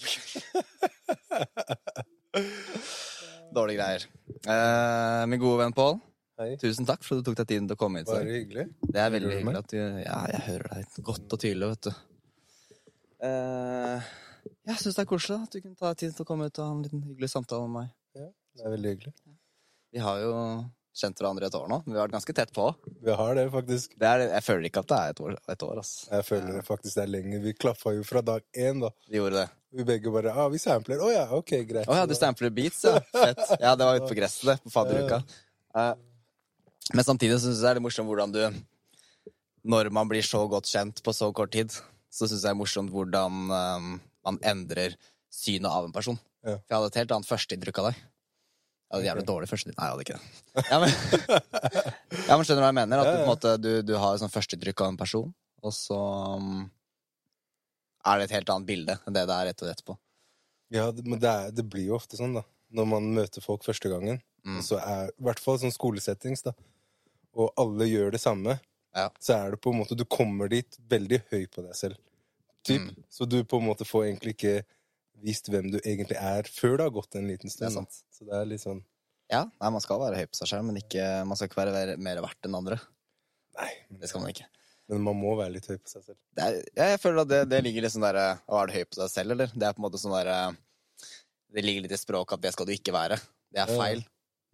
[0.00, 0.06] det
[2.36, 2.42] på
[3.56, 4.02] Dårlige greier.
[4.52, 5.96] Eh, min gode venn Pål,
[6.60, 8.10] tusen takk for at du tok deg tiden til å komme hit.
[8.10, 8.66] Bare hyggelig.
[8.84, 11.92] Det er veldig hyggelig at du Ja, jeg hører deg godt og tydelig, vet du.
[13.26, 14.10] Eh,
[14.68, 16.60] jeg syns det er koselig at du kunne ta deg tid til å komme ut
[16.60, 17.94] og ha en liten hyggelig samtale med meg.
[18.56, 19.12] Det er veldig hyggelig.
[19.92, 20.32] Vi har jo
[20.96, 21.80] kjent hverandre et år nå.
[21.84, 22.68] Vi har vært ganske tett på.
[23.04, 23.96] Vi har det, faktisk.
[24.00, 25.92] Det er, jeg føler ikke at det er et år, et år ass.
[26.12, 27.40] Jeg føler det faktisk det er lenge.
[27.44, 28.92] Vi klaffa jo fra dag én, da.
[29.10, 29.48] Vi gjorde det.
[29.76, 31.02] Vi begge bare ah, vi sampler.
[31.04, 31.88] Å ja, ok, greit.
[31.90, 32.96] Å ja, du sampler beats, ja.
[33.12, 33.42] Fett.
[33.60, 34.62] Ja, det var ute på gresset.
[34.64, 35.20] På fadderuka.
[35.76, 35.92] Eh,
[36.94, 38.40] men samtidig syns jeg det er morsomt hvordan du
[39.66, 41.74] Når man blir så godt kjent på så kort tid,
[42.08, 44.94] så syns jeg det er morsomt hvordan um, man endrer
[45.32, 46.16] synet av en person.
[46.46, 46.54] Ja.
[46.54, 47.98] For jeg hadde et helt annet førsteinntrykk av deg.
[48.86, 49.80] Jeg hadde jævlig dårlig førsteinntrykk.
[49.82, 50.64] Nei, jeg hadde ikke det.
[50.70, 50.94] Ja, men,
[52.28, 53.02] ja, men skjønner du hva jeg mener?
[53.02, 55.34] At du, på en måte, du, du har et sånt førsteinntrykk av en person,
[55.66, 55.98] og så
[56.38, 56.62] um,
[58.06, 59.96] er det et helt annet bilde enn det det er etter og etterpå.
[60.74, 62.42] Ja, men det, er, det blir jo ofte sånn, da.
[62.74, 64.18] Når man møter folk første gangen.
[64.46, 64.58] Mm.
[64.62, 66.52] Så er, I hvert fall sånn skolesettings, da.
[67.36, 68.56] Og alle gjør det samme.
[68.96, 69.10] Ja.
[69.20, 71.98] Så er det på en måte Du kommer dit veldig høy på deg selv.
[72.66, 72.88] Typ.
[72.88, 73.04] Mm.
[73.12, 74.56] Så du på en måte får egentlig ikke
[75.22, 77.76] vist hvem du egentlig er, før det har gått en liten stund.
[77.86, 78.82] Det Så det er litt sånn
[79.32, 81.72] Ja, nei, man skal være høy på seg selv, men ikke, man skal ikke være
[81.74, 82.76] mer- mer verdt enn andre.
[83.56, 84.46] Nei, Det skal man ikke.
[84.90, 86.18] Men man må være litt høy på seg selv.
[86.38, 89.00] Er, jeg føler at det, det ligger litt sånn derre Å, er du høy på
[89.00, 89.54] deg selv, eller?
[89.54, 90.36] Det er på en måte sånn derre
[91.54, 93.18] Det ligger litt i språket at det skal du ikke være.
[93.54, 94.04] Det er feil.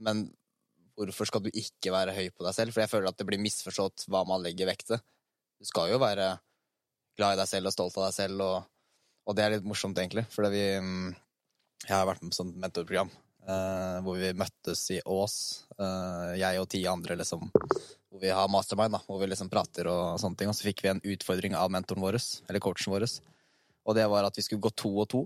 [0.03, 0.25] Men
[0.97, 2.75] hvorfor skal du ikke være høy på deg selv?
[2.75, 5.03] For jeg føler at det blir misforstått hva man legger vekt til.
[5.61, 6.35] Du skal jo være
[7.19, 8.71] glad i deg selv og stolt av deg selv, og,
[9.29, 10.25] og det er litt morsomt, egentlig.
[10.33, 11.13] For vi mm,
[11.89, 15.37] Jeg har vært med på sånt mentorprogram eh, hvor vi møttes i Ås,
[15.79, 17.51] eh, jeg og ti andre, liksom.
[18.23, 20.51] Vi har mastermind, da, hvor vi liksom prater og sånne ting.
[20.51, 23.09] Og så fikk vi en utfordring av mentoren vår, eller coachen vår.
[23.83, 25.23] Og det var at vi skulle gå to og to.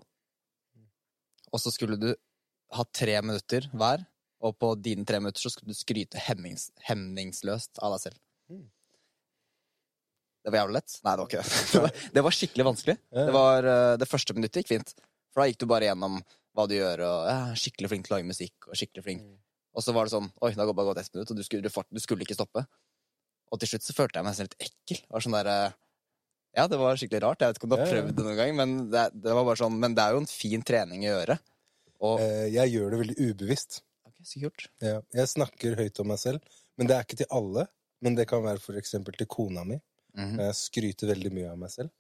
[1.52, 2.14] Og så skulle du
[2.76, 4.06] ha tre minutter hver,
[4.40, 8.18] og på dine tre minutter så skulle du skryte hemmings, hemningsløst av deg selv.
[8.48, 8.64] Mm.
[10.46, 10.98] Det var jævlig lett?
[11.02, 11.62] Nei, det var ikke det.
[11.74, 12.96] Det var, det var skikkelig vanskelig.
[13.18, 14.92] Det, var, eh, det første minuttet gikk fint.
[15.34, 16.20] For da gikk du bare gjennom
[16.56, 19.24] hva du gjør, og ja, skikkelig flink til å lage musikk, og skikkelig flink.
[19.26, 19.40] Mm.
[19.76, 21.66] Og så var det sånn Oi, det har bare gått ett minutt, og du skulle,
[21.66, 22.62] du, du skulle ikke stoppe.
[23.56, 24.98] Og til slutt så følte jeg meg nesten litt ekkel.
[25.00, 25.76] Det var sånn der, eh,
[26.58, 27.40] ja, det var skikkelig rart.
[27.40, 29.60] Jeg vet ikke om du har prøvd det noen gang, men det, det var bare
[29.60, 31.38] sånn Men det er jo en fin trening å gjøre.
[32.04, 33.80] Og Eh, jeg gjør det veldig ubevisst.
[34.04, 34.66] Ok, så kult.
[34.84, 37.66] Ja, jeg snakker høyt om meg selv, men det er ikke til alle.
[38.04, 39.78] Men det kan være for eksempel til kona mi.
[40.12, 40.36] Mhm.
[40.44, 41.90] Jeg skryter veldig mye av meg selv.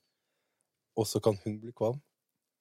[0.96, 2.02] Og så kan hun bli kvalm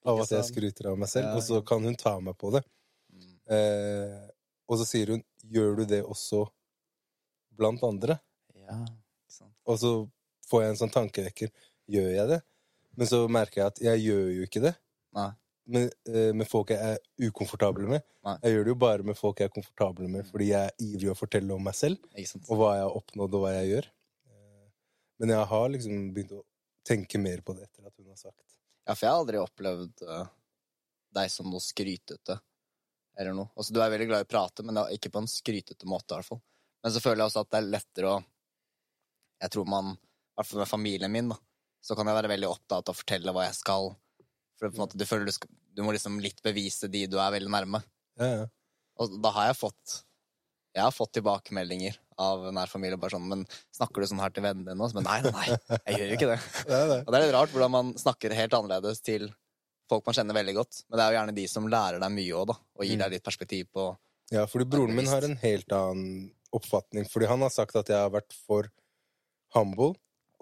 [0.05, 2.63] av at jeg skryter av meg selv, og så kan hun ta meg på det.
[3.11, 3.35] Mm.
[3.55, 4.29] Eh,
[4.67, 6.45] og så sier hun 'gjør du det også
[7.55, 8.19] blant andre'?
[8.67, 9.53] Ja, ikke sant.
[9.65, 9.93] Og så
[10.49, 11.51] får jeg en sånn tankevekker.
[11.91, 12.41] Gjør jeg det?
[12.95, 14.71] Men så merker jeg at jeg gjør jo ikke det.
[15.17, 15.31] Nei.
[15.75, 18.03] Med, eh, med folk jeg er ukomfortable med.
[18.25, 18.35] Nei.
[18.43, 21.09] Jeg gjør det jo bare med folk jeg er komfortable med, fordi jeg er ivrig
[21.11, 22.01] å fortelle om meg selv.
[22.45, 23.87] Og hva jeg har oppnådd, og hva jeg gjør.
[24.29, 24.67] Eh,
[25.19, 26.43] Men jeg har liksom begynt å
[26.85, 28.43] tenke mer på det etter at hun har sagt
[28.85, 30.27] Ja, for jeg har aldri opplevd eh,
[31.17, 32.37] deg som noe skrytete.
[33.17, 33.49] Eller noe.
[33.55, 36.13] Altså, du er veldig glad i å prate, men ikke på en skrytete måte.
[36.13, 36.41] i hvert fall.
[36.83, 38.23] Men så føler jeg også at det er lettere å
[39.43, 41.37] Jeg tror man, i hvert fall med familien min, da,
[41.83, 43.91] så kan jeg være veldig opptatt av å fortelle hva jeg skal.
[44.59, 47.17] For på en måte, du føler du, skal, du må liksom litt bevise de du
[47.19, 47.83] er veldig nærme.
[48.19, 48.45] Ja, ja.
[48.95, 50.01] Og da har jeg fått
[50.75, 53.41] Jeg har fått tilbakemeldinger av nær familie bare sånn Men
[53.75, 54.79] snakker du sånn her til vennene dine?
[54.85, 55.57] også?» Men nei, nei,
[55.89, 56.37] jeg gjør jo ikke det.
[56.69, 56.97] Det er det.
[57.03, 59.27] Og det er litt rart hvordan man snakker helt annerledes til
[59.91, 60.79] folk man kjenner veldig godt.
[60.87, 62.55] Men det er jo gjerne de som lærer deg mye òg, da.
[62.79, 63.03] Og gir Mm.
[63.03, 63.89] deg litt perspektiv på
[64.31, 67.05] Ja, fordi broren min har en helt annen oppfatning.
[67.11, 68.71] Fordi han har sagt at jeg har vært for
[69.55, 69.93] humble.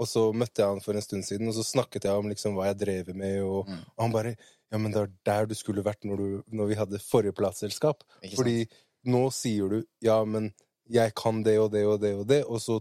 [0.01, 2.55] Og så møtte jeg han for en stund siden, og så snakket jeg om liksom
[2.57, 3.41] hva jeg drev med.
[3.45, 3.79] Og, Mm.
[3.97, 4.35] og han bare
[4.73, 8.01] Ja, men det var der du skulle vært når, du, når vi hadde forrige plateselskap.
[8.35, 8.67] Fordi
[9.05, 10.51] nå sier du ja, men
[10.89, 12.79] jeg kan det og det og det og det, og så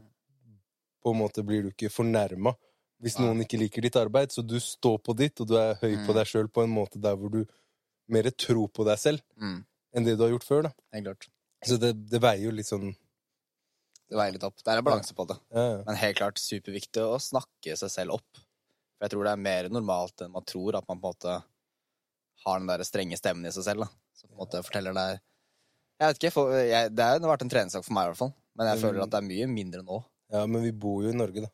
[1.05, 2.55] på en måte blir du ikke fornærma
[3.03, 4.31] hvis noen ikke liker ditt arbeid.
[4.33, 6.15] Så du står på ditt, og du er høy på Mm.
[6.15, 7.45] deg sjøl på en måte der hvor du
[8.09, 9.65] mer tror på deg selv mm,
[9.95, 10.63] enn det du har gjort før.
[10.63, 10.73] da.
[10.95, 11.29] Helt klart.
[11.67, 12.95] Så det, det veier jo litt sånn
[14.13, 14.59] Det veier litt opp.
[14.61, 15.39] Det er en balanse på det.
[15.57, 18.41] Men helt klart superviktig å snakke seg selv opp.
[18.99, 21.37] For jeg tror det er mer normalt enn man tror, at man på en måte
[22.45, 23.87] har den der strenge stemmen i seg selv.
[23.87, 23.89] da.
[24.19, 27.53] Som på en måte forteller deg Jeg vet ikke, for, jeg, Det har vært en
[27.55, 28.33] treningssak for meg, i hvert fall.
[28.59, 29.99] Men jeg føler at det er mye mindre nå.
[30.35, 31.51] ja, men vi bor jo i Norge, da.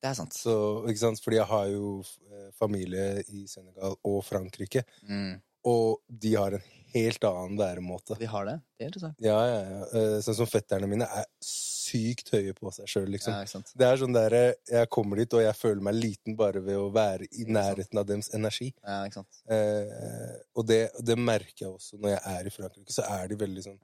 [0.00, 0.36] Det er sant.
[0.36, 0.54] Så,
[0.88, 1.20] ikke sant?
[1.24, 4.84] Fordi jeg har jo eh, familie i Senegal og Frankrike.
[5.08, 5.40] Mm.
[5.68, 6.62] og de har en
[6.94, 8.16] helt annen væremåte.
[8.20, 8.54] De har det.
[8.78, 9.20] Det er interessant.
[9.24, 9.80] Ja, ja, ja.
[10.00, 13.34] Eh, Sånn som fetterne mine er sykt høye på seg sjøl, liksom.
[13.34, 13.72] Ja, ikke sant?
[13.78, 16.76] Det er sånn der, eh, Jeg kommer dit, og jeg føler meg liten bare ved
[16.78, 18.72] å være i nærheten av deres energi.
[18.84, 19.42] Ja, ikke sant?
[19.50, 22.92] Eh, og det, det merker jeg også når jeg er i Frankrike.
[22.94, 23.80] Så er de veldig sånn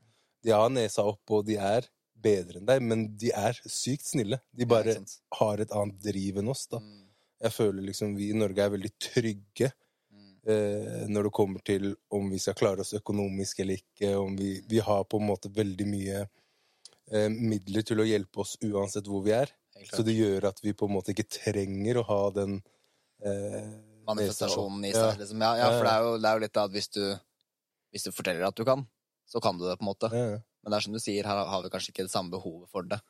[0.46, 1.88] De har nesa opp, og de er
[2.26, 4.38] bedre enn deg, men de er sykt snille.
[4.56, 5.00] De bare ja,
[5.40, 6.78] har et annet driv enn oss, da.
[6.78, 7.02] Mm,
[7.42, 9.72] Jeg føler liksom vi i Norge er veldig trygge
[10.46, 14.12] når det kommer til om vi skal klare oss økonomisk eller ikke.
[14.14, 18.56] Om vi, vi har på en måte veldig mye eh, midler til å hjelpe oss
[18.62, 19.50] uansett hvor vi er.
[19.90, 22.60] Så det gjør at vi på en måte ikke trenger å ha den
[23.24, 23.74] eh,
[24.06, 25.10] Manifestasjonen i seg, ja.
[25.10, 25.42] seg, liksom.
[25.42, 27.02] Ja, ja, for det er, jo, det er jo litt det at hvis du,
[27.90, 28.86] hvis du forteller at du kan,
[29.26, 30.10] så kan du det, på en måte.
[30.14, 30.44] Ja, ja.
[30.62, 32.86] Men det er som du sier, her har vi kanskje ikke det samme behovet for
[32.86, 33.00] det.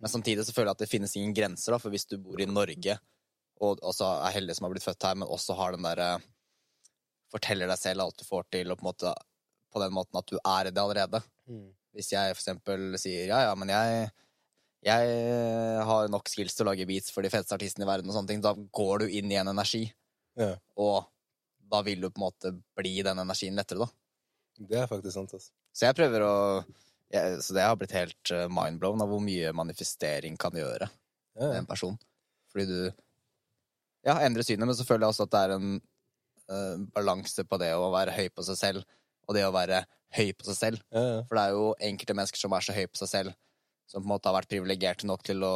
[0.00, 2.40] Men samtidig så føler jeg at det finnes ingen grenser, da, for hvis du bor
[2.40, 2.98] i Norge,
[3.64, 6.10] og også er heldig som har blitt født her, men også har den derre
[7.32, 9.12] Forteller deg selv alt du får til, og på måte
[9.68, 11.20] på den måten at du er det allerede.
[11.48, 11.66] Mm.
[11.96, 14.08] Hvis jeg for eksempel sier ja, ja, men jeg,
[14.86, 18.16] jeg har nok skills til å lage beats for de feteste artistene i verden, og
[18.16, 19.86] sånne ting, da går du inn i en energi,
[20.38, 20.54] Ja.
[20.78, 21.08] og
[21.68, 23.90] da vil du på en måte bli den energien lettere, da.
[24.58, 25.50] Det er faktisk sant, altså.
[25.76, 26.34] Så jeg prøver å
[27.12, 30.88] jeg, Så det har blitt helt eh, mindblown av hvor mye manifestering kan gjøre
[31.38, 31.94] Ja, en person.
[32.52, 32.80] Fordi du
[34.04, 35.86] ja, endrer synet, men så føler jeg også at det er en eh,
[36.94, 38.98] balanse på det å være høy på seg selv,
[39.28, 39.82] og det å være
[40.16, 40.84] høy på seg selv.
[40.94, 41.20] Ja, ja.
[41.28, 43.36] For det er jo enkelte mennesker som er så høy på seg selv,
[43.88, 45.54] som på en måte har vært privilegerte nok til å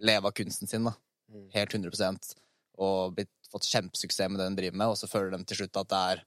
[0.00, 0.94] leve av kunsten sin, da.
[1.30, 1.46] Mm.
[1.54, 2.32] Helt 100%
[2.80, 5.80] og blitt, fått kjempesuksess med det de driver med, og så føler de til slutt
[5.82, 6.22] at det er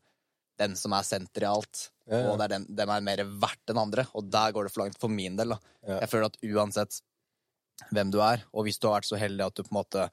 [0.61, 3.71] den som er senter i alt, Ja, og det er den, dem er mer verdt
[3.71, 5.73] enn andre, og der går det for langt for min del, da.
[5.95, 6.99] Jeg føler at uansett
[7.89, 10.05] hvem du er, og hvis du har vært så heldig at du på en måte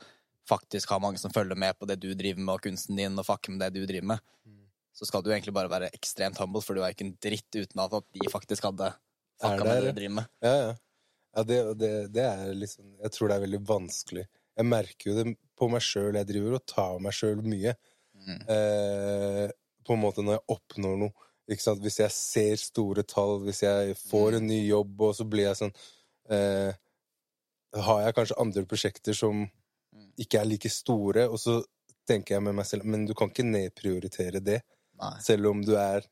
[0.50, 3.26] faktisk har mange som følger med på det du driver med, og kunsten din, og
[3.28, 4.66] fucker med det du driver med, Mm.
[4.96, 7.80] så skal du egentlig bare være ekstremt humble, for du er ikke en dritt uten
[7.84, 8.90] at de faktisk hadde
[9.40, 10.28] fucka med det du driver med.
[10.44, 10.74] Ja, ja.
[11.36, 14.26] ja det, det, det er liksom Jeg tror det er veldig vanskelig.
[14.60, 16.18] Jeg merker jo det på meg sjøl.
[16.18, 17.72] Jeg driver og tar meg sjøl mye.
[18.20, 18.40] Mm.
[18.52, 19.46] Eh,
[19.86, 21.28] på en måte når jeg oppnår noe.
[21.50, 25.58] Hvis jeg ser store tall, hvis jeg får en ny jobb, og så blir jeg
[25.62, 25.72] sånn
[26.30, 26.74] eh,
[27.86, 29.48] Har jeg kanskje andre prosjekter som Mm.
[30.20, 31.60] Ikke er like store, og så
[32.08, 34.60] tenker jeg med meg selv Men du kan ikke nedprioritere det,
[35.00, 35.14] Nei.
[35.24, 36.06] selv om du er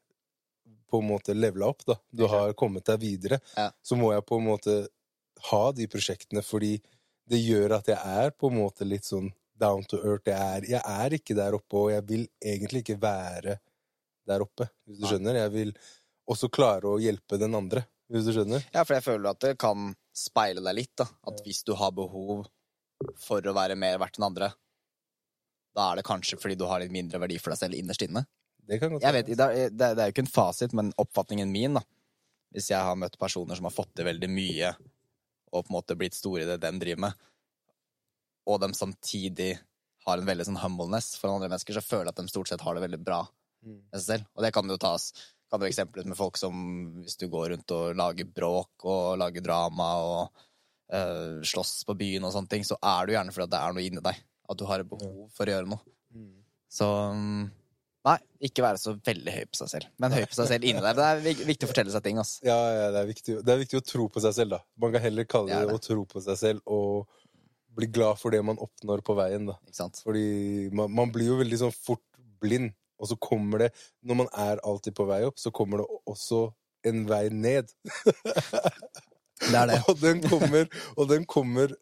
[0.89, 1.99] på en måte levela opp, da.
[2.11, 3.41] Du har kommet deg videre.
[3.57, 3.69] Ja.
[3.85, 4.77] Så må jeg på en måte
[5.51, 6.79] ha de prosjektene, fordi
[7.29, 9.29] det gjør at jeg er på en måte litt sånn
[9.59, 10.31] down to earth.
[10.31, 13.59] Jeg er, jeg er ikke der oppe, og jeg vil egentlig ikke være
[14.29, 15.13] der oppe, hvis du Nei.
[15.13, 15.41] skjønner.
[15.43, 15.75] Jeg vil
[16.29, 18.65] også klare å hjelpe den andre, hvis du skjønner.
[18.73, 21.09] Ja, for jeg føler at det kan speile deg litt, da.
[21.29, 22.47] At hvis du har behov
[23.21, 24.51] for å være mer verdt enn andre,
[25.77, 28.25] da er det kanskje fordi du har litt mindre verdi for deg selv innerst inne.
[28.69, 31.79] Det kan godt Jeg vet, er, det er jo ikke en fasit, men oppfatningen min,
[31.79, 31.85] da.
[32.53, 34.73] Hvis jeg har møtt personer som har fått til veldig mye,
[35.53, 37.27] og på en måte blitt store i det de driver med,
[38.49, 39.53] og de samtidig
[40.09, 42.65] har en veldig sånn humbleness for andre mennesker, så føler jeg at de stort sett
[42.65, 43.23] har det veldig bra
[43.65, 43.81] Mm.
[43.91, 44.27] med seg selv.
[44.37, 45.13] Og det kan jo tas
[45.51, 46.55] kan du eksempler med folk som
[47.03, 50.43] hvis du går rundt og lager bråk og lager drama og
[50.93, 53.77] eh, slåss på byen og sånne ting, så er det jo gjerne fordi det er
[53.77, 54.27] noe inni deg.
[54.49, 55.97] At du har et behov for å gjøre noe.
[56.17, 56.37] Mm.
[56.73, 57.49] Så mm,
[58.07, 58.17] Nei,
[58.49, 59.89] ikke være så veldig høy på seg selv.
[60.01, 60.97] Men høy på seg selv inni der.
[60.97, 62.41] Det er viktig å fortelle seg ting, Altså.
[62.47, 64.61] Ja, ja det, er viktig, det er viktig å tro på seg selv, da.
[64.81, 67.09] Man kan heller kalle Det det, å tro på seg selv og
[67.79, 69.59] bli glad for det man oppnår på veien, da.
[70.01, 70.29] Fordi
[70.75, 72.05] man, man blir jo veldig sånn fort
[72.43, 73.69] blind, og så kommer det
[74.07, 76.47] Når man er alltid på vei opp, så kommer det også
[76.89, 77.71] en vei ned.
[79.41, 79.79] Det er det.
[79.91, 81.75] og den kommer, og den kommer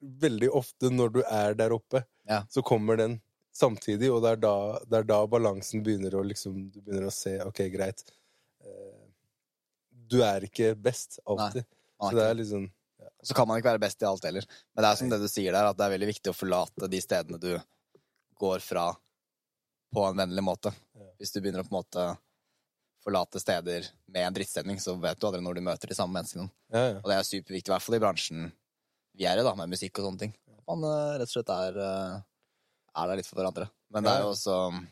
[0.00, 2.04] veldig ofte når du er der oppe.
[2.28, 2.42] Ja.
[2.52, 3.18] Så kommer den
[3.56, 4.54] samtidig, og det er da,
[4.86, 8.04] det er da balansen begynner å liksom Du begynner å se OK, greit.
[8.62, 9.06] eh,
[9.90, 11.64] Du er ikke best alltid.
[11.98, 12.68] Man Så det er liksom
[13.26, 14.46] Så kan man ikke være best i alt heller.
[14.74, 16.88] Men det er som det du sier der, at det er veldig viktig å forlate
[16.92, 17.50] de stedene du
[18.38, 18.92] går fra
[19.94, 20.70] på en vennlig måte.
[20.94, 21.08] Ja.
[21.18, 22.04] Hvis du begynner å på en måte
[23.04, 26.48] forlate steder med en drittstemning, så vet du aldri når du møter de samme menneskene.
[26.74, 26.96] Ja, ja.
[27.02, 28.48] Og det er superviktig, i hvert fall i bransjen
[29.18, 30.34] vi er i, da, med musikk og sånne ting.
[30.68, 32.16] Man eh, rett og slett er, eh,
[33.02, 33.68] er der litt for hverandre.
[33.94, 34.82] Men det er jo også um,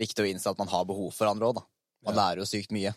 [0.00, 1.64] viktig å innse at man har behov for andre òg, da.
[2.06, 2.92] Man lærer jo sykt mye.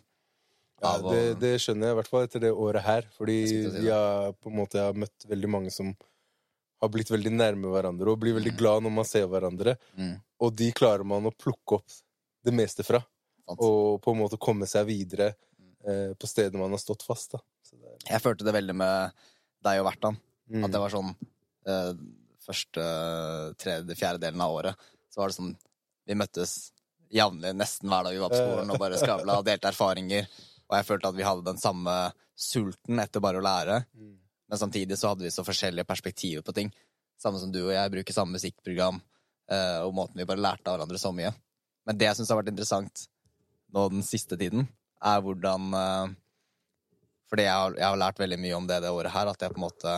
[0.83, 3.07] Ja, det, det skjønner jeg i hvert fall etter det året her.
[3.15, 3.93] Fordi Jeg si det.
[3.93, 5.93] har på en måte jeg har møtt veldig mange som
[6.83, 9.77] har blitt veldig nærme hverandre og blir veldig glad når man ser hverandre.
[9.95, 10.17] Mm.
[10.43, 11.95] Og de klarer man å plukke opp
[12.43, 12.99] det meste fra.
[13.51, 15.73] Og på en måte komme seg videre Mm.
[15.89, 17.33] eh, på steder man har stått fast.
[17.35, 17.41] Er,
[18.09, 19.11] Jeg følte det veldig med
[19.63, 20.17] deg og Vertan.
[20.49, 20.63] mm.
[20.65, 21.15] At det var sånn
[21.67, 21.93] eh,
[22.43, 22.83] første,
[23.59, 24.75] tredje, fjerde delen av året.
[25.09, 25.53] Så var det sånn
[26.07, 26.71] Vi møttes
[27.13, 30.25] jevnlig nesten hver dag vi var på skolen og bare skravla og delte erfaringer.
[30.69, 31.93] Og jeg følte at vi hadde den samme
[32.35, 33.85] sulten etter bare å lære.
[33.95, 34.17] Mm.
[34.49, 36.73] Men samtidig så hadde vi så forskjellige perspektiver på ting.
[37.21, 38.99] Samme som du og jeg bruker samme musikkprogram,
[39.49, 41.31] eh, og måten vi bare lærte av hverandre så mye.
[41.87, 43.07] Men det jeg syns har vært interessant
[43.73, 44.67] nå den siste tiden,
[45.03, 46.13] er hvordan eh,
[47.29, 49.51] Fordi jeg har, jeg har lært veldig mye om det det året her, at jeg
[49.51, 49.95] på en måte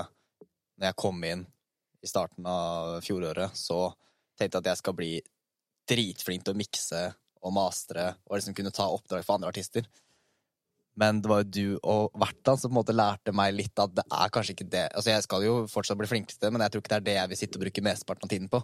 [0.80, 1.46] Når jeg kom inn
[2.06, 3.90] i starten av fjoråret, så
[4.38, 5.14] tenkte jeg at jeg skal bli
[5.90, 7.02] dritflink til å mikse
[7.46, 9.88] og mastre og liksom kunne ta oppdrag for andre artister.
[11.00, 13.96] Men det var jo du og Vertan som på en måte lærte meg litt at
[13.98, 16.64] det er kanskje ikke det Altså, jeg skal jo fortsatt bli flinkere til det, men
[16.64, 18.62] jeg tror ikke det er det jeg vil sitte og bruke mesteparten av tiden på.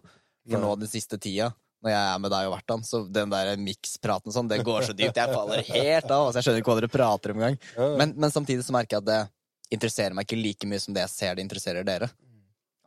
[0.51, 3.51] For nå den siste tida, når jeg er med deg og Vertan, så den der
[3.57, 5.17] mikspraten sånn, det går så dypt.
[5.17, 6.27] Jeg faller helt av.
[6.27, 7.57] Altså, jeg skjønner ikke hva dere prater om engang.
[7.97, 11.05] Men, men samtidig så merker jeg at det interesserer meg ikke like mye som det
[11.07, 12.11] jeg ser det interesserer dere.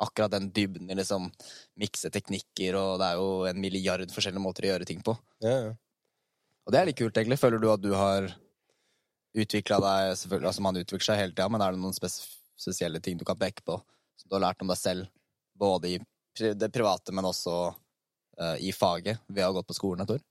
[0.05, 1.27] Akkurat den dybden i liksom
[1.81, 5.17] mikse teknikker, og det er jo en milliard forskjellige måter å gjøre ting på.
[5.45, 5.75] ja, ja.
[6.65, 7.37] Og det er litt kult, egentlig.
[7.37, 8.31] Føler du at du har
[9.37, 13.19] utvikla deg selvfølgelig, altså Man utvikler seg hele tida, men er det noen spesielle ting
[13.21, 13.77] du kan peke på
[14.17, 15.11] som du har lært om deg selv,
[15.59, 15.99] både i
[16.55, 17.75] det private, men også
[18.39, 20.23] eh, i faget, ved å ha gått på skolen et år?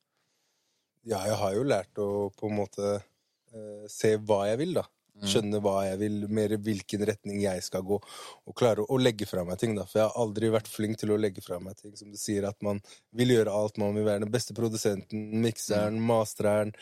[1.03, 4.85] ja, jeg har jo lært å på en måte uh, se hva jeg vil, da.
[5.13, 5.25] Mm.
[5.29, 9.43] Skjønne hva jeg vil, mer hvilken retning jeg skal gå, og klare å legge fra
[9.45, 9.75] meg ting.
[9.77, 9.85] da.
[9.85, 11.93] For jeg har aldri vært flink til å legge fra meg ting.
[11.99, 12.81] Som du sier, at man
[13.13, 13.77] vil gjøre alt.
[13.81, 16.73] Man vil være den beste produsenten, mikseren, masteren,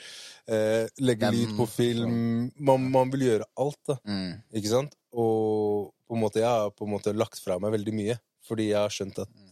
[0.48, 2.16] eh, legge Dem, lyd på film.
[2.56, 4.00] Man, man vil gjøre alt, da.
[4.08, 4.40] Mm.
[4.62, 4.96] Ikke sant?
[5.12, 8.20] Og på en måte, jeg har på en måte lagt fra meg veldig mye.
[8.48, 9.51] Fordi jeg har skjønt at eh,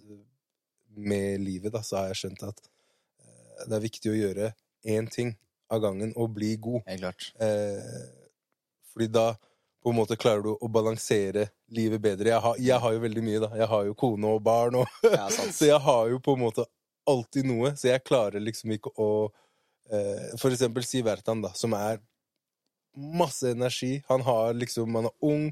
[1.00, 4.54] med livet, da, så har jeg skjønt at eh, det er viktig å gjøre
[4.90, 5.36] én ting
[5.70, 6.82] av gangen og bli god.
[6.88, 7.30] Helt klart.
[7.44, 8.10] Eh,
[8.92, 9.30] fordi da
[9.80, 12.34] på en måte klarer du å balansere livet bedre.
[12.34, 13.50] Jeg har, jeg har jo veldig mye, da.
[13.62, 16.66] Jeg har jo kone og barn, og, Ja, så jeg har jo på en måte
[17.10, 17.74] alltid noe.
[17.80, 19.10] Så jeg klarer liksom ikke å
[19.92, 22.02] eh, For eksempel Sivertan, da, som er
[23.00, 24.00] masse energi.
[24.10, 25.46] Han har liksom Han er ung.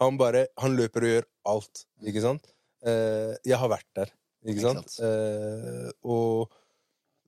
[0.00, 2.48] Han bare Han løper og gjør alt, ikke sant?
[2.86, 4.12] Eh, jeg har vært der,
[4.48, 4.90] ikke Ikke sant?
[4.90, 5.04] sant.
[5.06, 6.50] Eh, og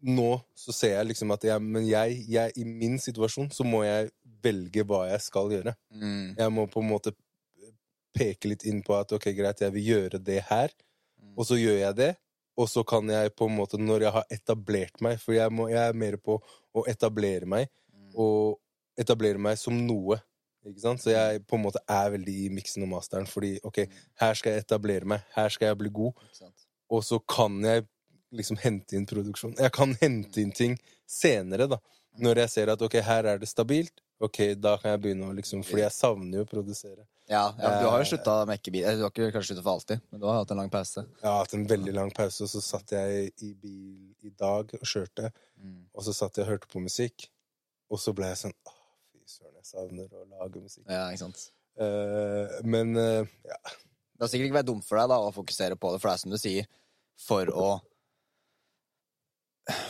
[0.02, 3.82] nå så ser jeg liksom at jeg Men jeg, jeg i min situasjon så må
[3.84, 4.08] jeg
[4.42, 5.74] velge hva jeg skal gjøre.
[5.92, 6.36] Mm.
[6.38, 7.12] Jeg må på en måte
[8.16, 10.72] peke litt inn på at ok, greit, jeg vil gjøre det her,
[11.20, 11.34] Mm.
[11.36, 12.16] og så gjør jeg det.
[12.56, 15.68] Og så kan jeg på en måte, når jeg har etablert meg For jeg, må,
[15.70, 16.40] jeg er mer på
[16.74, 18.10] å etablere meg, Mm.
[18.16, 18.58] og
[18.98, 20.16] etablere meg som noe.
[20.66, 21.00] Ikke sant?
[21.00, 23.78] Så jeg på en måte er veldig i miksen og masteren, fordi ok,
[24.20, 26.66] her skal jeg etablere meg, her skal jeg bli god, Ikke sant?
[26.90, 27.86] Og så kan jeg
[28.34, 29.56] liksom hente inn produksjon.
[29.58, 30.76] Jeg kan hente inn ting
[31.10, 31.78] senere, da.
[32.20, 35.34] Når jeg ser at ok, her er det stabilt, ok, da kan jeg begynne å
[35.36, 37.06] liksom Fordi jeg savner jo å produsere.
[37.30, 38.82] Ja, ja, du har jo Eh, slutta å mekke bil.
[38.98, 41.04] Du har ikke kanskje sluttet for alltid, men du har hatt en lang pause.
[41.22, 44.74] Jeg har hatt en veldig lang pause, og så satt jeg i bil i dag
[44.80, 45.30] og kjørte,
[45.60, 45.84] Mm.
[45.94, 47.28] og så satt jeg og hørte på musikk,
[47.90, 48.72] og så ble jeg sånn Å,
[49.12, 50.84] fy søren, jeg savner å lage musikk.
[50.88, 51.50] Ja, ikke sant.
[51.78, 53.58] Uh, men uh, ja.
[54.16, 56.14] Det har sikkert ikke vært dumt for deg da, å fokusere på det, for det
[56.16, 56.66] er som du sier,
[57.26, 57.70] for å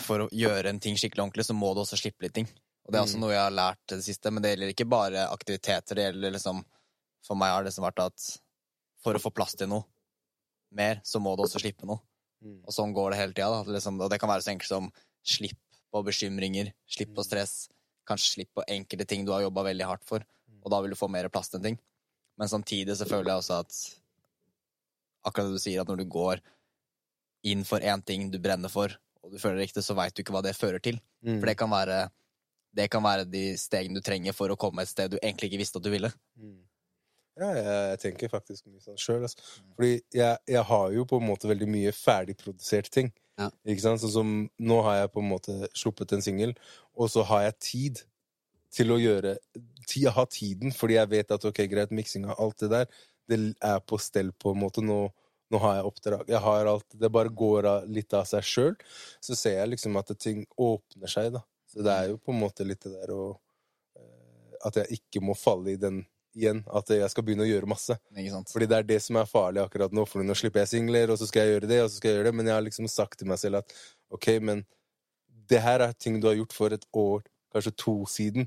[0.04, 2.48] For å gjøre en ting skikkelig ordentlig, så må du også slippe litt ting.
[2.84, 3.20] Og det er også Mm.
[3.22, 5.94] noe jeg har lært det siste, men det gjelder ikke bare aktiviteter.
[5.94, 6.64] Det gjelder liksom
[7.22, 8.40] For meg har det liksom vært at
[9.04, 9.84] for å få plass til noe
[10.72, 12.00] mer, så må du også slippe noe.
[12.42, 12.62] Mm.
[12.64, 13.64] Og sånn går det hele tida.
[13.64, 15.58] Liksom, og det kan være så enkelt som slipp
[15.92, 17.68] på bekymringer, slipp på stress,
[18.08, 20.24] kanskje slipp på enkelte ting du har jobba veldig hardt for,
[20.64, 21.78] og da vil du få mer plass til en ting.
[22.38, 23.72] Men samtidig så føler jeg også at
[25.26, 26.40] akkurat det du sier, at når du går
[27.46, 28.92] inn for én ting du brenner for,
[29.24, 31.00] og du føler det riktig, så veit du ikke hva det fører til.
[31.24, 31.38] Mm.
[31.38, 32.00] For det kan være
[32.76, 35.62] det kan være de stegene du trenger for å komme et sted du egentlig ikke
[35.64, 36.10] visste at du ville.
[36.38, 36.60] Mm.
[37.40, 39.24] Ja, jeg, jeg tenker faktisk mye sånn sjøl.
[39.26, 39.42] Altså.
[39.74, 43.10] Fordi jeg, jeg har jo på en måte veldig mye ferdigprodusert ting.
[43.40, 43.48] Ja.
[43.64, 44.02] Ikke sant?
[44.02, 46.54] Sånn som nå har jeg på en måte sluppet en singel,
[46.94, 48.02] og så har jeg tid
[48.70, 49.32] til å gjøre
[49.90, 53.80] Jeg har tiden, fordi jeg vet at ok, greit, miksinga, alt det der, det er
[53.82, 54.84] på stell på en måte.
[54.84, 55.08] Nå,
[55.50, 56.28] nå har jeg oppdrag.
[56.30, 58.76] Jeg har alt, det bare går av, litt av seg sjøl.
[59.20, 61.42] Så ser jeg liksom at ting åpner seg, da.
[61.70, 63.24] Så det er jo på en måte litt det der å
[63.98, 66.00] eh, At jeg ikke må falle i den
[66.36, 66.62] igjen.
[66.70, 67.96] At jeg skal begynne å gjøre masse.
[68.52, 70.06] Fordi det er det som er farlig akkurat nå.
[70.06, 72.20] For nå slipper jeg singler, og så skal jeg gjøre det, og så skal jeg
[72.20, 72.36] gjøre det.
[72.38, 73.76] Men jeg har liksom sagt til meg selv at
[74.14, 74.64] ok, men
[75.50, 77.22] det her er ting du har gjort for et år,
[77.54, 78.46] kanskje to siden.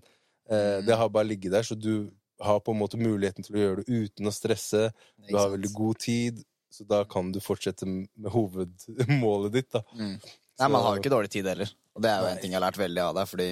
[0.49, 0.85] Eh, Mm.
[0.85, 2.11] Det har bare ligget der, så du
[2.43, 4.89] har på en måte muligheten til å gjøre det uten å stresse.
[5.29, 6.41] Du har veldig god tid,
[6.73, 9.83] så da kan du fortsette med hovedmålet ditt, da.
[9.93, 10.15] Mm.
[10.59, 11.69] Nei, man har jo ikke dårlig tid heller.
[11.93, 13.47] Og det er jo en ting jeg har lært veldig av deg, fordi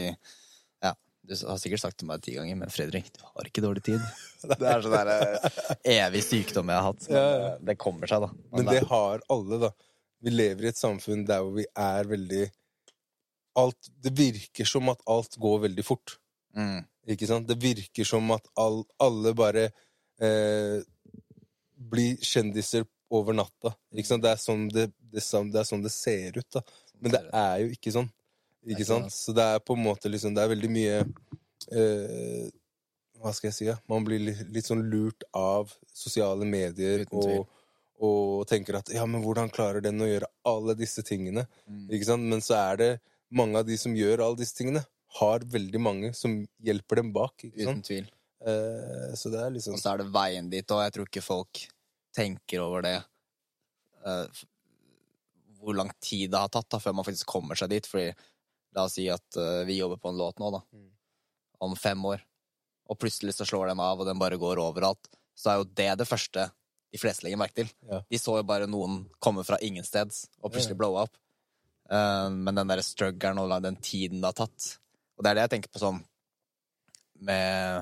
[0.81, 0.93] ja,
[1.29, 4.07] du har sikkert sagt til meg ti ganger, men Fredrik, du har ikke dårlig tid.
[4.49, 5.59] Det er sånn der eh,
[5.99, 7.05] evig sykdom jeg har hatt.
[7.13, 7.51] Ja, ja.
[7.51, 8.31] eh, det kommer seg, da.
[8.57, 9.69] Men det har alle, da.
[10.21, 12.47] Vi lever i et samfunn der hvor vi er veldig
[13.61, 16.15] alt Det virker som at alt går veldig fort.
[16.57, 16.81] Mm.
[17.13, 17.49] Ikke sant?
[17.49, 19.67] Det virker som at all, alle bare
[20.21, 20.81] eh,
[21.91, 23.73] blir kjendiser over natta.
[23.91, 26.63] Det er sånn det, det, det er sånn det ser ut, da.
[27.01, 28.09] Men det er jo ikke sånn.
[28.69, 29.13] Ikke sant?
[29.13, 30.97] Så det er på en måte liksom Det er veldig mye
[31.73, 32.43] eh,
[33.17, 33.65] Hva skal jeg si?
[33.65, 33.79] Ja?
[33.89, 37.47] Man blir litt, litt sånn lurt av sosiale medier og,
[37.97, 41.47] og tenker at ja, men hvordan klarer den å gjøre alle disse tingene?
[41.65, 41.87] Mm.
[41.89, 42.29] Ikke sant?
[42.29, 42.91] Men så er det
[43.33, 44.81] mange av de som gjør alle disse tingene,
[45.19, 47.35] har veldig mange som hjelper dem bak.
[47.45, 47.81] Ikke sant?
[47.81, 48.09] Uten tvil.
[48.45, 51.25] Eh, så det er liksom Og så er det veien dit, og jeg tror ikke
[51.25, 51.65] folk
[52.15, 52.97] tenker over det.
[54.05, 54.25] uh,
[55.61, 57.87] hvor lang tid det har tatt da, før man faktisk kommer seg dit.
[57.87, 58.09] Fordi
[58.75, 60.63] la oss si at uh, vi jobber på en låt nå, da.
[60.73, 60.89] Mm.
[61.67, 62.23] Om fem år.
[62.89, 65.11] Og plutselig så slår den av, og den bare går overalt.
[65.37, 66.49] Så er jo det det første
[66.91, 67.69] de fleste legger merke til.
[67.87, 68.01] Ja.
[68.09, 71.13] De så jo bare noen komme fra ingensteds og plutselig blowe opp.
[71.91, 74.67] Uh, men den derre struggeren og den tiden det har tatt
[75.17, 75.97] Og det er det jeg tenker på sånn
[77.21, 77.81] med eh,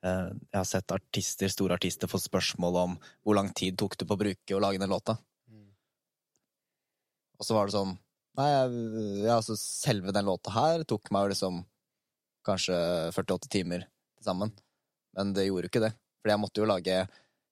[0.00, 4.16] Jeg har sett artister, store artister få spørsmål om hvor lang tid tok det på
[4.16, 5.18] å bruke å lage den låta.
[5.50, 5.66] Mm.
[7.40, 7.98] Og så var det sånn
[8.38, 8.46] Nei,
[9.26, 11.56] ja, altså selve den låta her tok meg jo liksom
[12.46, 12.76] kanskje
[13.12, 14.52] 48 timer til sammen.
[15.18, 15.90] Men det gjorde jo ikke det.
[16.22, 16.96] For jeg måtte jo lage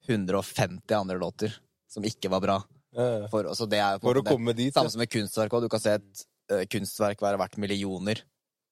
[0.06, 1.56] 150 andre låter
[1.90, 2.56] som ikke var bra.
[2.94, 4.56] eh, For, altså det er jo på en måte det.
[4.56, 4.74] dit.
[4.74, 4.94] Samme Ja.
[4.94, 5.66] som med kunstverk òg.
[5.66, 8.22] Du kan se et uh, kunstverk være verdt millioner.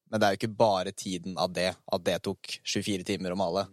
[0.07, 3.39] Men det er jo ikke bare tiden av det, at det tok 24 timer å
[3.39, 3.65] male.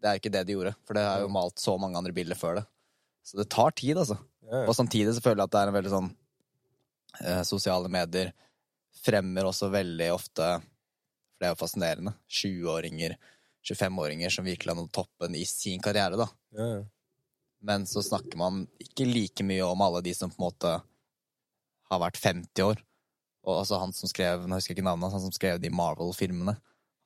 [0.00, 2.14] Det er jo ikke det de gjorde, for det er jo malt så mange andre
[2.16, 2.64] bilder før det.
[3.24, 4.18] Så det tar tid, altså.
[4.44, 4.64] Ja.
[4.66, 6.08] Og samtidig så føler jeg at det er en veldig sånn
[7.22, 8.34] eh, Sosiale medier
[9.04, 12.12] fremmer også veldig ofte For det er jo fascinerende.
[12.28, 13.14] 20-åringer,
[13.64, 16.28] 25-åringer som virkelig har nådd toppen i sin karriere, da.
[16.58, 16.68] Ja.
[17.64, 20.74] Men så snakker man ikke like mye om alle de som på en måte
[21.90, 22.82] har vært 50 år.
[23.44, 26.56] Og altså han som skrev Nå husker jeg ikke navnet han som skrev de Marvel-filmene.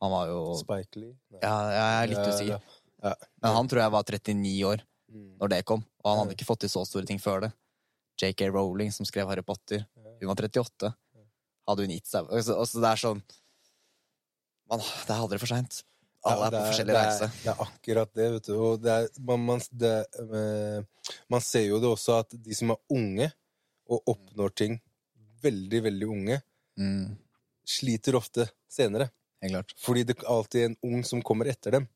[0.02, 1.16] Han var jo Spike Lee.
[1.34, 1.40] Nei.
[1.42, 2.76] Ja, jeg er litt usikker.
[3.02, 3.14] ja.
[3.42, 5.38] Men han tror jeg var 39 år Mm.
[5.40, 7.52] når det kom, og han hadde ikke fått til så store ting før det.
[8.20, 10.90] JK Rowling, som skrev Harry Potter, hun var 38.
[11.68, 13.22] Hadde hun gitt seg altså, altså, Det er sånn
[14.68, 15.82] man, Det er aldri for seint.
[16.28, 17.28] Alle er på forskjellig reise.
[17.40, 18.54] Det er akkurat det, vet du.
[18.56, 22.74] Og det er, man, man, det, eh, man ser jo det også at de som
[22.74, 23.30] er unge,
[23.88, 24.74] og oppnår ting
[25.42, 26.42] veldig, veldig unge,
[26.78, 27.16] Mm,
[27.66, 29.08] sliter ofte senere.
[29.82, 31.88] Fordi det er alltid en ung som kommer etter dem.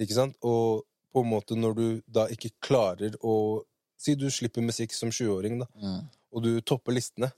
[0.00, 0.36] Ikke sant?
[0.42, 3.64] Og på en måte når du da ikke klarer å
[4.00, 7.28] Si du slipper musikk som 20-åring, da, Mm, og du topper listene,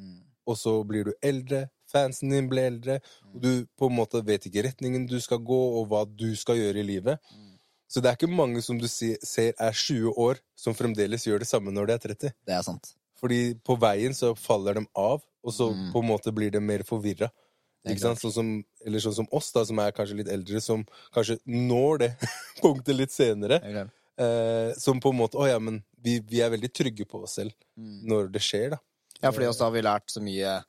[0.00, 3.02] mm, og så blir du eldre, fansen din blir eldre,
[3.34, 6.56] og du på en måte vet ikke retningen du skal gå, og hva du skal
[6.56, 7.18] gjøre i livet.
[7.30, 7.58] mm.
[7.86, 11.48] Så det er ikke mange som du ser er 20 år, som fremdeles gjør det
[11.48, 12.32] samme når de er 30.
[12.46, 12.94] Det er sant.
[13.20, 15.92] Fordi på veien så faller de av, og så Mm.
[15.92, 17.30] på en måte blir de mer forvirra.
[17.86, 18.48] Sånn som,
[18.84, 22.08] eller sånn som oss, da, som er kanskje litt eldre, som kanskje når det
[22.62, 23.60] punktet litt senere.
[24.18, 27.34] Eh, som på en måte Å ja, men vi, vi er veldig trygge på oss
[27.38, 28.06] selv Mm.
[28.08, 28.78] når det skjer, da.
[29.22, 30.64] Ja, fordi også har vi lært så mye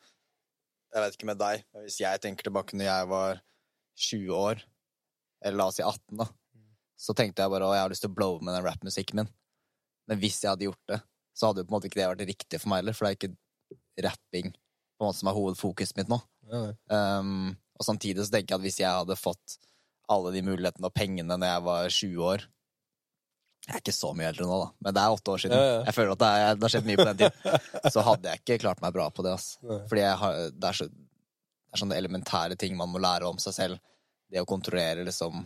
[0.94, 3.42] Jeg vet ikke med deg, men hvis jeg tenker tilbake når jeg var
[3.98, 4.62] 20 år,
[5.44, 6.26] eller la oss si 18, da,
[6.98, 9.30] så tenkte jeg bare å, jeg har lyst til å blowe med den rappmusikken min.
[10.08, 11.02] Men hvis jeg hadde gjort det,
[11.38, 13.14] så hadde jo på en måte ikke det vært riktig for meg heller, for det
[13.14, 16.20] er ikke rapping på en måte som er hovedfokuset mitt nå.
[16.48, 19.58] Ja, Um, og samtidig så tenker jeg at hvis jeg hadde fått
[20.10, 22.46] alle de mulighetene og pengene når jeg var 20 år
[23.68, 25.60] Jeg er ikke så mye eldre nå, da, men det er åtte år siden.
[25.60, 25.82] Ja, ja.
[25.90, 27.66] Jeg føler at det, er, det har skjedd mye på den tiden.
[27.98, 29.34] Så hadde jeg ikke klart meg bra på det.
[29.36, 29.48] ass.
[29.60, 33.58] Fordi har, det, er så, det er sånne elementære ting man må lære om seg
[33.58, 33.82] selv.
[34.32, 35.44] Det å kontrollere liksom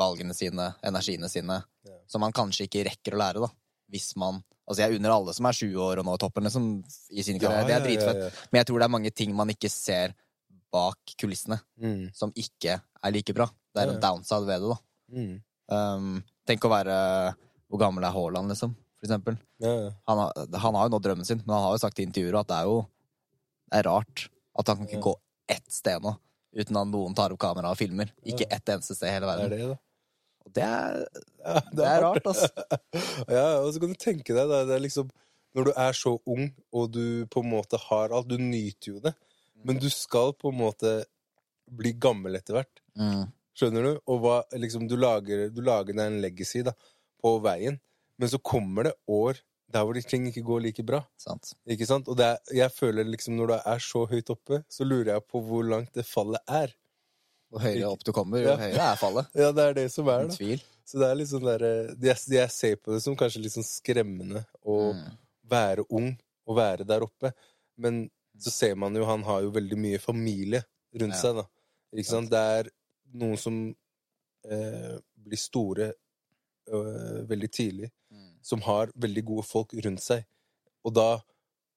[0.00, 1.60] valgene sine, energiene sine,
[2.08, 3.52] som man kanskje ikke rekker å lære, da.
[3.92, 6.66] Hvis man Altså, jeg unner alle som er sju år og nå toppen, liksom,
[7.10, 7.66] i sin karriere.
[7.66, 8.36] det er dritfett.
[8.52, 10.14] Men jeg tror det er mange ting man ikke ser
[10.70, 13.48] bak kulissene, Mm, som ikke er like bra.
[13.74, 14.78] Det er en downside ved det, da.
[15.16, 17.34] mm, Um, tenk å være
[17.70, 18.72] Hvor gammel er Haaland, liksom?
[18.98, 19.36] For eksempel.
[19.62, 19.90] ja, ja.
[20.08, 22.40] Han har, han har jo nådd drømmen sin, men han har jo sagt i intervjuer
[22.40, 22.80] at det er jo
[23.70, 24.24] det er rart
[24.58, 25.14] at han kan ikke gå
[25.48, 26.16] ett sted nå
[26.58, 28.10] uten at noen tar opp kamera og filmer.
[28.26, 29.48] Ikke ett eneste sted i hele verden.
[29.50, 29.78] Det er det, da.
[30.46, 31.02] Og det er,
[31.40, 32.48] Ja, det er rart, altså.
[33.36, 35.10] ja, og så kan du tenke deg, det er liksom
[35.56, 39.00] Når du er så ung, og du på en måte har alt, du nyter jo
[39.02, 39.14] det,
[39.66, 40.92] men du skal på en måte
[41.70, 42.82] bli gammel etter hvert.
[42.98, 43.24] Mm.
[43.58, 43.92] Skjønner du?
[44.06, 46.74] Og hva, liksom, du, lager, du lager deg en legacy da,
[47.20, 47.80] på veien,
[48.20, 51.02] men så kommer det år der hvor ting ikke går like bra.
[51.20, 51.52] Sant.
[51.70, 52.08] Ikke sant?
[52.10, 55.26] Og det er, jeg føler liksom når du er så høyt oppe, så lurer jeg
[55.30, 56.74] på hvor langt det fallet er.
[57.52, 58.56] Jo høyere opp du kommer, jo Ja.
[58.56, 59.26] høyere er fallet.
[59.34, 60.34] Ja, det er det som er, da.
[60.90, 63.52] Så det er litt sånn der, eh, jeg, jeg ser på det som kanskje litt
[63.52, 65.16] sånn skremmende å Mm.
[65.48, 67.32] være ung og være der oppe.
[67.76, 71.20] Men så ser man jo han har jo veldig mye familie rundt Ja.
[71.20, 71.44] seg, da.
[71.94, 72.30] Ikke sant?
[72.30, 72.70] Det er
[73.14, 73.74] noen som
[74.48, 75.92] eh, blir store
[76.72, 78.34] øh, veldig tidlig, Mm.
[78.42, 80.24] som har veldig gode folk rundt seg.
[80.84, 81.20] Og da,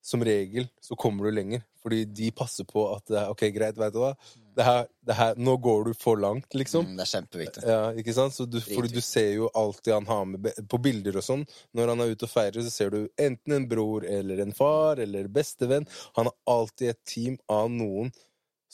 [0.04, 1.62] som regel, så kommer du lenger.
[1.84, 4.10] Fordi de passer på at det er, OK, greit, vet du hva.
[4.54, 6.86] Det her, det her, nå går du for langt, liksom.
[6.86, 7.64] Mm, det er kjempeviktig.
[7.68, 8.36] Ja, ikke sant?
[8.36, 11.94] Så du, fordi du ser jo alltid han har med På bilder og sånn, når
[11.94, 15.32] han er ute og feirer, så ser du enten en bror eller en far eller
[15.34, 15.88] bestevenn.
[16.20, 18.12] Han har alltid et team av noen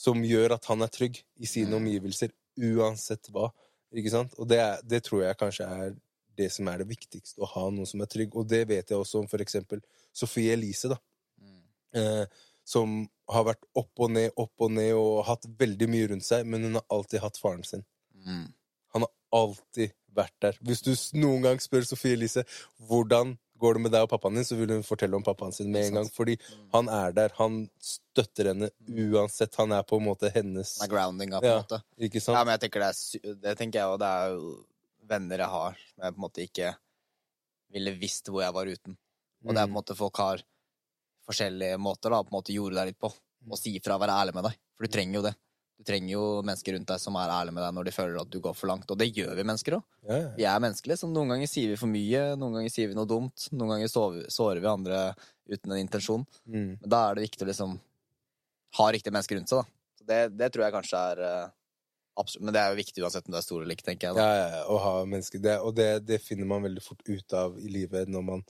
[0.00, 1.80] som gjør at han er trygg i sine Mm.
[1.82, 3.50] omgivelser, uansett hva.
[3.94, 4.34] Ikke sant?
[4.38, 5.94] Og det, er, det tror jeg kanskje er
[6.38, 8.36] det som er det viktigste, å ha noen som er trygg.
[8.38, 9.80] Og det vet jeg også om for eksempel
[10.16, 10.96] Sofie Elise, da.
[11.94, 12.00] Mm.
[12.22, 12.26] Eh,
[12.70, 16.44] som har vært opp og ned, opp og ned, og hatt veldig mye rundt seg,
[16.46, 17.84] men hun har alltid hatt faren sin.
[18.14, 18.52] Mm.
[18.94, 20.58] Han har alltid vært der.
[20.62, 22.44] Hvis du noen gang spør Sofie Elise
[22.88, 25.70] hvordan går det med deg og pappaen din, så vil hun fortelle om pappaen sin
[25.72, 26.08] med en gang.
[26.14, 26.36] Fordi
[26.72, 27.34] han er der.
[27.36, 29.54] Han støtter henne uansett.
[29.60, 31.62] Han er på en måte hennes Han er groundinga, på en Ja.
[31.62, 31.82] måte.
[31.98, 33.98] Ikke Ja, men jeg tenker det er Det tenker jeg, òg.
[33.98, 34.64] det er jo
[35.10, 36.76] venner jeg har som jeg på en måte ikke
[37.72, 38.96] ville visst hvor jeg var uten.
[39.44, 40.42] Og det er på en måte folk har
[41.30, 43.12] forskjellige måter da, på en måte gjorde deg litt på.
[43.48, 44.58] Og si ifra, være ærlig med deg.
[44.76, 45.36] For du trenger jo det.
[45.80, 48.28] Du trenger jo mennesker rundt deg som er ærlige med deg når de føler at
[48.28, 48.90] du går for langt.
[48.92, 49.84] Og det gjør vi mennesker òg.
[50.04, 50.32] Ja, ja.
[50.36, 53.08] Vi er menneskelige, så noen ganger sier vi for mye, noen ganger sier vi noe
[53.08, 53.92] dumt, noen ganger
[54.28, 54.98] sårer vi andre
[55.48, 56.26] uten en intensjon.
[56.44, 56.74] Mm.
[56.82, 57.78] Men da er det viktig å liksom
[58.76, 59.76] ha riktige mennesker rundt seg, da.
[59.96, 61.50] Så det, det tror jeg kanskje er eh,
[62.20, 64.16] absolutt Men det er jo viktig uansett om du er stor eller ikke, tenker jeg.
[64.20, 64.26] da.
[64.28, 65.42] Ja, ja, ja, å ha mennesker.
[65.48, 68.44] Det, og det, det finner man veldig fort ut av i livet når man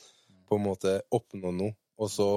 [0.51, 2.33] på en måte oppnår noe, og så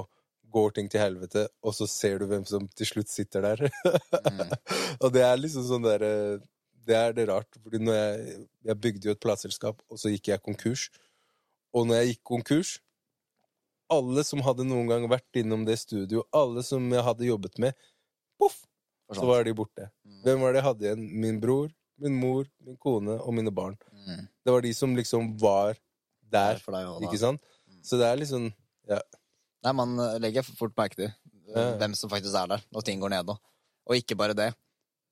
[0.54, 3.64] går ting til helvete, og så ser du hvem som til slutt sitter der.
[3.66, 4.52] Mm.
[5.02, 6.40] og det er liksom sånn derre
[6.84, 7.56] Det er det rart.
[7.62, 10.88] Fordi når jeg, jeg bygde jo et plateselskap, og så gikk jeg konkurs.
[11.74, 12.74] Og når jeg gikk konkurs
[13.92, 17.74] Alle som hadde noen gang vært innom det studio, alle som jeg hadde jobbet med,
[18.40, 18.62] poff,
[19.12, 19.88] så var de borte.
[20.02, 20.20] Mm.
[20.24, 21.02] Hvem var det jeg hadde igjen?
[21.20, 21.68] Min bror,
[22.00, 23.76] min mor, min kone og mine barn.
[23.92, 24.24] Mm.
[24.44, 25.76] Det var de som liksom var
[26.32, 27.44] der, for deg ikke sant?
[27.84, 28.48] Så det er liksom
[29.64, 33.14] Nei, man legger fort merke til eh, hvem som faktisk er der når ting går
[33.14, 33.32] ned.
[33.32, 34.50] Og, ikke bare det,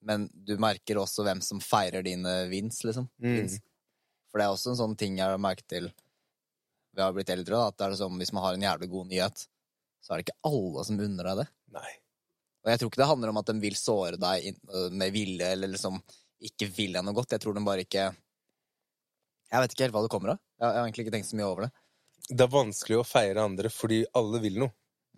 [0.04, 3.08] men du merker også hvem som feirer dine vins, liksom.
[3.22, 3.36] Mm.
[3.38, 3.58] Vins.
[4.30, 5.90] For det er også en sånn ting jeg har merket til
[6.92, 9.08] vi har blitt eldre, da, at det er sånn, hvis man har en jævlig god
[9.08, 9.44] nyhet,
[10.02, 11.46] så er det ikke alle som unner deg det.
[11.72, 11.92] Nei.
[12.62, 15.48] Og jeg tror ikke det handler om at de vil såre deg øh, med vilje,
[15.56, 15.96] eller liksom
[16.42, 17.34] ikke vil deg noe godt.
[17.34, 18.10] Jeg tror de bare ikke
[19.52, 20.42] Jeg vet ikke helt hva det kommer av.
[20.60, 21.72] Jeg har egentlig ikke tenkt så mye over det.
[22.28, 24.72] Det er vanskelig å feire andre fordi alle vil noe.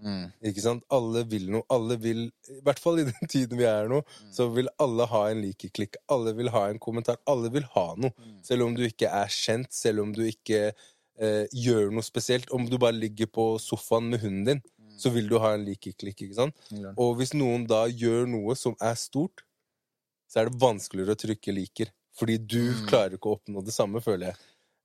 [0.04, 0.24] Mm.
[0.50, 0.82] Ikke sant?
[0.92, 1.62] Alle vil noe.
[1.70, 4.00] Alle vil, I hvert fall i den tiden vi er nå,
[4.34, 5.96] så vil alle ha en likeklikk.
[6.12, 7.20] Alle vil ha en kommentar.
[7.30, 8.10] Alle vil ha noe.
[8.18, 8.40] Mm.
[8.44, 12.50] Selv om du ikke er kjent, selv om du ikke eh, gjør noe spesielt.
[12.56, 14.62] Om du bare ligger på sofaen med hunden din,
[14.98, 16.20] så vil du ha en likeklikk.
[16.26, 16.58] ikke sant?
[16.70, 16.92] Mm.
[17.02, 19.42] Og hvis noen da gjør noe som er stort,
[20.30, 21.90] så er det vanskeligere å trykke liker.
[22.14, 22.84] Fordi du Mm.
[22.90, 24.36] klarer ikke å oppnå det samme, føler jeg.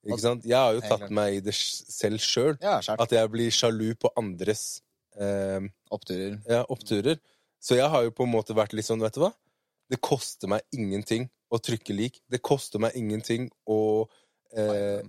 [0.06, 0.46] Ikke sant?
[0.48, 2.56] Jeg har jo tatt meg i det selv sjøl.
[2.60, 4.80] At jeg blir sjalu på andres
[5.20, 5.60] eh,
[5.92, 6.38] Oppturer.
[6.48, 7.20] ja, oppturer.
[7.60, 9.34] Så jeg har jo på en måte vært litt sånn, vet du hva?
[9.90, 12.20] Det koster meg ingenting å trykke lik.
[12.30, 14.06] Det koster meg ingenting å
[14.56, 15.02] eh,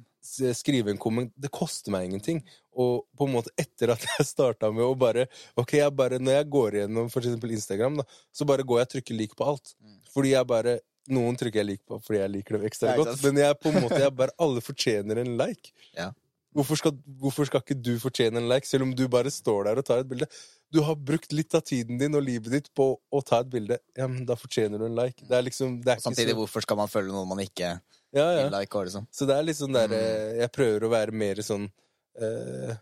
[0.58, 1.32] skrive en komment.
[1.39, 2.41] Det koster meg ingenting.
[2.75, 5.27] Og på en måte etter at jeg starta med å bare
[5.60, 8.89] Ok, jeg bare, når jeg går gjennom for eksempel Instagram, da, så bare går jeg
[8.89, 9.75] og trykker lik på alt.
[9.80, 9.99] Mm.
[10.12, 13.40] Fordi jeg bare Noen trykker jeg like på fordi jeg liker dem ekstra godt, men
[13.42, 15.72] jeg på en måte, jeg bare alle fortjener en like.
[15.98, 16.12] Ja.
[16.54, 19.80] Hvorfor skal, hvorfor skal ikke du fortjene en like, selv om du bare står der
[19.80, 20.28] og tar et bilde?
[20.72, 23.78] Du har brukt litt av tiden din og livet ditt på å ta et bilde.
[23.98, 25.24] Ja, men da fortjener du en like.
[25.28, 28.26] Det er liksom det er Samtidig, så, hvorfor skal man følge noen man ikke ja,
[28.26, 28.44] ja.
[28.46, 28.84] vil like?
[28.88, 29.08] Liksom.
[29.12, 29.98] Så det er litt sånn der Mm.
[29.98, 31.66] eh, Jeg prøver å være mer sånn
[32.20, 32.76] eh,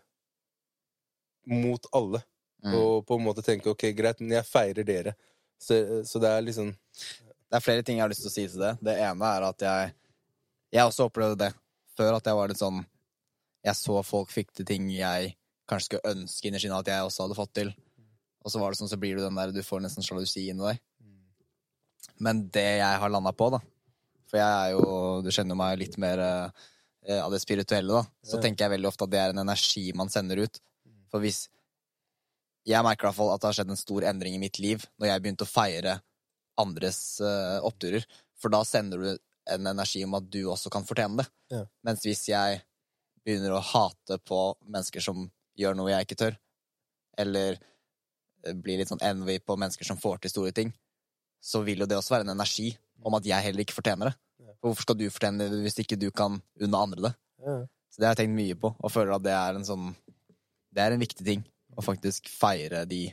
[1.46, 2.22] mot alle.
[2.64, 2.74] Mm.
[2.76, 5.14] Og på en måte tenke ok, greit, men jeg feirer dere.
[5.60, 5.78] Så,
[6.08, 6.74] så det er liksom
[7.50, 8.76] Det er flere ting jeg har lyst til å si til det.
[8.86, 9.94] Det ene er at jeg
[10.72, 11.52] Jeg også opplevde det
[11.98, 12.84] før, at jeg var litt sånn
[13.66, 15.34] Jeg så folk fikk til ting jeg
[15.68, 17.72] kanskje skulle ønske inni inne at jeg også hadde fått til.
[18.44, 20.62] Og så var det sånn, så blir du den der Du får nesten sjalusi inni
[20.64, 20.80] deg.
[22.20, 23.60] Men det jeg har landa på, da
[24.30, 28.02] For jeg er jo Du kjenner meg litt mer eh, av det spirituelle, da.
[28.22, 28.42] Så Ja.
[28.42, 30.60] tenker jeg veldig ofte at det er en energi man sender ut.
[31.10, 31.48] For hvis
[32.66, 34.86] Jeg merker i hvert fall at det har skjedd en stor endring i mitt liv
[35.00, 36.00] når jeg begynte å feire
[36.60, 38.04] andres uh, oppturer.
[38.40, 39.10] For da sender du
[39.50, 41.26] en energi om at du også kan fortjene det.
[41.52, 41.64] Ja.
[41.86, 42.60] Mens hvis jeg
[43.24, 45.26] begynner å hate på mennesker som
[45.58, 46.36] gjør noe jeg ikke tør,
[47.20, 50.70] eller eh, blir litt sånn envy på mennesker som får til store ting,
[51.42, 52.70] så vil jo det også være en energi
[53.04, 54.14] om at jeg heller ikke fortjener det.
[54.40, 54.54] Ja.
[54.60, 57.14] For hvorfor skal du fortjene det hvis ikke du kan unne andre det?
[57.48, 57.60] ja.
[57.90, 59.88] Så det har jeg tenkt mye på, og føler at det er en sånn
[60.70, 61.40] Det er en viktig ting
[61.74, 63.08] å faktisk feire de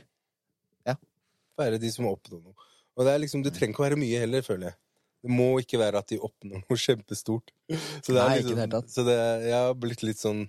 [1.58, 2.68] feire de som oppnår noe.
[2.98, 4.78] Og det er liksom, det trenger ikke å være mye heller, føler jeg.
[5.22, 7.54] Det må ikke være at de oppnår noe kjempestort.
[7.70, 8.82] Så det er Nei, ikke liksom, det hele.
[8.90, 10.44] Så det, jeg har blitt litt sånn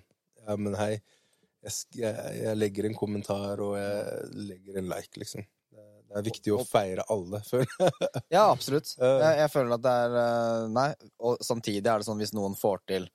[0.46, 0.92] Ja, men hei.
[1.60, 5.44] Jeg, jeg, jeg legger en kommentar, og jeg legger en like, liksom.
[5.70, 8.24] Det, det er viktig å feire alle, føler jeg.
[8.32, 8.94] Ja, absolutt.
[8.96, 10.90] Jeg, jeg føler at det er eh, Nei.
[11.28, 13.10] Og samtidig er det sånn hvis noen får til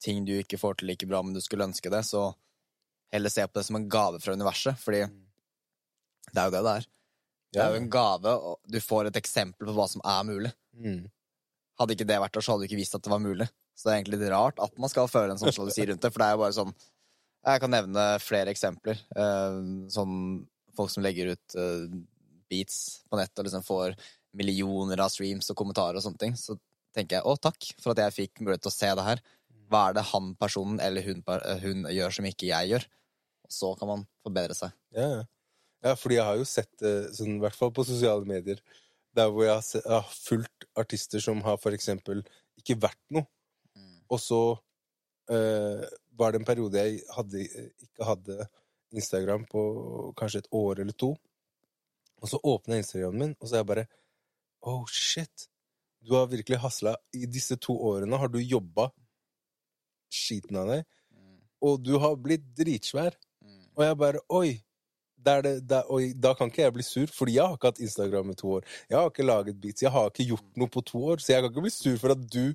[0.00, 2.30] ting du ikke får til like bra, men du skulle ønske det, så
[3.12, 5.02] heller se på det som en gave fra universet, fordi
[6.30, 6.86] det er jo det det er.
[7.50, 10.52] Det er jo en gave, og du får et eksempel på hva som er mulig.
[10.78, 11.02] Mm.
[11.80, 13.48] Hadde ikke det vært der, så hadde du ikke visst at det var mulig.
[13.74, 16.12] Så det er egentlig litt rart at man skal føle en sånn sjalusi rundt det,
[16.12, 16.72] for det er jo bare sånn
[17.48, 18.98] Jeg kan nevne flere eksempler.
[19.16, 20.16] Eh, sånn
[20.76, 21.86] folk som legger ut eh,
[22.52, 23.96] beats på nett og liksom får
[24.36, 26.36] millioner av streams og kommentarer og sånne ting.
[26.36, 26.58] Så
[26.94, 29.24] tenker jeg å, takk for at jeg fikk mulighet til å se det her.
[29.70, 31.24] Hva er det han personen eller hun,
[31.64, 32.86] hun gjør som ikke jeg gjør?
[33.46, 34.74] Og så kan man forbedre seg.
[34.94, 35.26] Ja, ja.
[35.84, 38.60] Ja, fordi jeg har jo sett det, sånn, i hvert fall på sosiale medier,
[39.16, 42.22] der hvor jeg har, sett, jeg har fulgt artister som har for eksempel
[42.60, 43.26] ikke vært noe,
[44.10, 44.40] og så
[45.32, 45.86] eh,
[46.18, 47.46] var det en periode jeg hadde,
[47.86, 48.48] ikke hadde
[48.90, 49.62] Instagram på
[50.18, 51.14] kanskje et år eller to,
[52.20, 53.88] og så åpna jeg Instagramen min, og så er jeg bare
[54.60, 55.46] Oh, shit!
[56.04, 56.92] Du har virkelig hasla.
[57.16, 58.90] I disse to årene har du jobba
[60.12, 60.82] skiten av deg,
[61.64, 63.16] og du har blitt dritsvær.
[63.76, 64.60] Og jeg bare Oi!
[65.20, 67.72] Da, er det, der, og da kan ikke jeg bli sur, fordi jeg har ikke
[67.72, 68.68] hatt Instagram i to år.
[68.88, 71.44] Jeg har ikke laget beats, jeg har ikke gjort noe på to år, så jeg
[71.44, 72.54] kan ikke bli sur for at du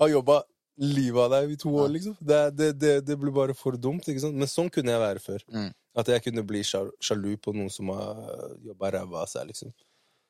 [0.00, 0.40] har jobba
[0.80, 2.16] livet av deg i to år, liksom.
[2.20, 4.38] Det, det, det, det blir bare for dumt, ikke sant.
[4.38, 5.44] Men sånn kunne jeg være før.
[5.52, 5.68] Mm.
[6.00, 8.20] At jeg kunne bli sjalu på noen som har
[8.64, 9.74] jobba ræva av seg, liksom.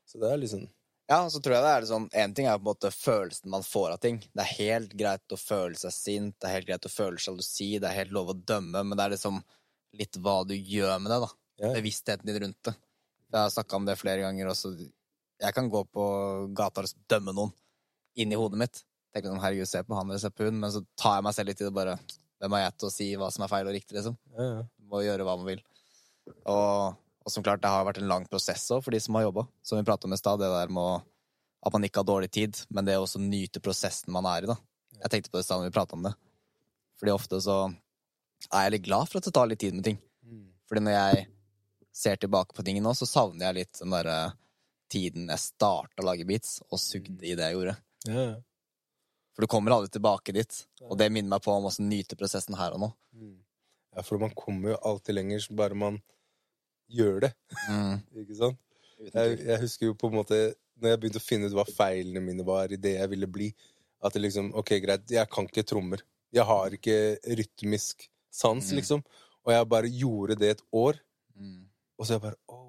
[0.08, 0.66] Så det er liksom
[1.10, 3.62] Ja, så tror jeg det er sånn En ting er på en måte følelsen man
[3.66, 4.18] får av ting.
[4.34, 7.76] Det er helt greit å føle seg sint, det er helt greit å føle sjalusi,
[7.78, 9.38] det er helt lov å dømme, men det er liksom
[10.00, 11.30] litt hva du gjør med det, da.
[11.60, 11.72] Ja.
[11.76, 12.74] Bevisstheten din rundt det.
[13.30, 14.72] Jeg har snakka om det flere ganger også.
[15.40, 16.04] Jeg kan gå på
[16.56, 17.52] gata og dømme noen
[18.18, 18.80] inni hodet mitt.
[19.14, 21.36] Tenke sånn, herregud, se på han eller se på hun, men så tar jeg meg
[21.36, 21.98] selv litt i det bare
[22.40, 24.14] Hvem er jeg til å si hva som er feil og riktig, liksom?
[24.32, 24.60] ja, ja.
[24.88, 25.58] Må gjøre hva man vil.
[26.48, 29.26] Og, og som klart, det har vært en lang prosess òg for de som har
[29.26, 29.44] jobba.
[29.60, 30.94] Som vi prata om i stad, det der med å,
[31.68, 34.50] at man ikke har dårlig tid, men det å også nyte prosessen man er i,
[34.54, 34.56] da.
[35.02, 36.14] Jeg tenkte på det i stad når vi prata om det.
[37.00, 37.58] Fordi ofte så
[38.48, 40.00] er jeg litt glad for at det tar litt tid med ting.
[40.24, 40.48] Mm.
[40.64, 41.28] Fordi når jeg
[42.00, 44.18] ser tilbake på tingene nå, så savner jeg litt den derre
[44.90, 47.76] tiden jeg starta å lage beats, og sugde i det jeg gjorde.
[48.08, 48.38] ja, ja.
[49.36, 50.56] For du kommer aldri tilbake dit.
[50.88, 52.88] Og det minner meg på om å nyte prosessen her og nå.
[53.14, 53.36] Mm.
[53.94, 56.00] Ja, for man kommer jo alltid lenger så bare man
[56.90, 57.30] gjør det,
[57.70, 58.00] Mm.
[58.24, 58.58] ikke sant?
[59.00, 60.38] Jeg, jeg husker jo på en måte
[60.82, 63.48] Når jeg begynte å finne ut hva feilene mine var i det jeg ville bli,
[64.04, 66.02] at det liksom Ok, greit, jeg kan ikke trommer.
[66.34, 66.98] Jeg har ikke
[67.40, 68.76] rytmisk sans, Mm.
[68.82, 69.04] liksom.
[69.46, 70.98] Og jeg bare gjorde det et år,
[71.38, 71.69] Mm.
[72.00, 72.66] Og så er jeg bare oh,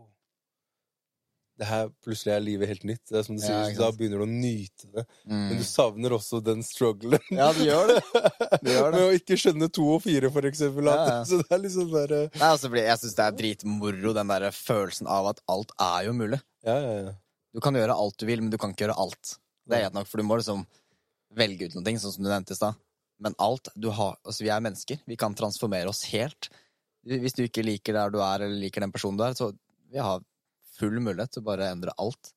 [1.62, 3.04] Det her plutselig er livet helt nytt.
[3.08, 5.06] Det er som du sier, ja, Da begynner du å nyte det.
[5.30, 5.44] Mm.
[5.48, 7.22] Men du savner også den strugglen.
[7.32, 8.00] Ja, du gjør det.
[8.64, 8.98] Du gjør det.
[8.98, 10.90] Med å ikke skjønne to og fire, for eksempel.
[10.92, 11.18] Ja, ja.
[11.30, 15.12] Så det er liksom der Nei, altså, jeg syns det er dritmoro, den der følelsen
[15.12, 16.42] av at alt er jo mulig.
[16.68, 17.16] Ja, ja, ja.
[17.52, 19.36] Du kan gjøre alt du vil, men du kan ikke gjøre alt.
[19.68, 20.66] Det er greit nok, for du må liksom
[21.38, 22.80] velge ut noen ting, sånn som du nevnte i stad.
[23.22, 25.02] Men alt du har Altså, vi er mennesker.
[25.06, 26.50] Vi kan transformere oss helt.
[27.08, 29.50] Hvis du ikke liker der du er, eller liker den personen du er, så
[29.92, 30.22] vi har
[30.78, 32.34] full mulighet til å bare endre alt.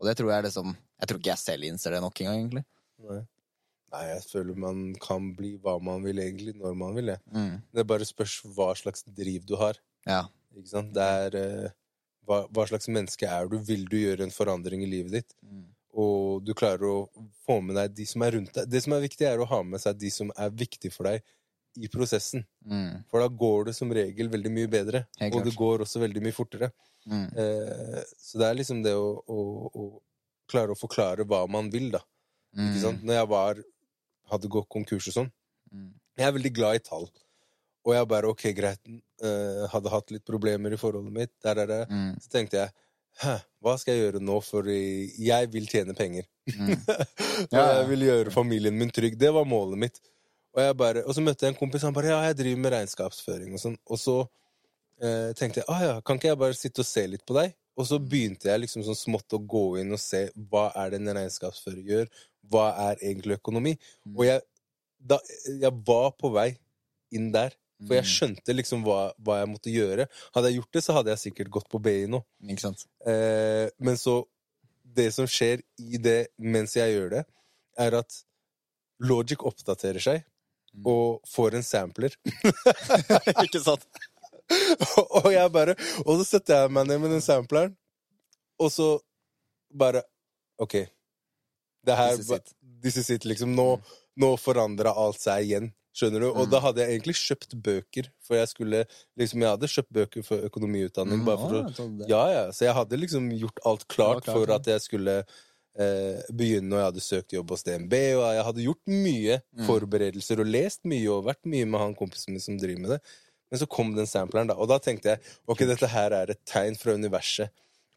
[0.00, 2.64] Og det tror jeg liksom Jeg tror ikke jeg selv innser det nok engang, egentlig.
[3.02, 3.22] Nei.
[3.92, 7.10] Nei, jeg føler man kan bli hva man vil, egentlig, når man vil.
[7.12, 7.18] det.
[7.34, 7.56] Mm.
[7.74, 9.80] Det bare spørs hva slags driv du har.
[10.06, 10.22] Ja.
[10.54, 10.92] Ikke sant?
[10.94, 11.74] Det er eh,
[12.28, 13.58] hva, hva slags menneske er du?
[13.66, 15.36] Vil du gjøre en forandring i livet ditt?
[15.42, 15.66] Mm.
[16.02, 18.70] Og du klarer å få med deg de som er rundt deg.
[18.70, 21.26] Det som er viktig, er å ha med seg de som er viktige for deg
[21.80, 22.44] i prosessen.
[22.68, 23.02] Mm.
[23.10, 25.04] For da går det som regel veldig mye bedre.
[25.20, 26.68] Helt og det går også veldig mye fortere.
[27.08, 27.24] Mm.
[27.36, 29.38] Eh, så det er liksom det å, å,
[29.72, 29.86] å
[30.52, 32.02] klare å forklare hva man vil, da.
[32.52, 32.80] Ikke Mm.
[32.82, 33.02] sant?
[33.08, 33.62] Når jeg var,
[34.30, 35.30] hadde gått konkurs og sånn,
[35.72, 35.90] Mm.
[36.18, 37.06] jeg er veldig glad i tall.
[37.86, 38.78] Og jeg bare ok, greit,
[39.24, 41.86] eh, hadde hatt litt problemer i forholdet mitt, der, der, der.
[41.88, 42.18] Mm.
[42.20, 42.70] Så tenkte jeg
[43.20, 46.24] Hæ, hva skal jeg gjøre nå, for jeg vil tjene penger.
[46.48, 46.70] Mm.
[47.52, 47.64] Ja, ja.
[47.82, 49.18] jeg vil gjøre familien min trygg.
[49.20, 49.98] Det var målet mitt.
[50.52, 53.54] Og, bare, og så møtte jeg en kompis, han bare ja, jeg driver med regnskapsføring
[53.56, 53.76] og sånn.
[53.88, 54.16] Og så
[55.00, 57.54] eh, tenkte jeg ah ja, kan ikke jeg bare sitte og se litt på deg?
[57.80, 61.00] Og så begynte jeg liksom sånn smått å gå inn og se hva er det
[61.00, 62.10] en regnskapsfører gjør,
[62.52, 63.72] hva er egentlig økonomi?
[64.04, 64.16] Mm.
[64.18, 64.42] Og jeg,
[65.00, 65.18] da,
[65.64, 66.50] jeg var på vei
[67.16, 68.10] inn der, for jeg Mm.
[68.12, 70.04] skjønte liksom hva, hva jeg måtte gjøre.
[70.36, 72.20] Hadde jeg gjort det, så hadde jeg sikkert gått på BI nå.
[73.08, 74.20] Eh, men så
[74.84, 77.22] Det som skjer i det mens jeg gjør det,
[77.80, 78.18] er at
[79.00, 80.24] Logic oppdaterer seg.
[80.86, 82.14] Og får en sampler.
[83.44, 83.84] ikke sant?
[85.22, 87.74] og jeg bare Og så setter jeg meg ned med den sampleren,
[88.60, 88.88] og så
[89.72, 90.02] bare
[90.60, 90.74] OK.
[91.86, 92.52] Det her This is it.
[92.82, 93.54] This is it, liksom.
[93.56, 93.68] Nå,
[94.20, 95.70] nå forandra alt seg igjen.
[95.96, 96.28] Skjønner du?
[96.30, 96.50] Og Mm.
[96.52, 98.84] da hadde jeg egentlig kjøpt bøker, for jeg skulle
[99.18, 102.08] liksom Jeg hadde kjøpt bøker for økonomiutdanning, Mm, bare for å, å.
[102.08, 102.44] Ja, ja.
[102.52, 105.18] Så jeg hadde liksom gjort alt klart for at jeg skulle
[105.76, 109.66] begynne, og jeg hadde søkt jobb hos DNB, og jeg hadde gjort mye Mm.
[109.66, 113.00] forberedelser og lest mye og vært mye med han kompisen min som driver med det.
[113.50, 116.44] Men så kom den sampleren, da, og da tenkte jeg ok, dette her er et
[116.44, 117.50] tegn fra universet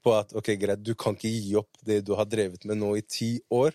[0.04, 2.96] på at ok, greit, du kan ikke gi opp det du har drevet med nå
[2.98, 3.72] i ti år.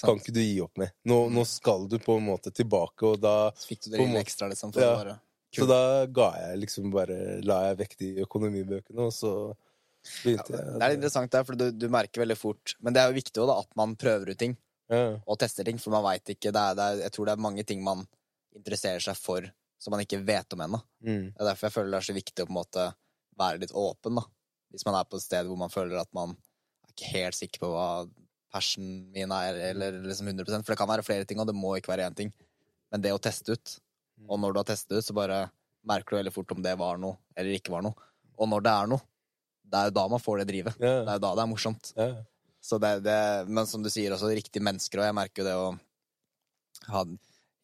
[0.00, 0.92] Kan ikke du gi opp med.
[1.04, 4.20] Nå, nå skal du på en måte tilbake, og da Så fikk du det måte-
[4.24, 4.94] ekstra, liksom, for Ja.
[4.94, 5.20] å bare
[5.52, 9.56] Så da ga jeg liksom bare La jeg vekk de økonomibøkene, og så
[10.24, 13.10] begynte Det er litt interessant der, for du, du merker veldig fort Men det er
[13.10, 14.56] jo viktig også, da, at man prøver ut ting
[14.90, 15.02] ja.
[15.20, 17.44] og tester ting, for man veit ikke det er, det er, Jeg tror det er
[17.48, 18.06] mange ting man
[18.56, 19.46] interesserer seg for
[19.80, 20.78] som man ikke vet om ennå.
[21.00, 21.30] Mm.
[21.32, 22.82] Det er derfor jeg føler det er så viktig å på en måte
[23.40, 24.26] være litt åpen, da.
[24.74, 26.34] Hvis man er på et sted hvor man føler at man
[26.84, 27.86] er ikke helt sikker på hva
[28.52, 31.72] passionen min er, eller liksom 100% For det kan være flere ting, og det må
[31.78, 32.34] ikke være én ting.
[32.92, 33.76] Men det å teste ut,
[34.26, 35.40] og når du har testet ut, så bare
[35.88, 37.96] merker du veldig fort om det var noe eller ikke var noe.
[38.36, 39.06] Og når det er noe,
[39.70, 40.78] det er jo da man får det drivet.
[40.80, 41.92] Det er jo da det er morsomt.
[41.96, 42.10] Ja.
[42.60, 43.16] Så det, det,
[43.48, 45.68] men som du sier, også riktige mennesker, og jeg merker jo det å
[46.92, 47.04] ha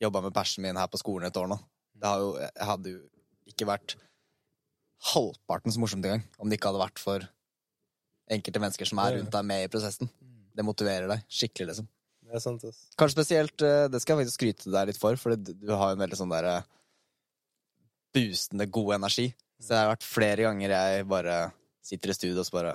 [0.02, 1.58] jobba med persen min her på skolen et år nå.
[1.96, 2.30] Det har jo,
[2.70, 3.02] hadde jo
[3.48, 3.96] ikke vært
[5.12, 7.26] halvparten så morsomt engang om det ikke hadde vært for
[8.32, 10.10] enkelte mennesker som er rundt deg med i prosessen.
[10.56, 11.88] Det motiverer deg skikkelig, liksom.
[12.26, 12.80] Det er sant, ass.
[12.98, 15.92] Kanskje spesielt eh, Det skal jeg faktisk skryte deg litt for, for du du har
[15.92, 16.56] jo en veldig sånn derre
[18.16, 19.28] boostende god energi.
[19.60, 21.36] Så det har vært flere ganger jeg bare
[21.86, 22.74] sitter i studio og så bare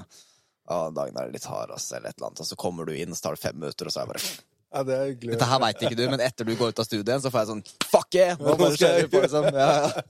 [0.71, 2.39] Å, dagen er litt hard, ass, eller et eller annet.
[2.43, 4.25] Og så kommer du inn, så tar det fem minutter, og så er jeg bare
[4.71, 5.31] Ja, det er hyggelig.
[5.33, 7.49] Dette her veit ikke du, men etter du går ut av studiet så får jeg
[7.49, 8.37] sånn Fuck yeah!
[8.39, 9.47] Nå bare kjører vi på, liksom.
[9.51, 10.03] Ja, ja.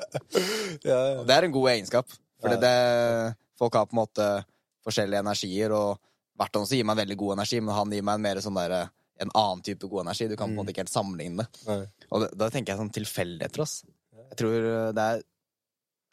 [0.92, 1.24] ja, ja.
[1.26, 2.14] Det er en god egenskap.
[2.44, 2.60] For Ja.
[2.62, 2.76] det,
[3.58, 4.28] folk har på en måte
[4.86, 5.98] forskjellige energier, og
[6.42, 8.76] hvert gir meg veldig god energi, men han gir meg en mer sånn der,
[9.22, 10.28] en annen type god energi.
[10.28, 10.62] Du kan på en Mm.
[10.62, 11.76] måte ikke helt sammenligne det.
[12.12, 13.84] Og det, da tenker jeg sånn tilfeldigheter, ass.
[14.32, 15.22] Jeg tror uh, det er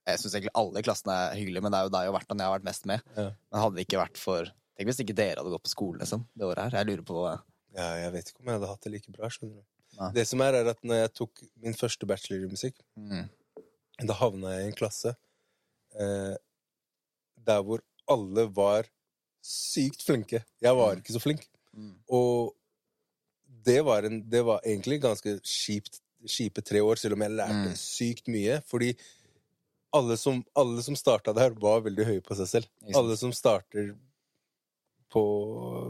[0.08, 2.48] Jeg syns egentlig alle klassene er hyggelige, men det er jo deg og Vertan jeg
[2.48, 3.02] har vært mest med.
[3.16, 3.26] Ja.
[3.52, 6.20] Men hadde det ikke vært for Tenk hvis ikke dere hadde gått på skolen liksom,
[6.38, 6.74] det året her.
[6.78, 7.32] Jeg lurer på hva
[7.74, 9.28] ja, jeg vet ikke om jeg hadde hatt det like bra.
[9.30, 9.64] skjønner du.
[9.98, 10.10] Nei.
[10.14, 13.26] Det som er, er at når jeg tok min første bachelor i musikk, mm.
[14.06, 15.12] da havna jeg i en klasse
[15.98, 16.36] eh,
[17.50, 18.86] der hvor alle var
[19.44, 20.44] sykt flinke.
[20.62, 21.02] Jeg var Mm.
[21.02, 21.44] ikke så flink.
[21.74, 21.92] Mm.
[22.08, 22.54] Og
[23.66, 27.68] det var, en, det var egentlig ganske kjipt, kjipe tre år, selv om jeg lærte
[27.68, 27.76] Mm.
[27.76, 28.62] sykt mye.
[28.70, 28.94] Fordi
[29.94, 32.66] alle som, alle som starta der, var veldig høye på seg selv.
[32.94, 33.94] Alle som starter
[35.12, 35.22] på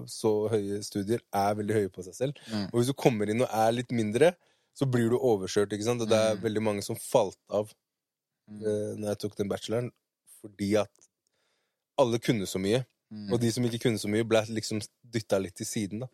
[0.06, 2.42] så høye studier, er veldig høye på seg selv.
[2.52, 2.68] Mm.
[2.70, 4.32] Og hvis du kommer inn og er litt mindre,
[4.78, 5.72] så blir du overkjørt.
[5.74, 6.02] ikke sant?
[6.04, 6.42] Og det er Mm.
[6.44, 7.72] veldig mange som falt av
[8.48, 8.62] Mm.
[8.62, 9.90] eh, når jeg tok den bacheloren,
[10.40, 10.90] fordi at
[11.98, 12.84] alle kunne så mye.
[13.12, 13.32] Mm.
[13.32, 14.80] Og de som ikke kunne så mye, ble liksom
[15.10, 16.00] dytta litt til siden.
[16.00, 16.06] da.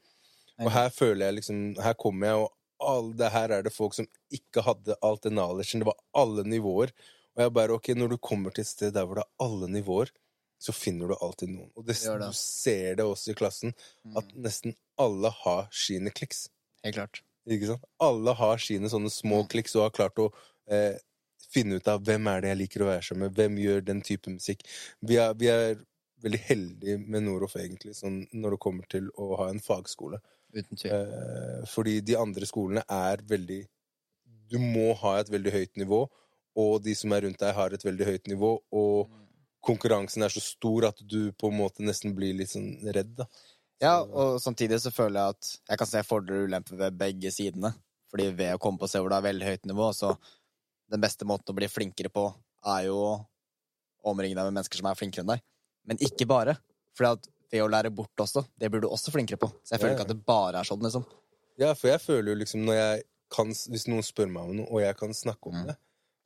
[0.60, 3.92] Og her føler jeg liksom Her kommer jeg, og all, det her er det folk
[3.94, 5.80] som ikke hadde alt det knowledgen.
[5.80, 6.90] Det var alle nivåer.
[7.36, 9.68] Og jeg bare OK, når du kommer til et sted der hvor det er alle
[9.68, 10.10] nivåer,
[10.62, 11.70] så finner du alltid noen.
[11.76, 13.74] Og det, Det du ser det også i klassen,
[14.16, 14.42] at Mm.
[14.42, 16.48] nesten alle har sine kliks.
[16.84, 17.22] Helt klart.
[17.46, 17.84] Ikke sant?
[18.00, 19.48] Alle har sine sånne små Mm.
[19.48, 20.32] kliks og har klart å
[20.70, 20.96] eh,
[21.50, 24.00] finne ut av hvem er det jeg liker å være sammen med, hvem gjør den
[24.00, 24.62] type musikk.
[25.02, 25.76] Vi er, vi er
[26.22, 30.20] veldig heldige med Noroff, egentlig, sånn når det kommer til å ha en fagskole.
[30.54, 30.92] Uten tvil.
[30.92, 33.66] Eh, fordi de andre skolene er veldig
[34.48, 36.08] Du må ha et veldig høyt nivå,
[36.56, 39.10] og de som er rundt deg, har et veldig høyt nivå, og
[39.64, 43.28] konkurransen er så stor at du på en måte nesten blir litt sånn redd, da.
[43.82, 47.32] Ja, og samtidig så føler jeg at jeg kan se fordeler og ulemper ved begge
[47.34, 47.72] sidene.
[48.12, 50.12] Fordi ved å komme på sted hvor det er veldig høyt nivå, så
[50.94, 52.28] den beste måten å bli flinkere på,
[52.70, 53.14] er jo å
[54.12, 55.42] omringe deg med mennesker som er flinkere enn deg.
[55.90, 56.54] Men ikke bare.
[56.94, 57.18] For
[57.50, 59.50] det å lære bort også, det blir du også flinkere på.
[59.66, 59.98] Så jeg føler ja.
[59.98, 61.04] ikke at det bare er sånn, liksom.
[61.60, 63.02] Ja, for jeg føler jo liksom når jeg
[63.34, 65.66] kan Hvis noen spør meg om noe, og jeg kan snakke om Mm.
[65.66, 65.74] det,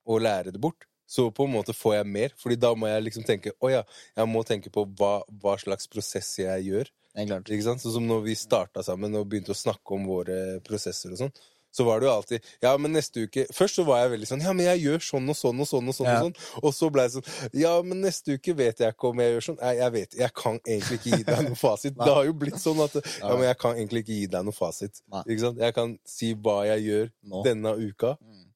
[0.08, 2.32] og lære det bort, så på en måte får jeg mer.
[2.40, 3.82] Fordi da må jeg liksom tenke Å ja,
[4.16, 6.90] jeg må tenke på hva, hva slags prosess jeg gjør.
[7.18, 7.80] Ikke sant?
[7.82, 11.32] Sånn som når vi starta sammen og begynte å snakke om våre prosesser og sånn.
[11.70, 14.40] Så var det jo alltid Ja, men neste uke Først så var jeg veldig sånn
[14.40, 16.06] Ja, men jeg gjør sånn og sånn og sånn og sånn.
[16.08, 16.22] Ja.
[16.24, 19.20] Og sånn Og så ble jeg sånn Ja, men neste uke vet jeg ikke om
[19.20, 19.58] jeg gjør sånn.
[19.60, 21.98] Nei, jeg vet Jeg kan egentlig ikke gi deg noen fasit.
[22.00, 23.34] Det har jo blitt sånn at Ja, Ja.
[23.36, 25.02] men jeg kan egentlig ikke gi deg noen fasit.
[25.12, 25.22] Nei.
[25.28, 25.60] Ikke sant?
[25.60, 27.44] Jeg kan si hva jeg gjør Nå.
[27.44, 28.14] denne uka.
[28.24, 28.47] Mm.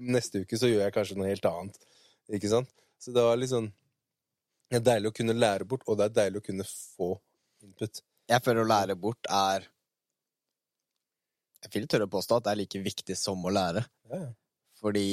[0.00, 1.76] Neste uke så gjør jeg kanskje noe helt annet.
[2.32, 2.70] Ikke sant?
[3.00, 3.70] Så det var litt sånn
[4.70, 7.10] Det er deilig å kunne lære bort, og det er deilig å kunne få
[7.64, 8.02] input.
[8.30, 9.66] Jeg føler å lære bort er
[11.64, 13.82] Jeg vil tørre å påstå at det er like viktig som å lære.
[14.08, 14.30] Ja, ja.
[14.80, 15.08] Fordi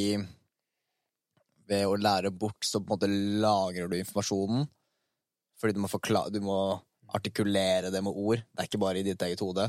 [1.68, 3.10] ved å lære bort, så på en måte
[3.44, 4.68] lagrer du informasjonen.
[5.60, 6.56] Fordi du må, forklare, du må
[7.18, 8.44] artikulere det med ord.
[8.46, 9.66] Det er ikke bare i ditt eget hode.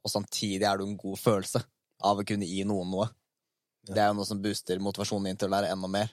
[0.00, 1.60] Og samtidig er du en god følelse
[2.08, 3.08] av å kunne gi noen noe.
[3.94, 6.12] Det er jo noe som booster motivasjonen din til å lære enda mer.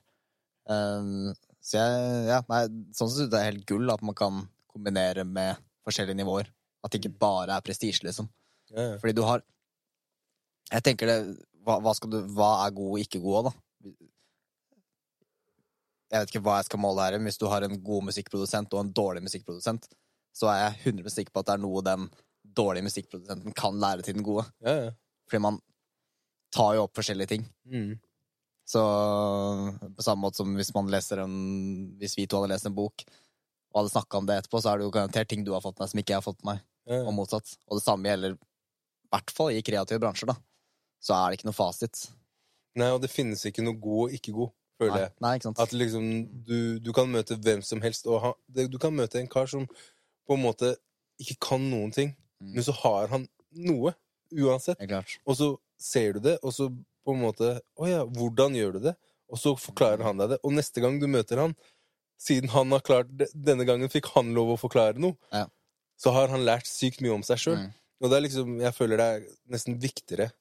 [0.69, 1.33] Um,
[1.65, 2.61] så jeg, ja, nei,
[2.97, 6.49] sånn sett det er helt gull at man kan kombinere med forskjellige nivåer.
[6.85, 8.29] At det ikke bare er prestisje, liksom.
[8.69, 8.95] Ja, ja.
[9.01, 9.43] Fordi du har
[10.73, 11.17] Jeg tenker det
[11.61, 13.51] Hva, hva, skal du, hva er god og ikke god, da?
[16.13, 18.73] Jeg vet ikke hva jeg skal måle her, men hvis du har en god musikkprodusent
[18.73, 19.87] og en dårlig musikkprodusent,
[20.35, 22.05] så er jeg 100 sikker på at det er noe den
[22.57, 24.45] dårlige musikkprodusenten kan lære til den gode.
[24.65, 24.91] ja, ja.
[25.25, 25.57] Fordi man
[26.55, 27.45] tar jo opp forskjellige ting.
[27.67, 27.93] Mm.
[28.65, 28.81] Så
[29.95, 31.35] på samme måte som hvis man leser en
[32.01, 33.03] Hvis vi to hadde lest en bok
[33.75, 35.77] og hadde snakka om det etterpå, så er det jo garantert ting du har fått
[35.81, 37.57] med som ikke jeg har fått med meg, Ja, og motsatt.
[37.67, 40.35] Og det samme gjelder i hvert fall i kreative bransjer, da.
[41.03, 42.05] Så er det ikke noe fasit.
[42.79, 45.11] Nei, og det finnes ikke noe god og ikke god, føler jeg.
[45.25, 45.59] nei ikke sant?
[45.59, 46.07] At liksom
[46.47, 49.67] du, du kan møte hvem som helst, og ha, du kan møte en kar som
[49.67, 50.71] på en måte
[51.19, 52.49] ikke kan noen ting, Mm.
[52.51, 53.93] men så har han noe,
[54.35, 54.79] uansett.
[55.23, 55.45] Og så
[55.85, 56.69] ser du det, og så
[57.05, 58.95] på en måte Å ja, hvordan gjør du det?
[59.29, 60.39] Og så forklarer han deg det.
[60.45, 61.53] Og neste gang du møter han,
[62.21, 65.47] siden han har klart det, denne gangen fikk han lov å forklare noe, Ja.
[65.97, 67.57] så har han lært sykt mye om seg sjøl.
[67.63, 67.71] Mm.
[68.01, 69.25] Og det er liksom, jeg føler det er
[69.55, 70.31] nesten viktigere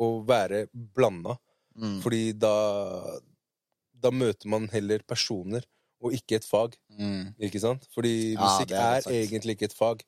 [0.00, 1.38] å være blanda,
[1.78, 2.00] Mm.
[2.02, 2.54] fordi da
[4.00, 5.64] Da møter man heller personer,
[6.00, 6.76] og ikke et fag.
[6.90, 7.34] Mm.
[7.42, 7.86] Ikke sant?
[7.94, 10.04] Fordi musikk ja, er er, egentlig ikke et fag.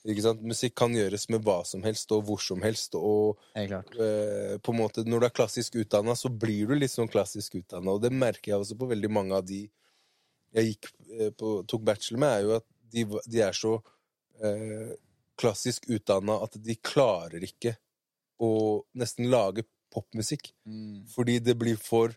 [0.00, 4.78] Musikk kan gjøres med hva som helst, og hvor som helst, og eh, på en
[4.78, 7.92] måte, når du er klassisk utdanna, så blir du litt sånn klassisk utdanna.
[7.92, 9.66] Og det merker jeg også på veldig mange av de
[10.56, 10.88] jeg gikk
[11.18, 13.76] eh, på, tok bachelor med, er jo at de, de er så
[14.42, 14.96] eh,
[15.40, 17.76] klassisk utdanna at de klarer ikke
[18.40, 18.52] å
[18.98, 20.50] nesten lage popmusikk.
[20.64, 21.04] Mm.
[21.12, 22.16] Fordi det blir for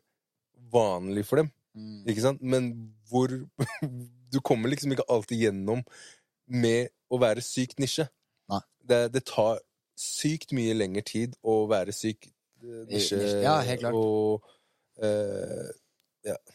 [0.74, 1.52] vanlig for dem.
[1.76, 2.02] Mm.
[2.08, 2.42] Ikke sant?
[2.42, 2.74] Men
[3.12, 3.34] hvor
[4.34, 5.84] Du kommer liksom ikke alltid gjennom
[6.48, 8.08] med å være sykt nisje.
[8.84, 9.62] Det, det tar
[9.96, 13.20] sykt mye lengre tid å være syk eh, nisje.
[13.46, 13.96] ja, helt klart.
[13.96, 14.44] Og
[15.00, 15.70] eh,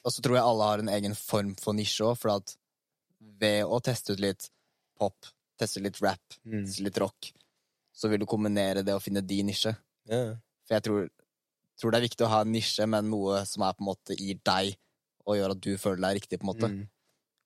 [0.02, 2.56] Og så tror jeg alle har en egen form for nisje òg, for at
[3.40, 4.50] ved å teste ut litt
[4.98, 7.30] pop, teste litt rap, mm, teste litt rock,
[7.94, 9.74] så vil du kombinere det og finne din nisje.
[10.10, 10.36] Yeah.
[10.66, 11.08] For jeg tror,
[11.80, 14.16] tror det er viktig å ha en nisje, men noe som er på en måte
[14.18, 14.76] i deg,
[15.28, 16.70] og gjør at du føler deg riktig, på en måte.
[16.72, 16.86] Mm,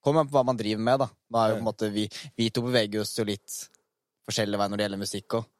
[0.03, 1.09] Kommer an på hva man driver med, da.
[1.31, 3.59] Nå er jo på en måte vi, vi to beveger oss jo litt
[4.27, 5.51] forskjellig vei når det gjelder musikk òg.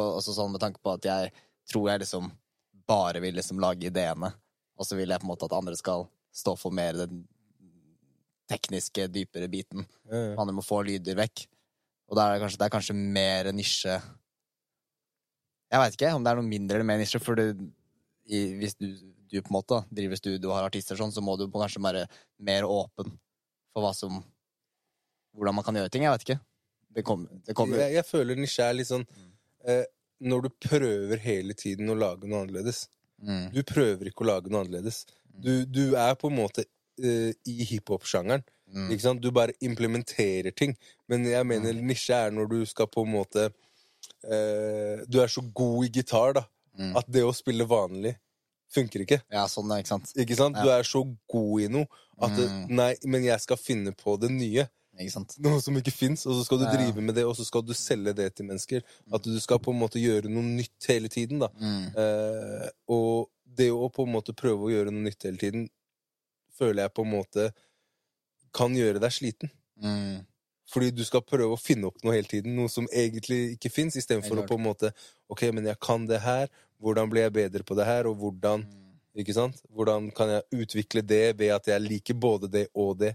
[0.00, 1.32] Også sånn med tanke på at jeg
[1.68, 2.30] tror jeg liksom
[2.88, 4.32] bare vil liksom lage ideene,
[4.76, 7.22] og så vil jeg på en måte at andre skal stå for mer den
[8.50, 9.84] tekniske, dypere biten.
[10.10, 10.32] ja.
[10.40, 11.44] Andre må få lyder vekk.
[12.10, 13.94] Og da er det kanskje, det er kanskje mer nisje
[15.72, 17.62] Jeg veit ikke om det er noe mindre eller mer nisje, for du,
[18.28, 18.90] i, hvis du,
[19.32, 22.04] du på en måte driver studio og har artister sånn, så må du kanskje være
[22.44, 23.14] mer åpen
[23.72, 24.22] for hva som
[25.32, 26.02] Hvordan man kan gjøre ting.
[26.04, 26.40] Jeg vet ikke.
[26.92, 29.06] Det kommer, det kommer Jeg, jeg føler nisje er litt sånn
[29.64, 29.84] eh,
[30.28, 32.82] Når du prøver hele tiden å lage noe annerledes
[33.24, 35.06] mm, Du prøver ikke å lage noe annerledes.
[35.32, 36.66] Du, du er på en måte
[37.00, 38.44] eh, i hiphop-sjangeren.
[38.68, 39.22] mm, Ikke sant?
[39.24, 40.76] Du bare implementerer ting.
[41.08, 45.40] Men jeg mener nisje er når du skal på en måte eh, Du er så
[45.40, 46.44] god i gitar, da,
[46.76, 46.92] mm.
[47.00, 48.18] at det å spille vanlig
[48.72, 49.20] funker ikke.
[49.32, 50.12] Ja, sånn, er, ikke sant.
[50.16, 50.56] Ikke sant?
[50.56, 50.62] Ja.
[50.64, 51.86] Du er så god i noe
[52.22, 52.70] at Mm.
[52.70, 54.68] Nei, men jeg skal finne på det nye.
[55.00, 55.34] Ikke sant.
[55.40, 56.72] Noe som ikke fins, og så skal du Ja.
[56.76, 58.82] drive med det, og så skal du selge det til mennesker.
[59.12, 61.48] At du skal på en måte gjøre noe nytt hele tiden, da.
[61.60, 65.68] Mm, Eh, og det å på en måte prøve å gjøre noe nytt hele tiden,
[66.58, 67.52] føler jeg på en måte
[68.54, 69.50] kan gjøre deg sliten.
[69.82, 70.26] mm,
[70.72, 73.96] Fordi du skal prøve å finne opp noe hele tiden, noe som egentlig ikke fins,
[73.96, 74.92] istedenfor å på en måte
[75.30, 76.48] Ok, men jeg kan det her,
[76.82, 78.78] hvordan blir jeg bedre på det her, og hvordan mm.
[79.12, 79.58] Ikke sant?
[79.68, 83.10] Hvordan kan jeg utvikle det ved at jeg liker både det og det,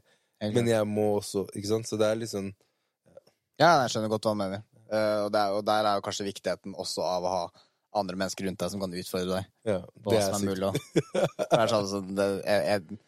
[0.54, 1.90] men jeg må også Ikke sant?
[1.90, 2.52] Så det er sånn
[3.58, 4.62] Ja, jeg skjønner godt hva du mener.
[4.88, 7.42] Uh, og, det er, og der er jo kanskje viktigheten også av å ha
[7.98, 9.48] andre mennesker rundt deg som kan utfordre deg.
[9.66, 10.70] Ja, det er er mulig.
[11.42, 13.00] Det er sånn, det, er, jeg,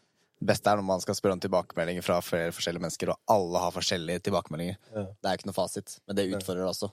[0.50, 3.76] beste er når man skal spørre om tilbakemeldinger fra flere forskjellige mennesker, og alle har
[3.76, 4.80] forskjellige tilbakemeldinger.
[4.96, 5.06] Ja.
[5.14, 6.90] Det er ikke noe fasit, men det utfordrer også.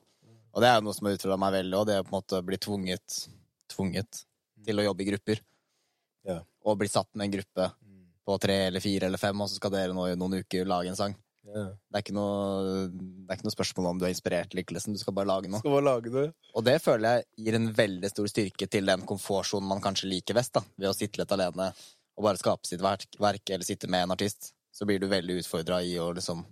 [0.52, 2.18] Og det er jo noe som har utfordra meg veldig, og det er på en
[2.18, 3.18] måte å bli tvunget,
[3.72, 4.24] tvunget
[4.66, 5.40] til å jobbe i grupper.
[6.26, 6.40] Ja.
[6.66, 8.02] Og bli satt med en gruppe Mm.
[8.26, 10.88] på tre eller fire eller fem, og så skal dere nå i noen uker lage
[10.90, 11.14] en sang.
[11.46, 11.62] Ja.
[11.70, 14.74] Det er ikke noe, det er ikke noe spørsmål om du er inspirert eller ikke,
[14.74, 14.96] liksom.
[14.96, 15.60] Du skal bare lage noe.
[15.62, 16.24] Skal bare lage det.
[16.58, 20.34] Og det føler jeg gir en veldig stor styrke til den komfortsonen man kanskje liker
[20.34, 20.64] best, da.
[20.76, 21.68] Ved å sitte litt alene
[22.16, 24.50] og bare skape sitt verk, verk eller sitte med en artist.
[24.74, 26.42] Så blir du veldig utfordra i å liksom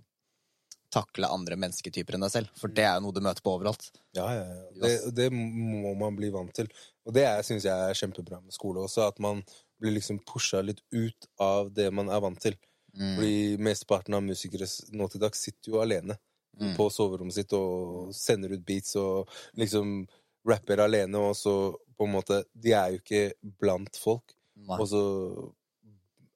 [0.95, 2.49] takle andre mennesketyper enn deg selv.
[2.55, 3.89] For det er jo noe du møter på overalt.
[4.15, 4.65] Ja, ja, ja.
[4.79, 6.69] Det, det må man bli vant til.
[7.05, 9.43] Og det syns jeg er kjempebra med skole også, at man
[9.81, 12.55] blir liksom pusha litt ut av det man er vant til.
[12.95, 13.11] Mm.
[13.17, 13.35] Fordi
[13.67, 16.17] mesteparten av musikere nå til dags sitter jo alene.
[16.55, 16.75] Mm.
[16.77, 20.05] på soverommet sitt og sender ut beats og liksom
[20.47, 23.23] rapper alene, og så på en måte De er jo ikke
[23.59, 24.35] blant folk.
[24.55, 24.77] Nei.
[24.79, 25.01] Og så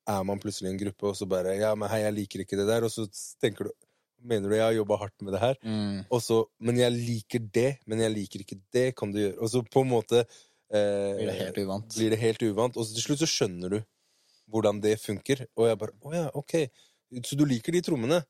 [0.09, 2.59] er man plutselig i en gruppe, og så bare Ja, men hei, jeg liker ikke
[2.59, 2.88] det der.
[2.88, 3.07] Og så
[3.41, 3.78] tenker du
[4.20, 5.59] Mener du jeg har jobba hardt med det her?
[5.63, 6.01] Mm.
[6.11, 9.38] Og så Men jeg liker det, men jeg liker ikke det, kan du gjøre.
[9.39, 10.26] Og så på en måte
[10.72, 11.95] eh, Blir det helt uvant.
[11.95, 12.78] blir det helt uvant.
[12.78, 13.80] Og til slutt så skjønner du
[14.49, 15.45] hvordan det funker.
[15.57, 16.55] Og jeg bare Å ja, ok.
[17.26, 18.24] Så du liker de trommene,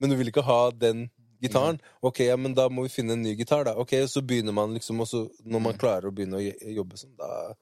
[0.00, 1.06] men du vil ikke ha den
[1.40, 1.78] gitaren?
[2.02, 3.74] Ok, ja, men da må vi finne en ny gitar, da.
[3.78, 7.14] Ok, Så begynner man liksom, og så når man klarer å begynne å jobbe sånn,
[7.16, 7.54] da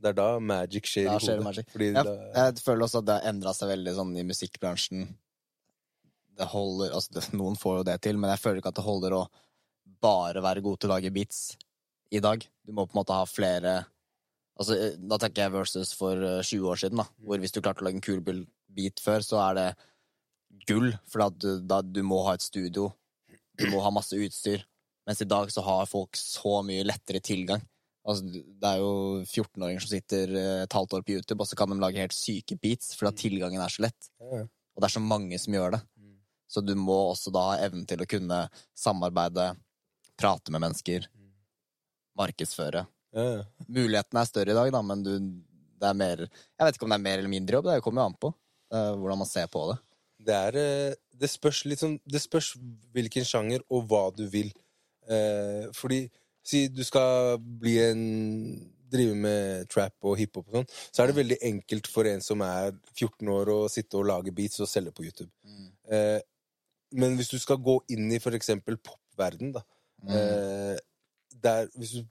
[0.00, 1.66] Det er da magic skjer Da i skjer det hodet.
[1.74, 2.04] Fordi Ja,
[2.48, 5.02] jeg føler også at det har endra seg veldig sånn i musikkbransjen.
[6.40, 8.86] Det holder altså det, Noen får jo det til, men jeg føler ikke at det
[8.86, 9.26] holder å
[10.00, 11.42] bare være god til å lage beats
[12.10, 12.44] i dag.
[12.66, 13.80] Du må på en måte ha flere
[14.60, 17.06] Altså, eh, Da tenker jeg versus for eh, 20 år siden, da.
[17.24, 19.68] Hvor hvis du klarte å lage en kul beat før, så er det
[20.68, 20.90] gull.
[21.08, 22.90] For at du, da, du må ha et studio.
[23.56, 24.66] Du må ha masse utstyr.
[25.08, 27.64] Mens i dag så har folk så mye lettere tilgang.
[28.06, 28.92] Altså, det er jo
[29.24, 32.16] 14-åringer som sitter eh, et halvt år på YouTube, og så kan de lage helt
[32.16, 34.10] syke beats, fordi at tilgangen er så lett.
[34.20, 35.80] Og det er så mange som gjør det.
[35.96, 36.14] Mm.
[36.50, 38.42] Så du må også da ha evnen til å kunne
[38.76, 39.50] samarbeide,
[40.20, 41.06] prate med mennesker,
[42.20, 42.84] markedsføre.
[43.16, 43.42] ja.
[43.68, 45.12] Mulighetene er større i dag, da, men du,
[45.80, 48.04] det er mer Jeg vet ikke om det er mer eller mindre jobb, det kommer
[48.04, 48.30] jo an på
[48.74, 49.78] eh, hvordan man ser på det.
[50.30, 52.52] Det er eh, Det spørs sånn Det spørs
[52.94, 54.52] hvilken sjanger og hva du vil.
[55.08, 56.04] Eh, fordi
[56.50, 58.04] Si du skal bli en
[58.90, 62.40] Drive med trap og hiphop og sånn, så er det veldig enkelt for en som
[62.42, 65.28] er 14 år, å sitte og lage beats og selge på YouTube.
[65.86, 66.18] Eh,
[66.98, 69.62] men hvis du skal gå inn i for eksempel popverden, da
[70.02, 70.10] Mm.
[70.16, 70.78] eh,
[71.32, 72.04] der, Hvis du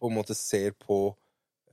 [0.00, 1.14] på en måte ser på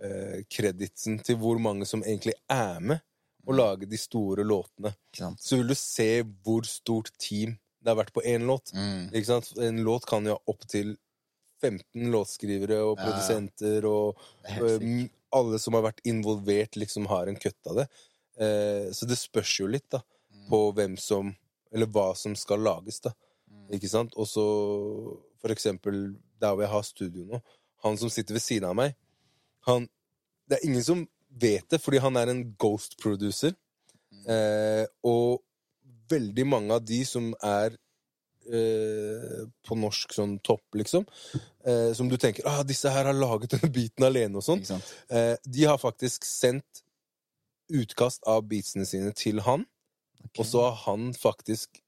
[0.02, 3.02] eh, kreditsen til hvor mange som egentlig er med
[3.48, 4.94] å lage de store låtene,
[5.38, 8.70] så vil du se hvor stort team det har vært på én låt.
[8.78, 9.10] Mm.
[9.66, 10.94] En låt kan jo ha opptil
[11.62, 14.22] 15 låtskrivere og produsenter, og
[14.62, 17.88] um, alle som har vært involvert, liksom har en kutt av det.
[18.42, 20.02] Eh, så det spørs jo litt da,
[20.50, 21.34] på hvem som
[21.72, 23.14] Eller hva som skal lages, da.
[23.72, 24.16] Ikke sant?
[24.20, 24.44] Og så
[25.40, 26.02] for eksempel
[26.42, 27.42] der hvor jeg har studio nå,
[27.86, 28.96] han som sitter ved siden av meg,
[29.68, 29.90] han
[30.50, 31.06] Det er ingen som
[31.40, 33.54] vet det, fordi han er en ghost producer.
[34.28, 35.40] Eh, og
[36.12, 37.78] veldig mange av de som er
[38.52, 41.06] eh, på norsk sånn topp, liksom,
[41.64, 45.38] eh, som du tenker ah, 'Disse her har laget denne beaten alene', og sånn, eh,
[45.46, 46.84] de har faktisk sendt
[47.72, 49.66] utkast av beatsene sine til han,
[50.38, 51.80] og så har han faktisk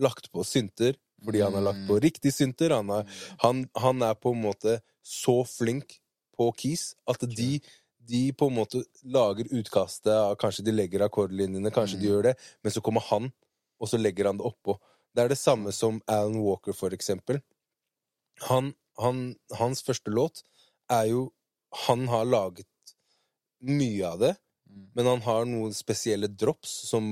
[0.00, 2.70] lagt på synter, fordi han har lagt på riktig synter.
[2.76, 3.04] Han, er,
[3.44, 5.98] han, han er på en måte så flink
[6.36, 7.60] på keys at de,
[8.08, 12.12] de på en måte lager utkastet Kanskje de legger akkordlinjene, kanskje de Mm.
[12.12, 13.32] gjør det, men så kommer han,
[13.80, 14.78] og så legger han det oppå.
[15.14, 17.40] Det er det samme som Alan Walker, for eksempel.
[18.48, 20.42] Han, han, hans første låt
[20.90, 21.32] er jo
[21.86, 22.66] Han har laget
[23.62, 24.36] mye av det,
[24.70, 24.86] Mm.
[24.94, 27.02] men han har noen spesielle drops som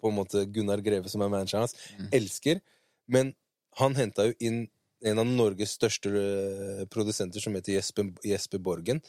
[0.00, 2.08] på en måte Gunnar Greve, som er manageren hans, Mm.
[2.12, 2.60] elsker.
[3.08, 3.34] Men
[3.78, 4.66] han henta jo inn
[5.06, 9.00] en av Norges største eh, produsenter, som heter Jesper, Jesper Borgen,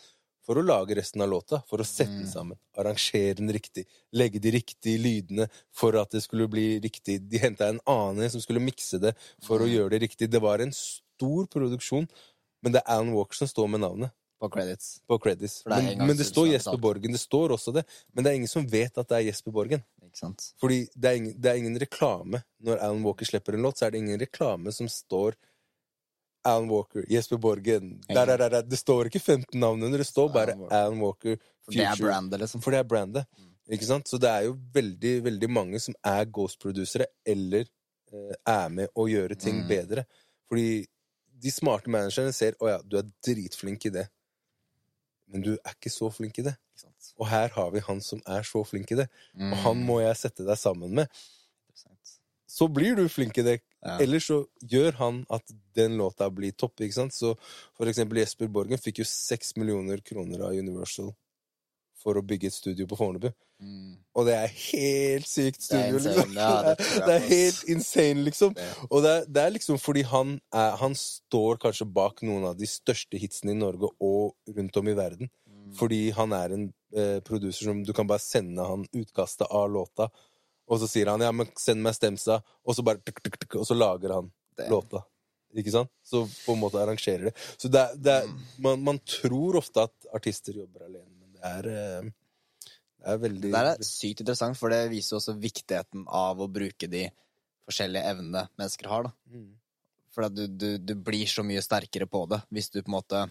[0.45, 1.59] for å lage resten av låta.
[1.69, 2.31] For å sette den Mm.
[2.31, 2.57] sammen.
[2.77, 3.85] Arrangere den riktig.
[4.13, 7.19] Legge de riktige lydene for at det skulle bli riktig.
[7.29, 9.15] De henta en annen som skulle mikse det
[9.45, 9.73] for å Mm.
[9.75, 10.29] gjøre det riktig.
[10.29, 12.07] Det var en stor produksjon,
[12.63, 15.01] men det er Alan Walker som står med navnet På credits.
[15.07, 15.63] på credits.
[15.63, 16.77] Det Men, men det står er Jesper.
[16.79, 17.11] Borgen.
[17.11, 17.83] Det står også det.
[18.13, 19.83] Men det er ingen som vet at det er Jesper Borgen.
[20.05, 20.45] Ikke sant?
[20.61, 22.39] Fordi det er, ingen, det er ingen reklame.
[22.63, 25.35] Når Alan Walker slipper en låt, så er det ingen reklame som står
[26.47, 28.61] Alan Walker, Jesper Borgen der, der, der.
[28.63, 31.35] Det står ikke 15 navn under, det står bare Alan Walker.
[31.65, 32.61] For det er brandet, liksom.
[32.63, 33.25] For det er brandet.
[33.69, 34.07] Ikke sant?
[34.09, 39.05] Så det er jo veldig, veldig mange som er ghost-produsere, eller eh, er med å
[39.11, 39.67] gjøre ting Mm.
[39.69, 40.05] bedre.
[40.49, 40.85] Fordi
[41.39, 44.07] de smarte managerne ser å ja, du er dritflink i det,
[45.29, 46.55] men du er ikke så flink i det.
[46.73, 47.11] Ikke sant?
[47.19, 49.51] Og her har vi han som er så flink i det, Mm.
[49.53, 51.07] og han må jeg sette deg sammen med.
[52.49, 53.59] Så blir du flink i det.
[53.85, 53.99] Ja.
[54.01, 56.81] Ellers så gjør han at den låta blir topp.
[56.81, 57.13] ikke sant?
[57.13, 57.35] Så
[57.77, 61.13] for eksempel Jesper Borgen fikk jo seks millioner kroner av Universal
[61.99, 63.27] for å bygge et studio på Fornebu.
[63.59, 63.97] Mm.
[64.15, 66.37] Og det er helt sykt Det er studio, liksom.
[66.37, 68.55] Ja, det det er helt insane, liksom.
[68.55, 68.69] Det.
[68.87, 72.57] Og det er, det er liksom fordi han, er, han står kanskje bak noen av
[72.59, 75.31] de største hitsene i Norge og rundt om i verden.
[75.49, 75.75] Mm.
[75.79, 80.09] Fordi han er en eh, produser som du kan bare sende han utkastet av låta,
[80.69, 83.55] og så sier han ja, men send meg stemsa, og så bare tuk, tuk, tuk,
[83.59, 84.31] og så lager han
[84.69, 85.03] låta.
[85.57, 85.89] Ikke sant?
[86.05, 87.37] Så på en måte arrangerer det.
[87.57, 88.41] Så det det Mm.
[88.61, 92.09] man, man tror ofte at artister jobber alene, det er, eh,
[92.99, 96.49] det er veldig Det er sykt interessant, for det viser jo også viktigheten av å
[96.51, 97.07] bruke de
[97.69, 99.09] forskjellige evnene mennesker har.
[99.09, 99.13] da.
[99.31, 99.49] Mm.
[100.13, 103.25] For du, du, du blir så mye sterkere på det hvis du på en måte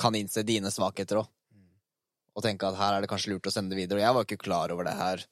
[0.00, 1.32] kan innse dine svakheter òg.
[2.36, 3.96] Og tenke at her er det kanskje lurt å sende det videre.
[3.96, 5.22] Og jeg var ikke klar over det her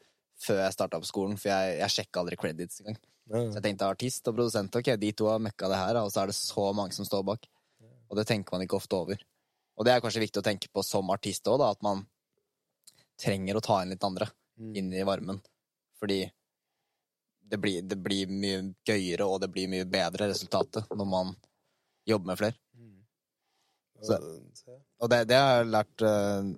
[0.40, 2.96] før jeg starta på skolen, for jeg, jeg sjekka aldri credits engang.
[3.28, 6.10] Ja, Så jeg tenkte artist og produsent, ok, de to har møkka det her, og
[6.12, 7.46] så er det så mange som står bak.
[8.10, 9.20] Og det tenker man ikke ofte over.
[9.76, 12.04] Og det er kanskje viktig å tenke på som artist òg, at man
[13.18, 14.76] trenger å ta inn litt andre Mm.
[14.76, 15.40] inn i varmen.
[15.98, 16.30] Fordi
[17.50, 21.32] det blir, det blir mye gøyere, og det blir mye bedre resultatet når man
[22.06, 22.54] jobber med flere.
[24.02, 24.20] Så-
[24.54, 26.54] Så- Og det, det har jeg lært eh,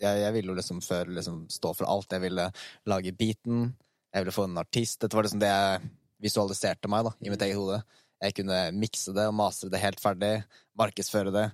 [0.00, 2.10] jeg, jeg ville jo liksom før liksom stå for alt.
[2.12, 2.52] Jeg ville
[2.86, 3.74] lage beaten,
[4.12, 5.00] jeg ville få en artist.
[5.00, 5.90] Dette var liksom det jeg
[6.20, 7.82] visualiserte meg da, i mitt eget hode.
[8.20, 10.44] Jeg kunne mikse det og mastre det helt ferdig,
[10.76, 11.52] markedsføre det.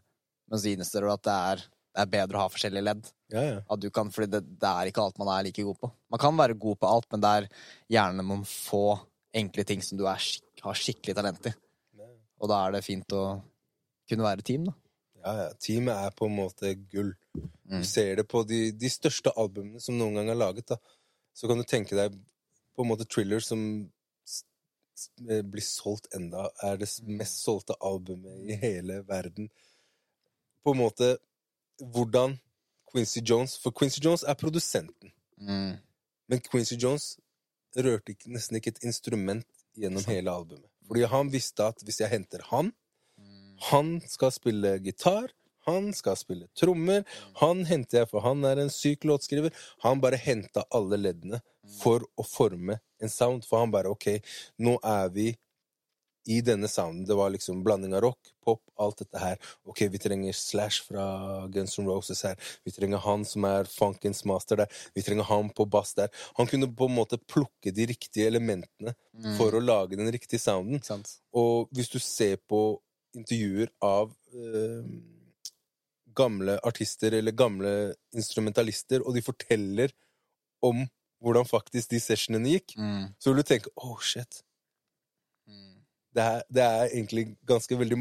[0.54, 3.08] Men så innser du at det er, det er bedre å ha forskjellige ledd.
[3.34, 3.56] Ja, ja.
[3.74, 5.90] At du kan, fordi det, det er ikke alt man er like god på.
[6.14, 7.48] Man kan være god på alt, men det er
[7.96, 8.84] gjerne noen få
[9.34, 10.22] enkle ting som du er,
[10.62, 11.54] har skikkelig talent i.
[12.38, 13.24] Og da er det fint å
[14.06, 14.76] kunne være team, da.
[15.24, 15.50] Ja, ja.
[15.58, 17.10] Teamet er på en måte gull.
[17.64, 17.80] Mm.
[17.80, 20.68] Du ser det på de, de største albumene som noen gang er laget.
[20.70, 20.78] da.
[21.34, 22.14] Så kan du tenke deg
[22.76, 23.64] på en måte Thriller som
[25.24, 29.48] blir solgt enda, er det mest solgte albumet i hele verden.
[30.64, 31.14] På en måte
[31.94, 32.38] hvordan
[32.90, 35.12] Quincy Jones For Quincy Jones er produsenten.
[35.38, 35.76] Mm.
[36.30, 37.16] Men Quincy Jones
[37.76, 40.70] rørte ikke, nesten ikke et instrument gjennom hele albumet.
[40.86, 42.70] Fordi han visste at hvis jeg henter han,
[43.70, 45.30] han skal spille gitar,
[45.64, 47.04] han skal spille trommer,
[47.40, 49.54] han henter jeg for han er en syk låtskriver.
[49.84, 51.40] Han bare henta alle leddene
[51.80, 53.46] for å forme en sound.
[53.48, 54.10] For han bare OK,
[54.60, 55.30] nå er vi
[56.26, 57.04] i denne sounden.
[57.08, 59.36] Det var liksom blanding av rock, pop, alt dette her.
[59.68, 61.04] OK, vi trenger Slash fra
[61.52, 62.36] Guns N' Roses her.
[62.64, 64.68] Vi trenger han som er funkens master der.
[64.94, 66.08] Vi trenger han på bass der.
[66.38, 68.94] Han kunne på en måte plukke de riktige elementene
[69.36, 70.80] for å lage den riktige sounden.
[70.82, 71.18] Sant?
[71.32, 72.62] Og hvis du ser på
[73.14, 74.82] intervjuer av øh,
[76.14, 79.92] gamle artister eller gamle instrumentalister, og de forteller
[80.62, 80.84] om
[81.24, 83.14] hvordan faktisk de sessionene gikk, Mm.
[83.18, 84.42] så vil du tenke oh shit.
[86.14, 87.98] Det er, det er egentlig ganske veldig,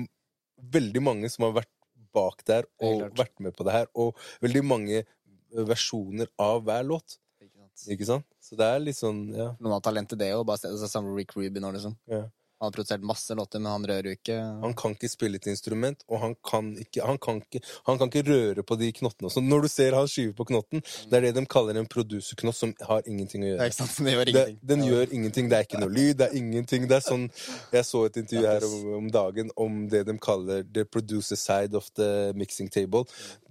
[0.75, 1.71] veldig mange som har vært
[2.13, 6.85] bak der og vært med på det her, og veldig mange eh, versjoner av hver
[6.85, 7.17] låt.
[7.41, 7.87] Ikke sant?
[7.95, 8.27] Ikke sant?
[8.43, 9.49] Så det er litt sånn, ja.
[9.57, 10.53] Noen har talent til det òg.
[10.61, 11.97] Samme med Rick Rubin nå, liksom.
[12.11, 12.25] ja.
[12.59, 15.47] Han har produsert masse låter, men han rører jo ikke Han kan ikke spille et
[15.51, 19.29] instrument, og han kan ikke, han kan ikke, han kan ikke røre på de knottene.
[19.33, 22.55] Så når du ser han skyver på knotten, det er det de kaller en producerknott
[22.55, 23.67] som har ingenting å gjøre.
[23.67, 23.97] ikke sant?
[24.05, 24.59] Det gjør Det, ingenting.
[24.71, 25.49] den gjør ingenting.
[25.49, 26.87] Det er ikke noe lyd, det er ingenting.
[26.87, 27.25] Det er sånn
[27.73, 31.75] Jeg så et intervju her om, om dagen om det de kaller the producer side
[31.75, 33.03] of the mixing table.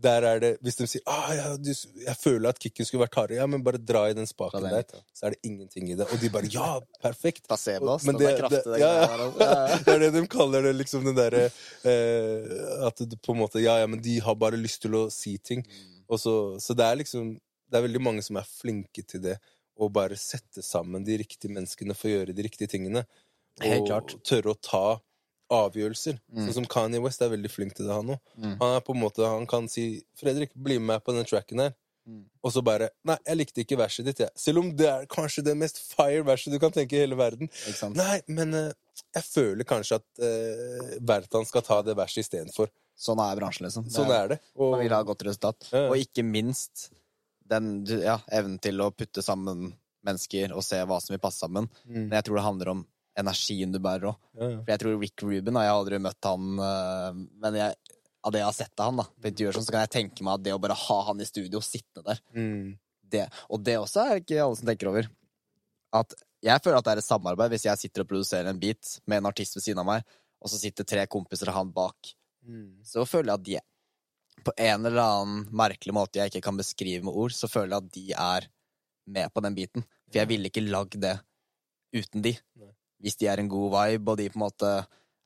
[0.02, 3.14] Der er det Hvis de sier ah, ja, du, 'Jeg føler at kicken skulle vært
[3.20, 4.84] hardere', ja, men bare dra i den spaken der,
[5.14, 6.06] så er det ingenting i det.
[6.12, 7.44] Og de bare 'ja, perfekt'.
[7.48, 7.98] Placebo.
[8.04, 9.01] Men det, er det- det- ja,
[9.84, 11.46] Det er det de kaller det, liksom den derre
[11.88, 12.52] eh,
[12.86, 15.36] At det på en måte Ja, ja, men de har bare lyst til å si
[15.38, 15.64] ting.
[15.66, 16.18] Mm.
[16.20, 19.38] Så, så det er liksom Det er veldig mange som er flinke til det.
[19.80, 23.06] Å bare sette sammen de riktige menneskene for å gjøre de riktige tingene.
[23.62, 24.86] Og tørre å ta
[25.52, 26.18] avgjørelser.
[26.32, 26.44] Mm.
[26.46, 28.20] Sånn som Kanye West er veldig flink til det, han òg.
[28.36, 28.54] Mm.
[28.60, 31.74] Han er på en måte, han kan si 'Fredrik, bli med på den tracken her'.
[32.08, 32.24] Mm.
[32.42, 34.30] Og så bare 'Nei, jeg likte ikke verset ditt', jeg.
[34.36, 37.50] Selv om det er kanskje det mest fire verset du kan tenke i hele verden.
[37.94, 38.72] Nei, men uh,
[39.14, 42.72] jeg føler kanskje at uh, Bertan skal ta det verset istedenfor.
[42.98, 43.86] Sånn er bransjen, liksom.
[43.90, 44.40] Sånn er det.
[44.56, 45.70] Og, Man vil ha godt resultat.
[45.72, 45.86] Ja.
[45.88, 46.90] Og ikke minst
[47.52, 49.72] den ja, evnen til å putte sammen
[50.06, 51.68] mennesker og se hva som vil passe sammen.
[51.86, 52.08] Mm.
[52.08, 52.84] Men jeg tror det handler om
[53.18, 54.20] energien du bærer òg.
[54.38, 54.50] Ja.
[54.62, 58.38] For jeg tror Rick Rubin Jeg har aldri møtt han, øh, men jeg, av det
[58.42, 60.44] jeg har sett av han, da, på intervjuer, sånn, så kan jeg tenke meg at
[60.46, 62.78] det å bare ha han i studio, sittende der Mm.
[63.12, 65.08] det, Og det også er ikke alle som tenker over.
[65.92, 69.00] At jeg føler at det er et samarbeid hvis jeg sitter og produserer en beat
[69.06, 70.04] med en artist ved siden av meg,
[70.40, 72.14] og så sitter tre kompiser av han bak.
[72.46, 72.80] Mm.
[72.84, 77.04] Så føler jeg at de på en eller annen merkelig måte jeg ikke kan beskrive
[77.04, 78.48] med ord, så føler jeg at de er
[79.06, 79.84] med på den biten.
[80.08, 81.18] For jeg ville ikke lagd det
[81.94, 82.32] uten de.
[83.02, 84.72] Hvis de er en god vibe, og de på en måte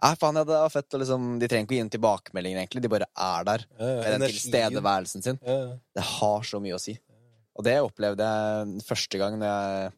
[0.03, 0.93] Nei, faen, ja, det var fett.
[0.95, 2.83] Og liksom, de trenger ikke å gi en tilbakemelding, egentlig.
[2.85, 4.01] De bare er der Ja, ja.
[4.03, 5.39] med den tilstedeværelsen sin.
[5.41, 6.99] Det har så mye å si.
[7.57, 9.93] Og det opplevde jeg første gang når jeg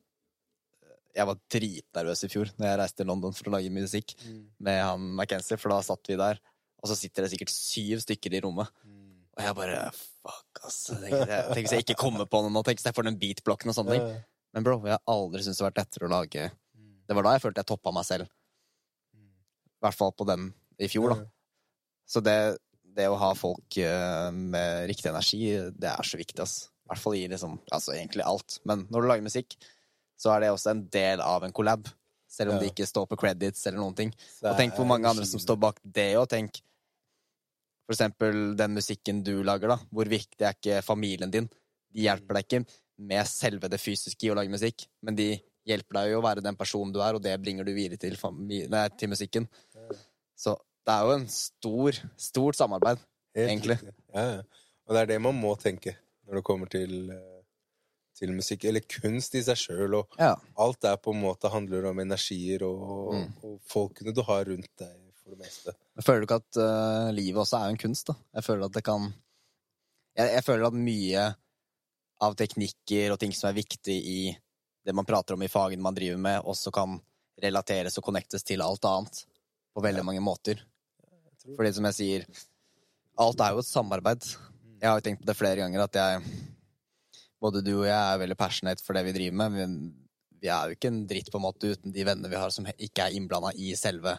[1.18, 4.44] Jeg var dritnervøs i fjor når jeg reiste til London for å lage musikk Mm.
[4.60, 6.38] med han McKenzie, for da satt vi der,
[6.80, 8.68] og så sitter det sikkert syv stykker i rommet.
[8.86, 9.16] Mm.
[9.36, 10.84] Og jeg bare Fuck, ass.
[10.92, 12.62] Tenk, hvis jeg ikke kommer på noe nå.
[12.62, 14.22] Tenk hvis jeg får den beatblokken og sånne ting.
[14.54, 16.92] Men bro, jeg har aldri syntes det har vært lettere å lage Mm.
[17.08, 18.28] Det var da jeg følte jeg toppa meg selv.
[19.78, 20.48] I hvert fall på den
[20.78, 21.26] i fjor, da.
[22.08, 22.36] Så det,
[22.96, 25.42] det å ha folk eh, med riktig energi,
[25.78, 26.68] det er så viktig, ass.
[26.86, 28.58] I hvert fall i liksom Altså egentlig alt.
[28.64, 29.58] Men når du lager musikk,
[30.18, 31.88] så er det også en del av en collab.
[32.28, 32.60] selv om Ja.
[32.60, 34.10] det ikke står på credits eller noen ting.
[34.44, 36.26] Og tenk hvor mange andre som står bak det òg.
[36.28, 36.58] Tenk
[37.86, 39.78] for eksempel den musikken du lager, da.
[39.90, 41.48] Hvor viktig er ikke familien din?
[41.88, 42.60] De hjelper deg ikke
[42.98, 45.30] med selve det fysiske i å lage musikk, men de
[45.68, 48.16] hjelper deg jo å være den personen du er, og det bringer du videre til,
[48.68, 49.48] nei, til musikken.
[50.38, 50.54] Så
[50.86, 53.00] det er jo en stor, stort samarbeid.
[53.36, 53.78] Helt egentlig.
[54.14, 54.42] Ja, ja.
[54.88, 55.96] Og det er det man må tenke
[56.28, 57.42] når det kommer til, eh,
[58.18, 58.64] til musikk.
[58.70, 59.98] Eller kunst i seg sjøl.
[60.00, 60.34] Og Ja.
[60.56, 63.32] alt der på en måte handler om energier og, Mm.
[63.44, 65.74] og folkene du har rundt deg, for det meste.
[65.96, 68.14] Jeg føler ikke at uh, livet også er en kunst, da.
[68.34, 69.12] Jeg føler at det kan
[70.16, 71.34] jeg, jeg føler at mye
[72.20, 74.36] av teknikker og ting som er viktig i
[74.84, 77.00] det man prater om i fagene man driver med, også kan
[77.42, 79.24] relateres og connectes til alt annet
[79.78, 80.60] på veldig mange måter.
[81.54, 82.26] Fordi som jeg sier,
[83.22, 84.26] alt er jo et samarbeid.
[84.78, 86.38] Jeg har jo tenkt på det flere ganger at jeg
[87.38, 89.52] Både du og jeg er veldig passionate for det vi driver med.
[89.54, 89.74] Men
[90.42, 92.66] vi er jo ikke en dritt på en måte uten de vennene vi har som
[92.66, 94.16] ikke er innblanda i selve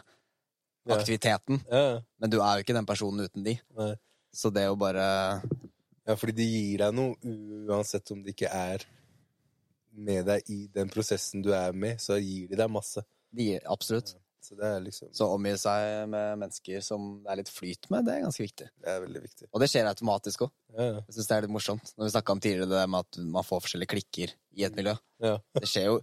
[0.88, 1.60] aktiviteten.
[1.68, 3.58] Ja, Men du er jo ikke den personen uten de.
[3.76, 3.92] nei.
[4.32, 5.04] Så det å bare
[6.06, 7.12] ja, fordi de gir deg noe
[7.68, 8.86] uansett om de ikke er
[9.90, 13.02] med deg i den prosessen du er med, så gir de deg masse.
[13.34, 14.14] de gir Absolutt.
[14.40, 18.14] Så det liksom Så omgi seg med mennesker som det er litt flyt med, det
[18.14, 18.70] er ganske viktig.
[18.80, 19.50] Det er veldig viktig.
[19.50, 20.54] Og det skjer automatisk òg.
[20.76, 21.02] Ja, ja.
[21.02, 21.92] Jeg syns det er litt morsomt.
[21.96, 24.96] Når vi snakka om tidligere det med at man får forskjellige klikker i et miljø.
[25.24, 25.36] ja.
[25.60, 26.00] Det skjer jo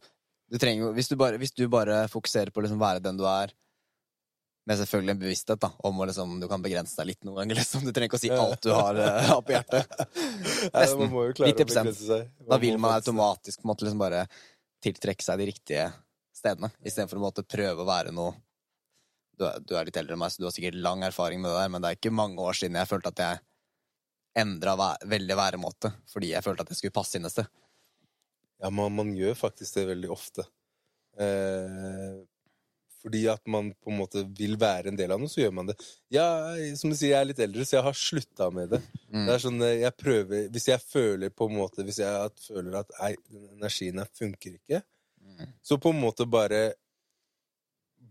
[0.48, 3.26] du trenger hvis, du bare, hvis du bare fokuserer på å liksom være den du
[3.28, 3.52] er,
[4.68, 7.60] med selvfølgelig en bevissthet da, om å liksom, du kan begrense deg litt noen ganger,
[7.62, 7.86] liksom.
[7.88, 9.94] Du trenger ikke å si alt du har, uh, på hjertet.
[10.76, 11.06] Nesten.
[11.14, 11.70] må jo klare å 90%.
[11.72, 12.26] begrense seg.
[12.52, 14.26] Da vil man automatisk måte liksom bare
[14.84, 15.86] tiltrekke seg de riktige
[16.48, 18.36] stedene, istedenfor å prøve å være noe
[19.38, 21.52] du er, du er litt eldre enn meg, så du har sikkert lang erfaring med
[21.52, 23.44] det der, men det er ikke mange år siden jeg følte at jeg
[24.42, 27.52] endra væ veldig væremåte fordi jeg følte at jeg skulle passe inn et sted.
[28.58, 30.48] Ja, man, man gjør faktisk det veldig ofte.
[31.22, 32.18] Eh,
[32.98, 35.70] fordi at man på en måte vil være en del av noe, så gjør man
[35.70, 35.76] det.
[36.14, 36.26] Ja,
[36.80, 38.82] som du sier, jeg er litt eldre, så jeg har slutta med det.
[39.14, 39.28] Mm.
[39.28, 42.82] Det er sånn, eh, jeg prøver Hvis jeg føler på en måte Hvis jeg føler
[42.82, 43.14] at nei,
[43.54, 44.82] energien her funker ikke,
[45.38, 45.52] Mm.
[45.62, 46.74] så på en måte bare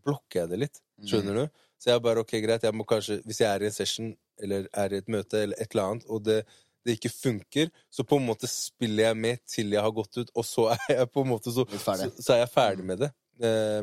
[0.07, 0.79] blokker jeg det litt.
[1.03, 1.65] Skjønner du?
[1.77, 4.69] Så jeg bare, ok, greit, jeg må kanskje Hvis jeg er i en session, eller
[4.73, 6.39] er i et møte, eller et eller annet, og det,
[6.87, 10.31] det ikke funker, så på en måte spiller jeg med til jeg har gått ut,
[10.35, 13.11] og så er jeg på en måte så, så, så er jeg ferdig med det.
[13.43, 13.83] Eh,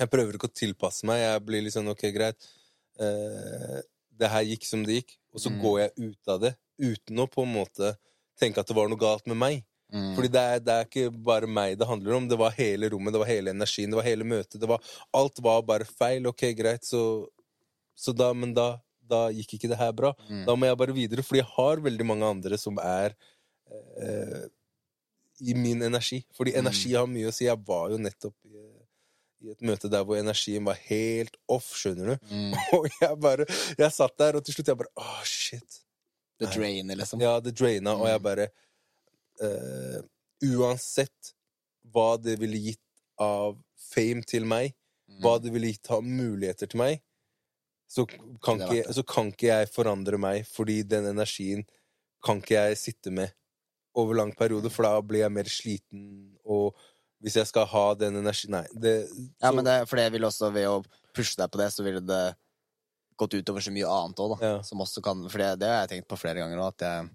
[0.00, 1.20] jeg prøver ikke å tilpasse meg.
[1.22, 2.48] Jeg blir litt sånn, ok, greit.
[3.02, 3.80] Eh,
[4.14, 5.60] det her gikk som det gikk, og så Mm.
[5.62, 7.96] går jeg ut av det uten å på en måte
[8.38, 9.64] tenke at det var noe galt med meg.
[9.94, 10.08] Mm.
[10.16, 12.24] Fordi det er, det er ikke bare meg det handler om.
[12.28, 14.58] Det var hele rommet, det var hele energien, det var hele møtet.
[14.60, 14.82] Det var,
[15.14, 16.26] alt var bare feil.
[16.26, 17.02] Ok, greit, så,
[17.94, 18.72] så da Men da,
[19.06, 20.10] da gikk ikke det her bra.
[20.28, 20.42] Mm.
[20.48, 23.14] Da må jeg bare videre, fordi jeg har veldig mange andre som er
[24.02, 24.44] eh,
[25.40, 26.24] i min energi.
[26.36, 26.58] Fordi Mm.
[26.66, 27.44] energi har mye å si.
[27.46, 28.64] Jeg var jo nettopp i,
[29.44, 32.28] i et møte der hvor energien var helt off, skjønner du.
[32.34, 32.52] Mm.
[32.78, 33.46] Og jeg bare
[33.78, 35.80] Jeg satt der, og til slutt jeg bare Åh, shit.
[36.40, 37.20] The drainer, liksom.
[37.22, 38.24] Ja, det draina, og jeg Mm.
[38.24, 38.48] bare
[39.42, 40.00] eh,
[40.44, 41.32] Uansett
[41.94, 42.80] hva det ville gitt
[43.20, 43.56] av
[43.90, 44.74] fame til meg,
[45.04, 45.20] Mm.
[45.20, 47.02] hva det ville gitt av muligheter til meg,
[47.86, 48.06] så
[48.42, 51.60] kan, ikke, så kan ikke jeg forandre meg, fordi den energien
[52.24, 53.30] kan ikke jeg sitte med
[53.94, 56.06] over lang periode, for da blir jeg mer sliten,
[56.42, 56.74] og
[57.20, 58.94] hvis jeg skal ha den energien Nei, det
[59.42, 60.80] Ja, men det, for det vil også, ved å
[61.14, 62.34] pushe deg på det, så ville det
[63.20, 64.46] gått utover så mye annet òg, da.
[64.46, 64.62] Ja.
[64.62, 67.10] Som også kan For det, det har jeg tenkt på flere ganger òg, at jeg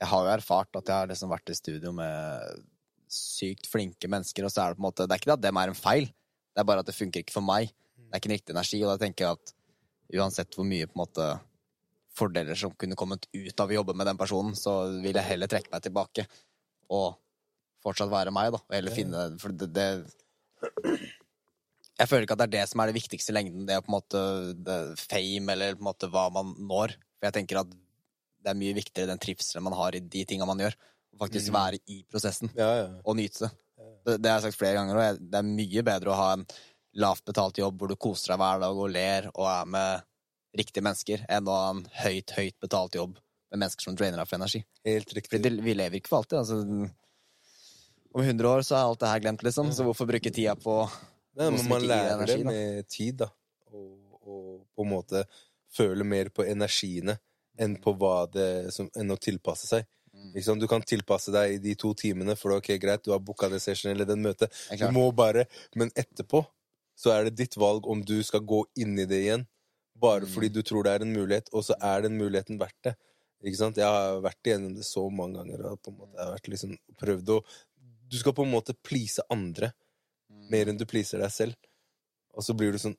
[0.00, 2.62] Jeg har jo erfart at jeg har liksom vært i studio med
[3.14, 5.46] sykt flinke mennesker, og så er det på en måte Det er ikke det at
[5.46, 6.08] dem er en feil,
[6.54, 7.70] det er bare at det funker ikke for meg.
[7.98, 9.54] Det er ikke en riktig energi, og da tenker jeg at
[10.14, 11.28] uansett hvor mye på en måte
[12.14, 15.50] fordeler som kunne kommet ut av å jobbe med den personen, så vil jeg heller
[15.50, 16.26] trekke meg tilbake
[16.94, 17.16] og
[17.84, 18.60] fortsatt være meg, da.
[18.62, 19.88] Og heller finne For det, det
[21.98, 23.82] Jeg føler ikke at det er det som er det viktigste i lengden, det er
[23.84, 24.20] på en måte
[24.54, 26.94] det, fame, eller på en måte hva man når.
[27.18, 27.74] For jeg tenker at
[28.44, 30.76] det er mye viktigere den trivselen man har i de tinga man gjør.
[31.18, 31.54] Faktisk Mm.
[31.54, 32.86] være i prosessen Ja, ja.
[33.04, 33.50] og nyte det.
[34.04, 35.18] Det, det har jeg sagt flere ganger, òg.
[35.30, 36.42] det er mye bedre å ha en
[37.00, 40.02] lavt betalt jobb hvor du koser deg hver dag og ler og er med
[40.58, 43.16] riktige mennesker, enn å ha en høyt, høyt betalt jobb
[43.50, 44.60] med mennesker som drainer deg for energi.
[44.84, 45.40] Helt riktig.
[45.42, 46.38] det, vi lever ikke for alltid.
[46.42, 46.60] Altså,
[48.14, 49.72] om 100 år så er alt det her glemt, liksom.
[49.74, 50.76] Så hvorfor bruke tida på
[51.34, 53.30] Nei, men man lærer energi, det med tid, da.
[53.74, 55.24] Og, og på en måte
[55.74, 57.16] føle mer på energiene
[57.58, 57.76] enn
[58.32, 59.86] det som, enn å tilpasse seg.
[60.14, 60.42] Mm.
[60.42, 60.60] Sant?
[60.60, 63.60] Du kan tilpasse deg i de to timene, for ok, greit, du har booka det
[63.60, 64.50] session eller den møtet.
[64.78, 66.46] Du må bare Men etterpå
[66.96, 69.46] så er det ditt valg om du skal gå inn i det igjen.
[69.98, 70.28] Bare Mm.
[70.34, 72.96] fordi du tror det er en mulighet, og så er den muligheten verdt det.
[73.44, 73.76] Ikke sant?
[73.76, 75.72] Jeg har vært igjennom det så mange ganger.
[75.72, 77.44] Og på en måte jeg har vært liksom prøvd å
[78.08, 79.72] Du skal på en måte please andre.
[80.50, 81.54] mer enn du pleaser deg selv.
[82.34, 82.96] Og så blir du sånn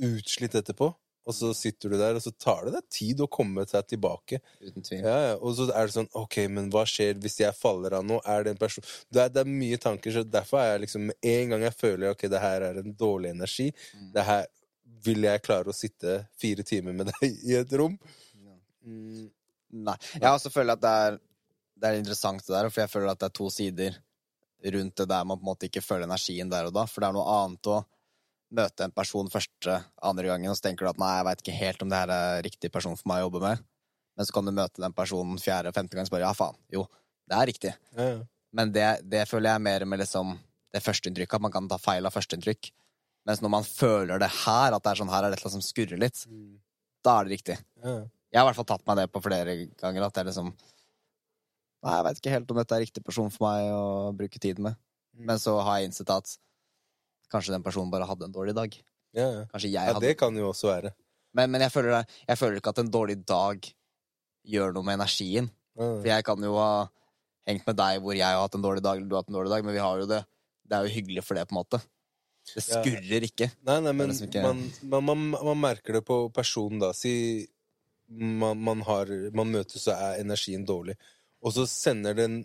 [0.00, 0.94] utslitt etterpå,
[1.26, 4.40] og så sitter du der, og så tar det deg tid å komme seg tilbake.
[4.60, 5.04] Uten tvil.
[5.06, 5.34] Ja, ja.
[5.38, 8.16] Og så er det sånn Ok, men hva skjer hvis jeg faller av nå?
[8.26, 11.04] Er det en person det er, det er mye tanker, så derfor er jeg liksom
[11.12, 14.08] Med en gang jeg føler ok, det her er en dårlig energi, Mm.
[14.16, 14.46] det her
[15.04, 17.96] vil jeg klare å sitte fire timer med deg i et rom.
[18.86, 19.28] Mm,
[19.86, 19.94] Nei.
[20.18, 21.16] Jeg også føler at det er,
[21.82, 23.96] det er interessant det der, for jeg føler at det er to sider
[24.74, 26.84] rundt det der man på en måte ikke føler energien der og da.
[26.86, 27.80] For det er noe annet å
[28.52, 31.58] møte en person første, andre gangen, og så tenker du at nei, jeg veit ikke
[31.58, 33.62] helt om det her er riktig person for meg å jobbe med.
[34.18, 36.84] Men så kan du møte den personen fjerde, femte gang og spørre ja, faen, jo,
[37.30, 37.74] det er riktig.
[37.96, 38.22] ja, ja.
[38.52, 40.34] Men det, det føler jeg mer med liksom
[40.76, 42.68] det førsteinntrykket, at man kan ta feil av førsteinntrykk.
[43.24, 45.62] Mens når man føler det her, at det er sånn her er det noe som
[45.64, 46.58] skurrer litt, Mm,
[47.02, 47.56] da er det riktig.
[47.82, 47.94] ja.
[48.32, 50.04] Jeg har i hvert fall tatt meg det på flere ganger.
[50.06, 50.52] At jeg liksom
[51.82, 54.60] Nei, jeg veit ikke helt om dette er riktig person for meg å bruke tid
[54.62, 54.76] med.
[55.16, 55.24] Mm.
[55.32, 56.30] Men så har jeg innsett at
[57.32, 58.76] kanskje den personen bare hadde en dårlig dag.
[59.16, 59.44] ja, ja.
[59.52, 60.92] Kanskje jeg ja hadde det kan jo også være.
[61.34, 63.68] Men, men jeg, føler, jeg føler ikke at en dårlig dag
[64.52, 65.48] gjør noe med energien.
[65.78, 66.72] Ja, For jeg kan jo ha
[67.48, 69.38] hengt med deg hvor jeg har hatt en dårlig dag, eller du har hatt en
[69.38, 70.20] dårlig dag, men vi har jo det
[70.68, 71.80] Det er jo hyggelig for det, på en måte.
[72.54, 73.48] Det skurrer ikke.
[73.66, 74.60] Nei, nei, men liksom ikke- man,
[74.92, 76.92] man, man, man merker det på personen, da.
[76.96, 77.46] Si
[78.08, 80.96] man, man, har, man møtes, så er energien dårlig.
[81.42, 82.42] Og så sender den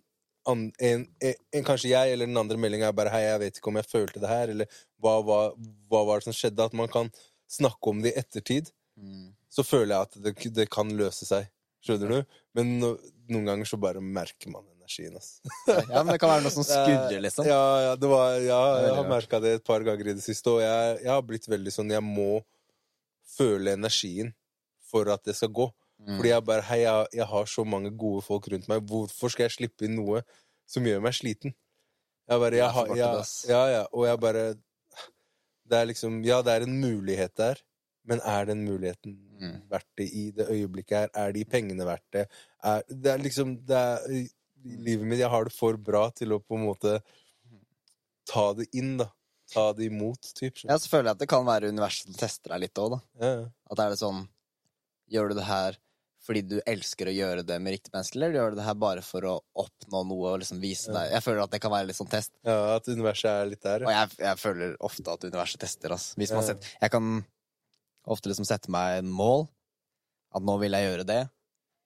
[0.51, 1.05] en, en,
[1.51, 3.89] en, Kanskje jeg eller den andre meldinga er bare 'Hei, jeg vet ikke om jeg
[3.91, 5.41] følte det her', eller hva, hva,
[5.91, 6.65] hva var det som skjedde?
[6.65, 7.11] At man kan
[7.51, 8.71] snakke om det i ettertid.
[8.97, 9.35] Mm.
[9.49, 11.47] Så føler jeg at det, det kan løse seg.
[11.85, 12.39] Skjønner du?
[12.57, 12.95] Men no,
[13.31, 15.37] noen ganger så bare merker man energien, ass.
[15.67, 17.47] Ja, men det kan være noe som skurrer, liksom.
[17.47, 20.51] Ja, ja, det var, ja jeg har merka det et par ganger i det siste,
[20.51, 22.41] og jeg, jeg har blitt veldig sånn Jeg må
[23.37, 24.33] føle energien
[24.87, 25.67] for at det skal gå.
[25.97, 26.17] Mm.
[26.19, 28.83] Fordi jeg bare Hei, jeg, jeg har så mange gode folk rundt meg.
[28.89, 30.21] Hvorfor skal jeg slippe inn noe
[30.69, 31.55] som gjør meg sliten?
[32.27, 34.43] Jeg bare jeg, jeg, jeg, ja, ja, og jeg bare
[35.67, 37.61] Det er liksom Ja, det er en mulighet der,
[38.07, 39.59] men er den muligheten Mm.
[39.69, 41.09] verdt det i det øyeblikket her?
[41.13, 42.23] Er de pengene verdt det?
[42.65, 44.23] Er, det er liksom det er, i
[44.81, 46.95] livet mitt Jeg har det for bra til å på en måte
[48.25, 49.11] ta det inn, da.
[49.53, 50.57] Ta det imot, typ.
[50.65, 52.99] Ja, så føler jeg at det kan være universet som tester deg litt òg, da.
[53.21, 53.45] Ja, ja.
[53.71, 54.25] At er det sånn
[55.13, 55.77] Gjør du det her
[56.27, 59.01] fordi du elsker å gjøre det med riktig pensel, eller gjør du det her bare
[59.05, 60.97] for å oppnå noe og liksom vise Ja.
[60.99, 62.33] deg Jeg føler at det kan være litt sånn test.
[62.43, 63.85] ja, at universet er litt der.
[63.87, 66.15] Og jeg, jeg føler ofte at universet tester, altså.
[66.19, 66.47] Hvis man Ja.
[66.53, 67.25] setter, jeg kan
[68.07, 69.47] ofte liksom sette meg en mål.
[70.35, 71.21] At nå vil jeg gjøre det.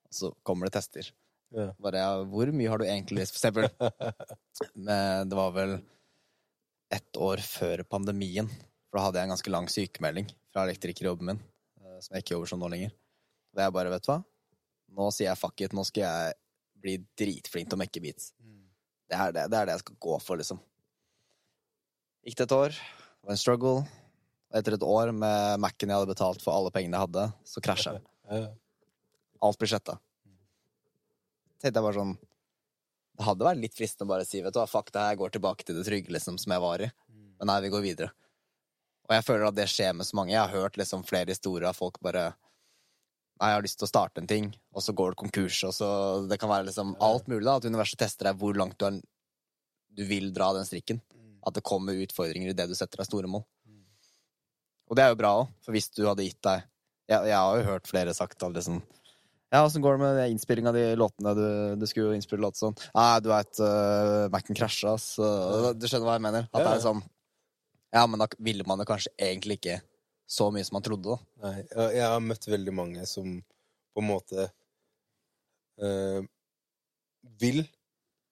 [0.10, 1.12] Og så kommer det tester.
[1.54, 1.72] Ja.
[1.80, 3.70] Bare ja, hvor mye har du egentlig For eksempel
[4.76, 5.74] Men Det var vel
[6.92, 8.50] ett år før pandemien.
[8.90, 11.40] For da hadde jeg en ganske lang sykemelding fra elektrikerjobben min,
[11.80, 12.92] eh, som jeg ikke jobber som nå lenger.
[13.56, 14.18] Og jeg bare, vet du hva,
[14.98, 16.38] nå sier jeg fuck it, nå skal jeg
[16.82, 18.32] bli dritflink til å mekke beats.
[19.12, 20.62] Det er det, det er det jeg skal gå for, liksom.
[22.26, 23.84] Gikk det et år, det var en struggle.
[24.52, 27.64] Og etter et år med Mac-en jeg hadde betalt for alle pengene jeg hadde, så
[27.64, 28.08] krasja den.
[29.46, 29.98] Alt blir sletta.
[31.62, 32.12] Tenkte jeg bare sånn
[33.18, 35.20] Det hadde vært litt fristende å bare si vet du hva, fuck det her, jeg
[35.22, 36.90] går tilbake til det trygge liksom, som jeg var i.
[37.42, 38.14] Men nei, vi går videre.
[39.10, 40.32] Og jeg føler at det skjer med så mange.
[40.32, 42.30] Jeg har hørt liksom flere historier av folk bare
[43.50, 45.88] jeg har lyst til å starte en ting, og så går det konkurs, og så
[46.30, 47.58] Det kan være liksom alt mulig, da.
[47.58, 49.00] At universet tester deg hvor langt du, er,
[49.98, 51.02] du vil dra den strikken.
[51.42, 53.46] At det kommer utfordringer i det du setter deg store mål.
[54.92, 56.66] Og det er jo bra òg, for hvis du hadde gitt deg
[57.12, 58.82] Jeg, jeg har jo hørt flere sagt at liksom
[59.52, 61.46] Ja, åssen går det med innspillinga av de låtene du,
[61.80, 62.76] du skulle jo innspille låt sånn?
[62.96, 66.50] Nei, du veit, uh, Mac-en krasja, så Du skjønner hva jeg mener?
[66.52, 67.02] At det er sånn
[67.96, 69.80] Ja, men da ville man jo kanskje egentlig ikke
[70.32, 71.18] så mye som man trodde, da.
[71.44, 73.34] Nei, jeg jeg har møtt veldig mange som
[73.92, 74.46] på en måte
[75.84, 76.22] øh,
[77.42, 77.66] vil,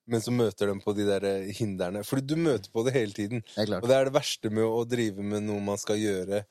[0.10, 1.26] men så møter dem på de der
[1.58, 2.06] hindrene.
[2.08, 3.44] Fordi du møter på det hele tiden.
[3.56, 3.68] Det.
[3.82, 6.46] Og det er det verste med å drive med noe man skal gjøre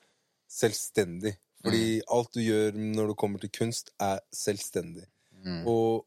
[0.49, 1.33] selvstendig.
[1.59, 5.03] Fordi alt du gjør når du kommer til kunst, er selvstendig.
[5.43, 5.65] Mm.
[5.67, 6.05] Og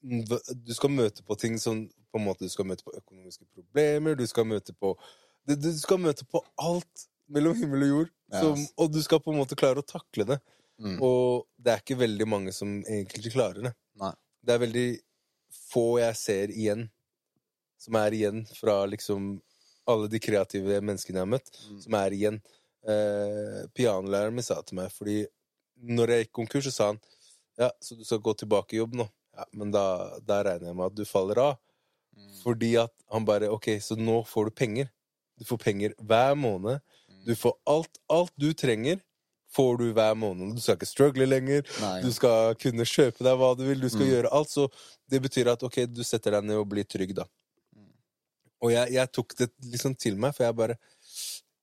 [0.00, 4.14] du skal møte på ting som på en måte Du skal møte på økonomiske problemer,
[4.16, 4.94] du skal møte på
[5.48, 8.10] Du, du skal møte på alt mellom himmel og jord.
[8.32, 10.38] Som, og du skal på en måte klare å takle det.
[10.78, 10.98] Mm.
[11.02, 13.72] Og det er ikke veldig mange som egentlig klarer det.
[13.98, 14.12] Nei.
[14.44, 14.86] Det er veldig
[15.72, 16.84] få jeg ser igjen,
[17.80, 19.30] som er igjen fra liksom
[19.88, 21.80] alle de kreative menneskene jeg har møtt, Mm.
[21.82, 22.40] som er igjen.
[22.88, 25.22] Eh, pianolæreren min sa til meg, fordi
[25.82, 27.00] når jeg gikk konkurs, så sa han
[27.58, 29.08] ja, så du skal gå tilbake i jobb nå.
[29.34, 31.56] Ja, men da, da regner jeg med at du faller av.
[32.14, 32.30] Mm.
[32.42, 34.90] Fordi at han bare Ok, så nå får du penger.
[35.38, 36.80] Du får penger hver måned.
[37.18, 37.24] Mm.
[37.26, 39.00] Du får alt, alt du trenger,
[39.54, 40.54] får du hver måned.
[40.56, 41.62] Du skal ikke struggle lenger.
[41.80, 42.02] Nei.
[42.04, 43.80] Du skal kunne kjøpe deg hva du vil.
[43.80, 44.12] Du skal Mm.
[44.12, 44.48] gjøre alt.
[44.52, 44.68] Så
[45.08, 47.24] det betyr at ok, du setter deg ned og blir trygg, da.
[47.76, 47.88] Mm.
[48.62, 50.76] Og jeg, jeg tok det liksom til meg, for jeg bare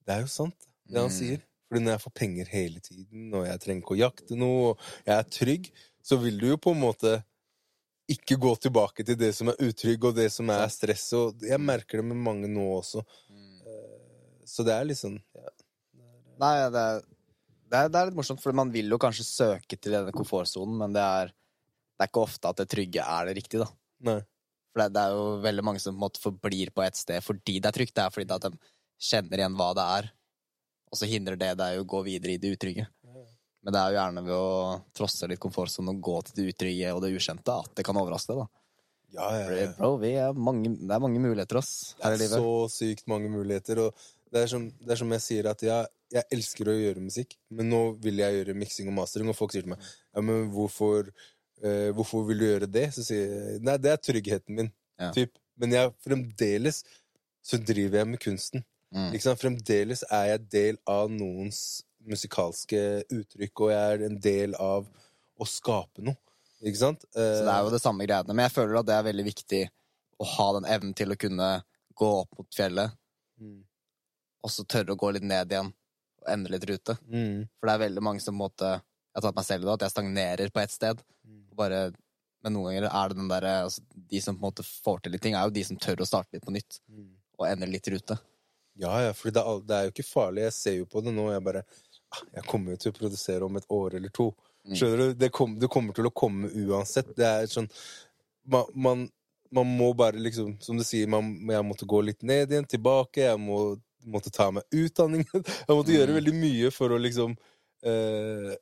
[0.06, 0.56] Det er jo sant,
[0.88, 1.18] det han Mm.
[1.18, 1.42] sier.
[1.68, 4.78] Fordi når jeg får penger hele tiden, og jeg trenger ikke å jakte noe, og
[5.08, 5.72] jeg er trygg,
[6.04, 7.24] så vil du jo på en måte
[8.08, 11.08] ikke gå tilbake til det som er utrygg, og det som er stress.
[11.18, 13.02] Og jeg merker det med mange nå også.
[14.46, 15.52] Så det er sånn ja.
[16.42, 17.02] Nei, det er,
[17.72, 20.76] det, er, det er litt morsomt, for man vil jo kanskje søke til denne komfortsonen,
[20.82, 21.32] men det er,
[21.96, 23.70] det er ikke ofte at det trygge er det riktige, da.
[24.10, 24.18] Nei.
[24.74, 27.24] For det, det er jo veldig mange som på en måte forblir på et sted
[27.24, 27.96] fordi det er trygt.
[27.96, 28.74] Det er fordi at de
[29.08, 30.10] kjenner igjen hva det er,
[30.92, 32.90] og så hindrer det deg å gå videre i det utrygge.
[33.66, 36.92] Men det er jo gjerne ved å trosse litt komfortsonen og gå til det utrygge
[36.94, 38.62] og det ukjente at det kan overraske deg, da.
[39.16, 39.70] Ja, ja, ja.
[39.78, 43.80] bro, vi er mange, det er mange muligheter, ass, Det er så sykt mange muligheter.
[43.86, 44.06] Og
[44.36, 47.38] det er som, det er som jeg sier, at jeg, jeg elsker å gjøre musikk,
[47.56, 50.50] men nå vil jeg gjøre miksing og mastering, og folk sier til meg ja, men
[50.54, 51.10] hvorfor,
[51.64, 52.90] eh, hvorfor vil du gjøre det?
[52.96, 54.72] Så sier jeg nei, det er tryggheten min.
[55.00, 55.12] Ja.
[55.16, 55.36] Typ.
[55.60, 56.82] Men jeg, fremdeles
[57.46, 58.66] så driver jeg med kunsten.
[58.96, 59.14] Mm.
[59.24, 59.42] Sant?
[59.42, 61.62] Fremdeles er jeg del av noens
[62.06, 62.82] musikalske
[63.14, 64.88] uttrykk, og jeg er en del av
[65.36, 66.18] å skape noe.
[66.66, 67.04] Ikke sant?
[67.14, 68.34] Så det er jo det samme greiene.
[68.34, 69.64] Men jeg føler at det er veldig viktig
[70.22, 71.50] å ha den evnen til å kunne
[71.96, 72.96] gå opp mot fjellet,
[73.36, 73.66] Mm.
[74.46, 75.72] Og så tørre å gå litt ned igjen
[76.22, 76.98] og endre litt rute.
[77.10, 77.46] Mm.
[77.58, 79.68] For det er veldig mange som på en måte Jeg har tatt meg selv i
[79.68, 81.02] det, at jeg stagnerer på ett sted.
[81.24, 81.42] Mm.
[81.56, 81.82] Bare,
[82.44, 85.16] men noen ganger er det den derre altså, De som på en måte får til
[85.16, 86.82] litt ting, er jo de som tør å starte litt på nytt.
[86.92, 87.14] Mm.
[87.40, 88.18] Og endre litt rute.
[88.76, 90.44] Ja, ja, for det, det er jo ikke farlig.
[90.50, 91.30] Jeg ser jo på det nå.
[91.32, 94.34] Jeg bare ah, Jeg kommer jo til å produsere om et år eller to.
[94.66, 94.76] Mm.
[94.76, 95.20] Skjønner du?
[95.22, 97.14] Det, kom, det kommer til å komme uansett.
[97.16, 97.70] Det er sånn
[98.52, 99.06] man, man,
[99.56, 103.24] man må bare liksom Som du sier, man, jeg måtte gå litt ned igjen, tilbake.
[103.30, 105.44] Jeg må, måtte ta meg utdanningen.
[105.68, 105.98] Jeg måtte Mm.
[106.00, 107.36] gjøre veldig mye for å liksom
[107.86, 108.54] eh,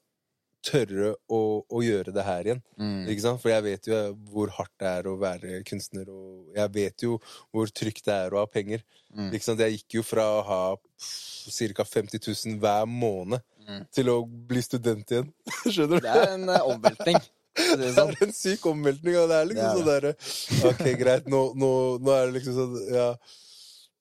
[0.63, 2.61] tørre å, å gjøre det her igjen.
[2.79, 3.01] Mm.
[3.11, 3.41] Ikke sant?
[3.43, 3.97] For jeg vet jo
[4.31, 7.17] hvor hardt det er å være kunstner, og jeg vet jo
[7.51, 8.83] hvor trygt det er å ha penger.
[9.11, 9.27] Mm.
[9.35, 9.59] Ikke sant?
[9.59, 11.83] Jeg gikk jo fra å ha ca.
[11.83, 13.85] 50 000 hver måned Mm.
[13.95, 15.29] til å bli student igjen.
[15.71, 16.03] Skjønner du?
[16.03, 17.15] Det er en uh, omveltning.
[17.55, 18.09] Det er, sånn.
[18.11, 21.29] det er en syk omveltning, og det er liksom Det er sånn derre Ok, greit,
[21.31, 21.69] nå, nå,
[22.03, 23.05] nå er det liksom sånn Ja,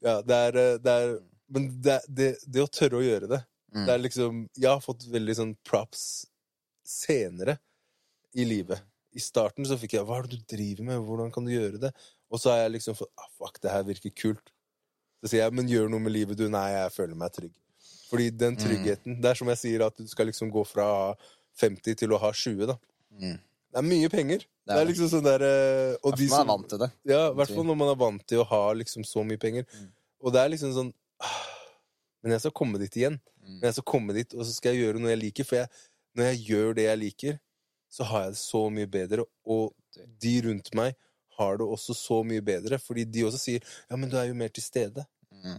[0.08, 1.12] ja det, er, eh, det er
[1.52, 3.42] Men det, det, det å tørre å gjøre det
[3.72, 3.86] Mm.
[3.86, 6.26] Det er liksom Jeg har fått veldig sånn props
[6.84, 7.56] senere
[8.36, 8.82] i livet.
[9.12, 11.04] I starten så fikk jeg 'Hva er det du driver med?
[11.06, 11.92] Hvordan kan du gjøre det?'
[12.32, 14.52] Og så har jeg liksom fått ah, 'Fuck, det her virker kult'.
[15.22, 16.50] Så sier jeg 'Men gjør noe med livet, du'.
[16.50, 17.54] Nei, jeg føler meg trygg.
[18.10, 21.14] Fordi den tryggheten Det er som jeg sier, at du skal liksom gå fra
[21.56, 22.76] 50 til å ha 20, da.
[23.10, 23.38] Mm.
[23.72, 24.44] Det er mye penger.
[24.66, 26.90] Det er liksom sånn der eh, Og de Man er vant til det.
[27.04, 29.64] Ja, i hvert fall når man er vant til å ha liksom så mye penger.
[29.64, 29.92] Mm.
[30.20, 30.92] Og det er liksom sånn
[32.22, 33.18] Men jeg skal komme dit igjen.
[33.42, 33.56] Mm.
[33.58, 35.48] Men jeg skal komme dit, og så skal jeg gjøre noe jeg liker.
[35.48, 35.70] For jeg,
[36.18, 37.40] når jeg gjør det jeg liker,
[37.92, 39.26] så har jeg det så mye bedre.
[39.44, 39.72] Og
[40.22, 40.94] de rundt meg
[41.38, 42.78] har det også så mye bedre.
[42.80, 45.04] Fordi de også sier 'ja, men du er jo mer til stede'.
[45.30, 45.58] Mm.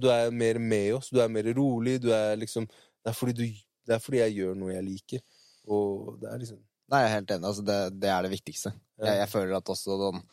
[0.00, 2.02] Du er mer med oss, du er mer rolig.
[2.02, 2.66] Du er liksom
[3.00, 3.42] Det er fordi, du,
[3.86, 5.20] det er fordi jeg gjør noe jeg liker.
[5.64, 6.58] Og det er liksom
[6.90, 7.46] Nei, jeg er helt enig.
[7.46, 8.72] Altså, det, det er det viktigste.
[8.98, 9.04] Ja.
[9.04, 10.24] Jeg, jeg føler at også sånn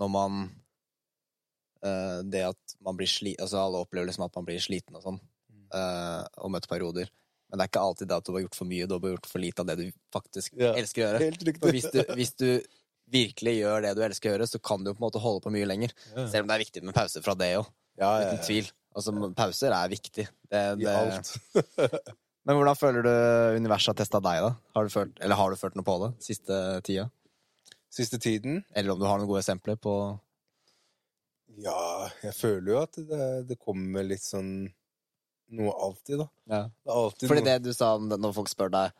[0.00, 0.38] Når man
[1.82, 3.34] eh, Det at man blir sli...
[3.40, 5.20] Altså, alle opplever liksom at man blir sliten og sånn.
[5.74, 7.08] uh, og møter perioder.
[7.50, 9.26] Men det er ikke alltid det at du har gjort for mye, du har gjort
[9.30, 10.72] for lite av det du faktisk Ja.
[10.78, 11.56] elsker å gjøre.
[11.60, 12.48] For hvis du, hvis du
[13.12, 15.52] virkelig gjør det du elsker å gjøre, så kan du på en måte holde på
[15.54, 15.92] mye lenger.
[16.14, 16.24] Ja.
[16.32, 17.68] Selv om det er viktig med pause fra det òg.
[17.98, 18.70] Ja, Uten tvil.
[18.96, 20.26] Altså, pauser er viktig.
[20.50, 21.30] Det, I alt.
[22.46, 23.12] Men hvordan føler du
[23.58, 24.50] universet har testa deg, da?
[24.76, 27.08] Har du følt, eller har du følt noe på det siste tida?
[27.90, 29.94] Siste tiden Eller om du har noen gode eksempler på
[31.62, 34.68] Ja, jeg føler jo at det, det kommer litt sånn
[35.56, 36.26] noe alltid, da.
[36.50, 36.62] ja.
[36.66, 38.94] Det alltid Fordi noe det du sa om når folk spør deg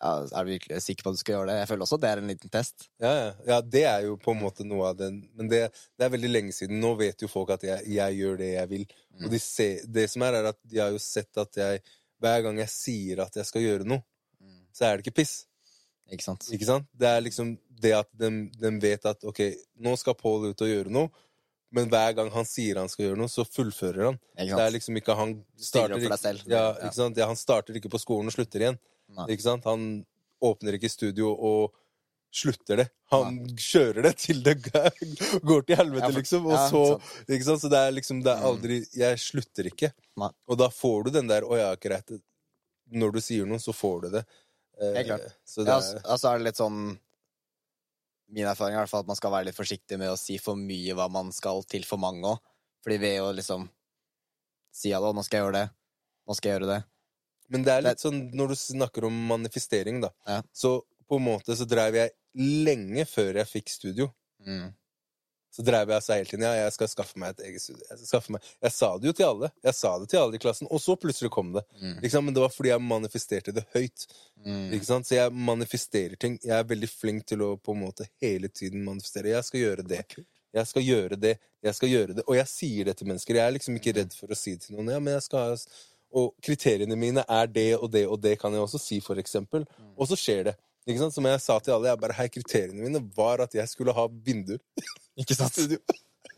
[0.00, 1.56] ja, Er du virkelig sikker på at du skal gjøre det?
[1.58, 2.86] Jeg føler også det er en liten test.
[3.02, 3.32] ja, ja.
[3.48, 5.64] ja, det er jo på en måte noe av den Men det,
[5.98, 6.78] det er veldig lenge siden.
[6.80, 8.86] Nå vet jo folk at jeg, jeg gjør det jeg vil.
[9.10, 9.26] Mm.
[9.26, 11.82] Og de ser, det som er, er at de har jo sett at jeg
[12.20, 14.04] Hver gang jeg sier at jeg skal gjøre noe,
[14.76, 15.34] så er det ikke piss.
[16.10, 16.46] Ikke sant?
[16.52, 16.88] Ikke sant?
[16.92, 18.30] Det er liksom det at de,
[18.60, 19.40] de vet at ok,
[19.80, 21.10] nå skal Pål ut og gjøre noe,
[21.72, 24.16] men hver gang han sier han skal gjøre noe, så fullfører han.
[24.36, 26.08] Det er liksom ikke han starter ja,
[26.50, 26.88] Ja.
[26.90, 27.18] ikke?
[27.18, 28.78] Ja, han starter ikke på skolen og slutter igjen.
[29.64, 29.84] Han
[30.42, 31.72] åpner ikke studio og
[32.32, 32.88] slutter det.
[33.10, 36.44] Han kjører det til det går til helvete, Ja, liksom.
[36.46, 36.82] Og ja, så.
[37.26, 37.60] Ikke sant?
[37.64, 38.46] Så det er liksom Det er Mm.
[38.46, 39.92] aldri Jeg slutter ikke.
[40.16, 40.30] Nei.
[40.48, 42.06] Og da får du den der Å ja, greit.
[42.90, 44.24] Når du sier noe, så får du det.
[44.80, 45.34] Eh, Helt klart.
[45.44, 46.98] Så det Ja, er, altså, altså er det litt sånn
[48.30, 51.08] Min erfaring er at man skal være litt forsiktig med å si for mye hva
[51.10, 52.38] man skal til for mange òg.
[52.84, 53.66] Fordi ved å liksom
[54.72, 55.70] si at 'å, nå skal jeg gjøre det',
[56.26, 56.84] 'nå skal jeg gjøre det'
[57.50, 60.10] Men det er litt sånn når du snakker om manifestering, da.
[60.26, 60.42] Ja.
[60.54, 64.12] Så på en måte så drev jeg lenge før jeg fikk studio.
[64.46, 64.68] mm.
[65.50, 67.82] Så drev jeg og sa hele tiden ja, jeg skal skaffe meg et eget studio.
[67.90, 69.50] Jeg, jeg sa det jo til alle.
[69.66, 71.64] Jeg sa det til alle i klassen, og så plutselig kom det.
[71.80, 71.96] Mm.
[71.98, 74.06] Men det var fordi jeg manifesterte det høyt.
[74.46, 74.76] Mm.
[74.86, 76.38] Så jeg manifesterer ting.
[76.44, 79.34] Jeg er veldig flink til å på en måte hele tiden manifestere.
[79.34, 80.04] Jeg skal gjøre det.
[80.54, 81.36] Jeg skal gjøre det.
[81.66, 82.26] Jeg skal gjøre det.
[82.28, 83.38] Og jeg sier det til mennesker.
[83.40, 84.94] Jeg er liksom ikke redd for å si det til noen.
[84.94, 85.58] Ja, men jeg skal ha
[86.10, 89.66] Og kriteriene mine er det og det og det, kan jeg også si, for eksempel.
[89.96, 90.56] Og så skjer det.
[90.88, 91.14] Ikke sant?
[91.16, 94.06] Som jeg sa til alle, jeg bare Hei, kriteriene mine var at jeg skulle ha
[94.10, 94.60] vinduer.
[95.20, 95.58] Ikke sant?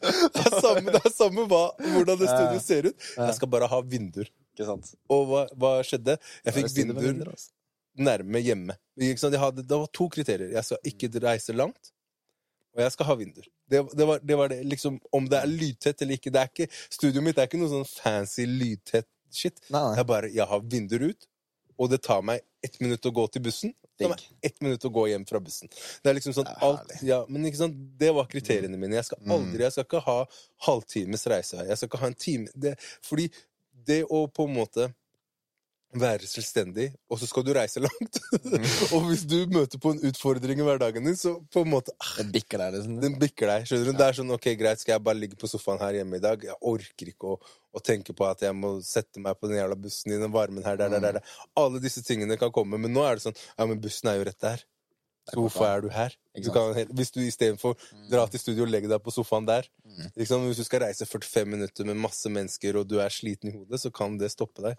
[0.02, 3.04] Det er samme, det er samme hva, hvordan det studioet ser ut.
[3.14, 4.26] Jeg skal bare ha vinduer.
[4.50, 4.88] Ikke sant?
[5.14, 6.16] Og hva, hva skjedde?
[6.42, 7.52] Jeg fikk vinduer vinduer, altså.
[8.08, 8.74] nærme hjemme.
[8.98, 9.36] Ikke sant?
[9.38, 10.50] Hadde, det var to kriterier.
[10.56, 11.92] Jeg skal ikke reise langt,
[12.74, 13.46] og jeg skal ha vinduer.
[13.70, 14.58] Det, det, var, det var det.
[14.72, 16.68] Liksom, om det er lydtett eller ikke, det er ikke
[16.98, 19.62] Studioet mitt er ikke noe sånn fancy lydtett shit.
[19.68, 19.94] Nei, nei.
[20.00, 21.28] Jeg bare, jeg har vinduer ut,
[21.78, 23.72] og det tar meg ett minutt å gå til bussen.
[23.98, 24.28] Det Digg.
[24.42, 25.68] ett minutt å gå hjem fra bussen.
[26.02, 28.94] Det er liksom sånn Det er alt, ja, Men ikke sant, det var kriteriene mine.
[28.94, 29.30] Jeg skal Mm.
[29.36, 30.26] aldri, jeg skal ikke ha
[30.66, 31.66] halvtimes reisevei.
[31.68, 32.48] Jeg skal ikke ha en time.
[32.54, 33.30] Det, fordi
[33.84, 34.94] det å på en måte
[36.00, 38.18] være selvstendig, og så skal du reise langt.
[38.32, 38.64] Mm.
[38.96, 42.14] og hvis du møter på en utfordring i hverdagen din, så på en måte ah,
[42.20, 42.96] Den bikker deg, liksom.
[43.02, 43.66] Den bikker deg.
[43.68, 43.98] skjønner du?
[44.00, 46.44] Det er sånn, ok, greit, Skal jeg bare ligge på sofaen her hjemme i dag?
[46.48, 47.38] Jeg orker ikke å,
[47.72, 50.64] å tenke på at jeg må sette meg på den jævla bussen i den varmen
[50.66, 50.80] her.
[50.80, 51.38] Der, der, der, der.
[51.60, 54.28] Alle disse tingene kan komme, men nå er det sånn Ja, men bussen er jo
[54.30, 54.64] rett der.
[55.22, 56.14] Er Så hvorfor er du her?
[56.34, 57.76] Du kan, hvis du istedenfor
[58.10, 60.08] dra til studio og legge deg på sofaen der Mm.
[60.16, 63.52] liksom, Hvis du skal reise 45 minutter med masse mennesker, og du er sliten i
[63.52, 64.78] hodet, så kan det stoppe deg.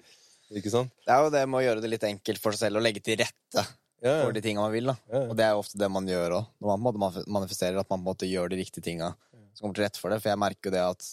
[0.59, 0.91] Ikke sant?
[1.05, 3.01] Det er jo det med å gjøre det litt enkelt for seg selv og legge
[3.05, 3.63] til rette
[4.03, 4.91] Ja, for de tinga man vil.
[4.91, 5.21] da ja.
[5.25, 8.01] Og det er jo ofte det man gjør òg, når man manifesterer at man på
[8.01, 9.13] en måte gjør de riktige tinga
[9.53, 10.19] som kommer til rette for det.
[10.21, 11.07] For jeg merker jo det at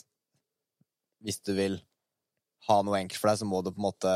[1.21, 1.79] hvis du vil
[2.69, 4.11] ha noe enkelt for deg, så må du på en måte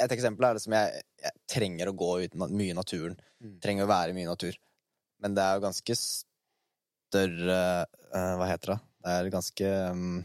[0.00, 3.18] Et eksempel er det som jeg, jeg trenger å gå ut mye i naturen.
[3.42, 3.58] Mm.
[3.64, 4.56] Trenger å være mye i natur.
[5.24, 8.78] Men det er jo ganske større eh, Hva heter det?
[9.06, 10.18] Det er ganske mm,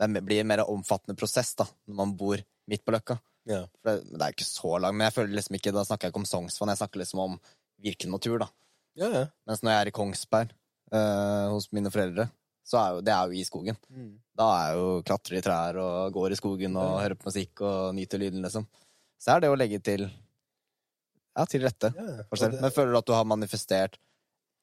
[0.00, 3.18] Det blir en mer omfattende prosess da når man bor midt på Løkka.
[3.50, 3.62] Ja.
[3.82, 6.08] For det, det er jo ikke så langt, men jeg føler liksom ikke, da snakker
[6.08, 7.38] jeg ikke om Sognsvann, jeg snakker liksom om
[7.84, 8.48] virkelig natur, da.
[9.00, 9.24] ja, ja.
[9.48, 10.54] Mens når jeg er i Kongsberg
[10.94, 12.28] eh, hos mine foreldre,
[12.64, 13.76] så er jo det er jo i skogen.
[13.92, 14.12] Mm.
[14.40, 17.60] Da er jeg jo klatrer i trær og går i skogen og hører på musikk
[17.68, 18.64] og nyter lyden, liksom.
[19.20, 20.06] Så er det å legge til
[21.34, 21.90] ja, til rette
[22.54, 23.96] det- Men føler du at du har manifestert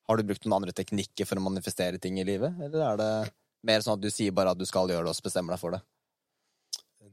[0.08, 3.34] Har du brukt noen andre teknikker for å manifestere ting i livet, eller er det
[3.64, 5.60] mer sånn at du sier bare at du skal gjøre det, og så bestemmer deg
[5.62, 5.82] for det?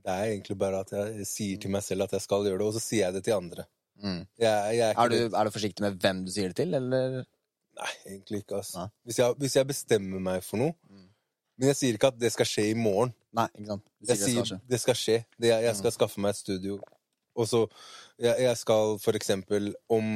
[0.04, 2.68] Det er egentlig bare at jeg sier til meg selv at jeg skal gjøre det,
[2.68, 3.66] og så sier jeg det til andre.
[3.98, 4.22] Mm.
[4.38, 6.74] Jeg, jeg er ikke Er, du, er du forsiktig med hvem du sier det til,
[6.78, 7.20] eller?
[7.78, 8.60] Nei, egentlig ikke.
[8.62, 8.88] Altså.
[9.04, 11.04] Hvis, jeg, hvis jeg bestemmer meg for noe Mm.
[11.58, 13.10] Men jeg sier ikke at det skal skje i morgen.
[13.34, 13.88] Nei, ikke sant?
[13.98, 14.58] Sier Jeg sier det skal skje.
[14.70, 15.16] det skal skje.
[15.42, 16.76] Det, jeg, skal skaffe meg et studio.
[17.34, 17.64] Og så
[18.18, 20.06] jeg, jeg skal for eksempel om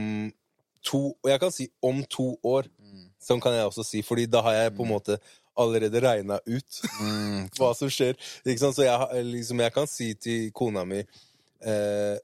[0.87, 2.71] to Og jeg kan si om to år.
[2.79, 3.09] Mm.
[3.23, 5.19] Sånn kan jeg også si, fordi da har jeg på en måte
[5.59, 7.49] allerede regna ut Mm.
[7.59, 8.17] hva som skjer.
[8.45, 12.17] Så jeg, liksom, jeg kan si til kona mi eh,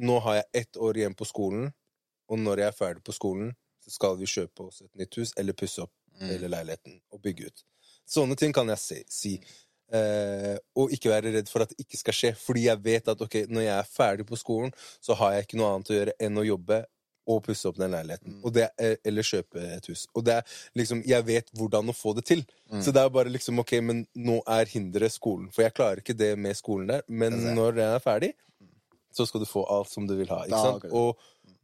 [0.00, 1.66] Nå har jeg ett år igjen på skolen,
[2.30, 3.50] og når jeg er ferdig på skolen,
[3.84, 6.26] så skal vi kjøpe oss et nytt hus eller pusse opp Mm.
[6.28, 7.62] hele leiligheten og bygge ut.
[8.04, 8.96] Sånne ting kan jeg si.
[9.08, 9.30] si.
[9.94, 13.22] Eh, og ikke være redd for at det ikke skal skje, fordi jeg vet at
[13.24, 16.14] ok, når jeg er ferdig på skolen, så har jeg ikke noe annet å gjøre
[16.20, 16.80] enn å jobbe
[17.28, 18.36] og pusse opp den leiligheten.
[18.36, 18.44] Mm.
[18.44, 20.06] Og det er, eller kjøpe et hus.
[20.16, 22.44] Og det er liksom, jeg vet hvordan å få det til.
[22.70, 22.80] Mm.
[22.84, 25.50] Så det er bare liksom ok, men nå er hinderet skolen.
[25.54, 27.04] For jeg klarer ikke det med skolen der.
[27.08, 27.54] Men Det det.
[27.58, 28.32] når den er ferdig,
[29.12, 30.44] så skal du få alt som du vil ha.
[30.46, 30.88] Ikke sant?
[30.90, 31.18] Og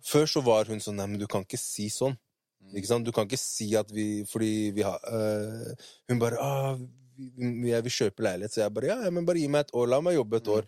[0.07, 2.17] før så var hun sånn Nei, men du kan ikke si sånn.
[2.63, 2.77] Mm.
[2.79, 3.07] Ikke sant?
[3.07, 5.75] Du kan ikke si at vi Fordi vi har øh,
[6.09, 6.79] Hun bare ah,
[7.17, 8.53] jeg vil kjøpe leilighet.
[8.55, 9.89] Så jeg bare ja, ja, men bare gi meg et år.
[9.93, 10.53] La meg jobbe et Mm.
[10.57, 10.67] år.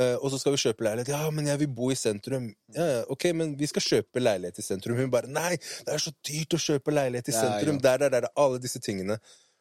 [0.00, 1.08] Uh, og så skal vi kjøpe leilighet.
[1.12, 2.48] Ja, men jeg vil bo i sentrum.
[2.74, 4.96] Ja, ja, ok, men vi skal kjøpe leilighet i sentrum.
[4.96, 7.78] Hun bare nei, det er så dyrt å kjøpe leilighet i sentrum.
[7.84, 9.18] Der, der, der, alle disse tingene.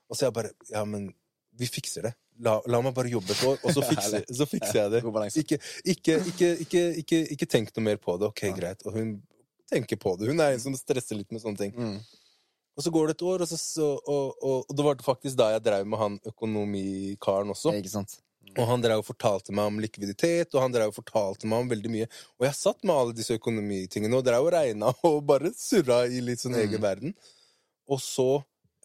[0.09, 1.11] Og så jeg bare ja, men
[1.59, 2.13] vi fikser det.
[2.39, 5.01] La, la meg bare jobbe et år, og så fikser, så fikser jeg det.
[5.43, 8.29] Ikke, ikke, ikke, ikke, ikke, ikke tenk noe mer på det.
[8.31, 8.85] Ok, greit.
[8.87, 9.17] Og hun
[9.69, 10.29] tenker på det.
[10.31, 11.75] Hun er en som stresser litt med sånne ting.
[12.79, 15.35] Og så går det et år, og, så, så, og, og, og det var faktisk
[15.35, 17.73] da jeg drev med han økonomikaren også.
[17.75, 18.13] Ikke sant?
[18.55, 21.71] Og han drev og fortalte meg om likviditet, og han drev og fortalte meg om
[21.73, 22.07] veldig mye.
[22.39, 26.21] Og jeg satt med alle disse økonomitingene og drev og regna og bare surra i
[26.23, 26.61] litt sånn Mm.
[26.63, 27.13] egen verden.
[27.91, 28.29] Og så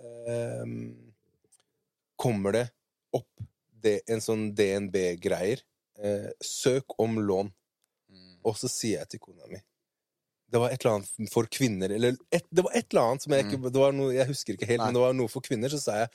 [0.03, 0.75] eh,
[2.19, 2.65] kommer det
[3.15, 3.47] opp
[3.85, 5.63] det, en sånn DNB-greier.
[6.03, 7.55] Eh, søk om lån.
[8.11, 8.35] Mm.
[8.43, 9.63] Og så sier jeg til kona mi
[10.55, 13.35] Det var et eller annet for kvinner Eller et, det var et eller annet som
[13.35, 14.87] jeg ikke det var noe, Jeg husker ikke helt, Nei.
[14.87, 15.73] men det var noe for kvinner.
[15.73, 16.13] Så sa jeg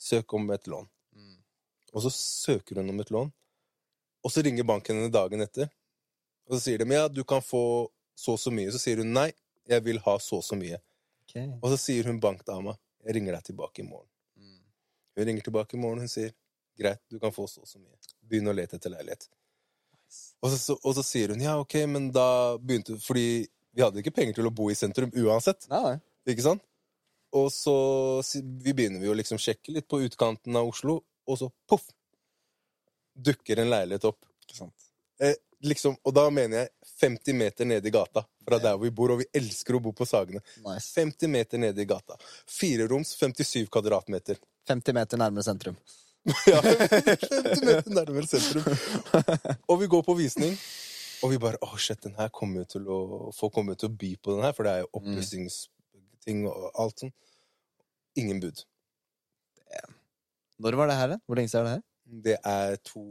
[0.00, 0.88] søk om et lån.
[1.16, 1.38] Mm.
[1.94, 3.32] Og så søker hun om et lån.
[4.20, 5.72] Og så ringer banken henne dagen etter.
[6.48, 7.62] Og så sier de ja, du kan få
[8.18, 8.68] så og så mye.
[8.74, 9.30] Så sier hun nei,
[9.70, 10.80] jeg vil ha så og så mye.
[11.24, 11.48] Okay.
[11.62, 12.76] Og så sier hun bankdama
[13.06, 14.08] jeg ringer deg tilbake i morgen.
[15.16, 16.32] Hun ringer tilbake i morgen, hun sier
[16.78, 17.96] greit, du kan få så og så mye.
[18.28, 19.26] Begynn å lete etter leilighet.
[20.40, 23.46] Og så, så, og så sier hun ja, ok, men da begynte Fordi
[23.76, 25.68] vi hadde ikke penger til å bo i sentrum uansett.
[25.70, 25.96] Nei, nei.
[26.32, 26.64] Ikke sant?
[27.38, 27.74] Og så
[28.42, 30.98] vi begynner vi å liksom sjekke litt på utkanten av Oslo,
[31.30, 31.86] og så poff!
[33.14, 34.18] Dukker en leilighet opp.
[34.42, 34.90] Ikke sant.
[35.22, 39.14] Eh, liksom, og da mener jeg 50 meter nede i gata fra der vi bor,
[39.14, 40.42] og vi elsker å bo på Sagene.
[40.64, 40.90] Nice.
[40.96, 42.18] 50 meter nede i gata.
[42.50, 44.40] Fireroms, 57 kvadratmeter.
[44.68, 45.78] 50 meter nærmere sentrum.
[46.50, 48.66] Ja, 50 meter nærmere sentrum.
[49.70, 50.52] Og vi går på visning,
[51.24, 52.98] og vi bare Å, shit, den her kommer jo til å
[53.36, 56.68] Folk kommer jo til å by på den her, for det er jo oppussingsting og
[56.84, 57.14] alt sånn.
[58.20, 58.64] Ingen bud.
[60.60, 61.08] Når var det her?
[61.14, 61.16] da?
[61.24, 61.84] Hvor lenge siden er det her?
[62.26, 63.02] Det er to,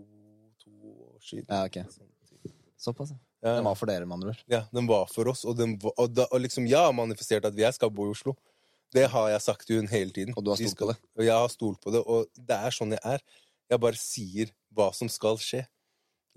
[0.62, 0.70] to
[1.10, 1.48] år siden.
[1.50, 1.80] Ja, ok.
[2.80, 3.18] Såpass, ja.
[3.40, 4.42] Ja, Den var for dere, med andre ord.
[4.52, 7.46] ja, den var for oss, og, den var, og, da, og liksom, jeg har manifestert
[7.48, 8.36] at jeg skal bo i Oslo.
[8.96, 10.34] Det har jeg sagt til hun hele tiden.
[10.38, 10.98] Og du har stolt på det?
[11.18, 13.26] Og jeg har stolt på det, og det er sånn jeg er.
[13.70, 15.64] Jeg bare sier hva som skal skje.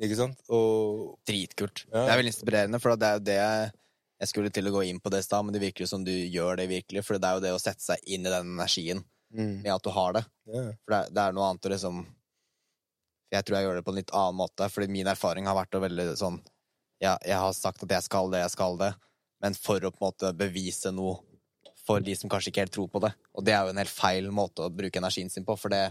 [0.03, 0.41] Ikke sant?
[0.53, 1.85] Og Dritkult.
[1.89, 2.07] Ja.
[2.07, 3.71] Det er veldig inspirerende, for det er jo det jeg,
[4.25, 6.05] jeg skulle til å gå inn på det i stad, men det virker jo som
[6.07, 8.53] du gjør det virkelig, for det er jo det å sette seg inn i den
[8.57, 10.25] energien mm, med at du har det.
[10.53, 10.67] ja.
[10.83, 12.03] For det er, det er noe annet å liksom
[13.33, 15.79] Jeg tror jeg gjør det på en litt annen måte, fordi min erfaring har vært
[15.79, 16.43] å veldig sånn
[17.01, 18.93] ja, Jeg har sagt at jeg skal det, jeg skal det,
[19.43, 21.17] men for å på en måte bevise noe
[21.87, 23.13] for de som kanskje ikke helt tror på det.
[23.35, 25.83] Og det er jo en helt feil måte å bruke energien sin på, for det,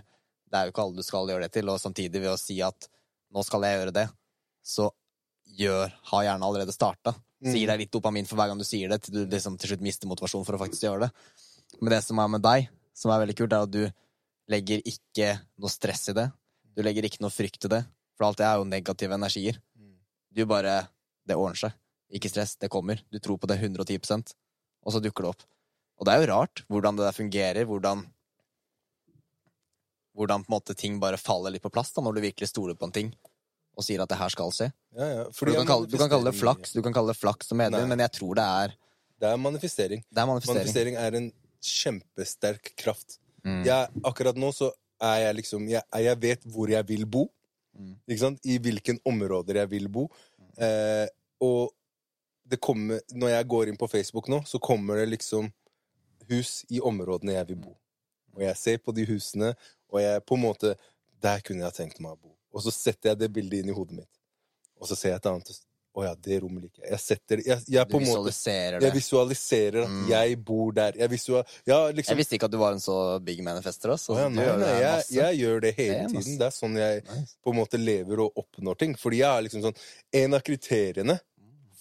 [0.47, 1.71] det er jo ikke alle du skal gjøre det til.
[1.71, 2.87] Og samtidig, ved å si at
[3.31, 4.07] nå skal jeg gjøre det,
[4.63, 4.89] så
[5.59, 7.15] gjør, har gjerne allerede starta.
[7.41, 9.71] Så gir deg litt dopamin for hver gang du sier det, til du liksom til
[9.71, 11.39] slutt mister motivasjonen for å faktisk gjøre det.
[11.79, 15.33] Men det som er med deg, som er veldig kult, er at du legger ikke
[15.63, 16.27] noe stress i det.
[16.77, 17.81] Du legger ikke noe frykt i det,
[18.15, 19.57] for alt det er jo negative energier.
[19.75, 19.95] Mm.
[20.31, 20.83] Du bare
[21.27, 21.73] Det ordner seg.
[22.11, 22.99] Ikke stress, det kommer.
[23.13, 24.33] Du tror på det 110%
[24.81, 25.45] og så dukker det opp.
[26.01, 28.07] Og det er jo rart hvordan det der fungerer, hvordan
[30.11, 32.91] Hvordan måte ting bare faller litt på plass da, når du virkelig stoler på en
[32.91, 33.13] ting
[33.79, 34.67] og sier at det her skal skje.
[34.97, 35.21] Ja, ja.
[35.31, 37.85] Du, kan kalle, du kan kalle det flaks, du kan kalle det flaks som medlem,
[37.85, 37.93] Nei.
[37.93, 38.73] men jeg tror det er,
[39.23, 40.03] Det er manifestering.
[40.03, 40.59] det er manifestering.
[40.59, 41.29] Manifestering er en
[41.63, 43.19] kjempesterk kraft.
[43.45, 43.61] Mm.
[43.65, 47.29] Jeg, akkurat nå så er jeg liksom jeg, jeg vet hvor jeg vil bo.
[47.77, 47.95] Mm.
[48.09, 48.43] Ikke sant?
[48.43, 50.09] I hvilken områder jeg vil bo.
[50.59, 51.07] Eh,
[51.41, 51.71] og
[52.51, 55.47] det kommer Når jeg går inn på Facebook nå, så kommer det liksom
[56.31, 57.75] hus i områdene jeg vil bo.
[58.35, 59.53] Og jeg ser på de husene,
[59.91, 60.75] og jeg på en måte
[61.21, 62.31] Der kunne jeg tenkt meg å bo.
[62.55, 64.09] Og så setter jeg det bildet inn i hodet mitt.
[64.81, 65.51] Og så ser jeg et annet
[65.93, 66.89] Å ja, det rommet liker jeg.
[66.95, 68.87] Jeg setter jeg, jeg Du visualiserer måte det.
[68.87, 70.05] jeg visualiserer at Mm.
[70.09, 70.95] jeg bor der.
[71.01, 71.43] Jeg visual...
[71.67, 73.91] Ja, Jeg liksom visste ikke at du var en så big manifester.
[73.91, 74.15] Altså.
[74.17, 76.37] Ja, nei, nei, jeg, jeg gjør det hele Det tiden.
[76.39, 77.35] Det er sånn jeg Nice.
[77.43, 78.95] på en måte lever og oppnår ting.
[78.95, 79.77] Fordi jeg er liksom sånn
[80.23, 81.19] En av kriteriene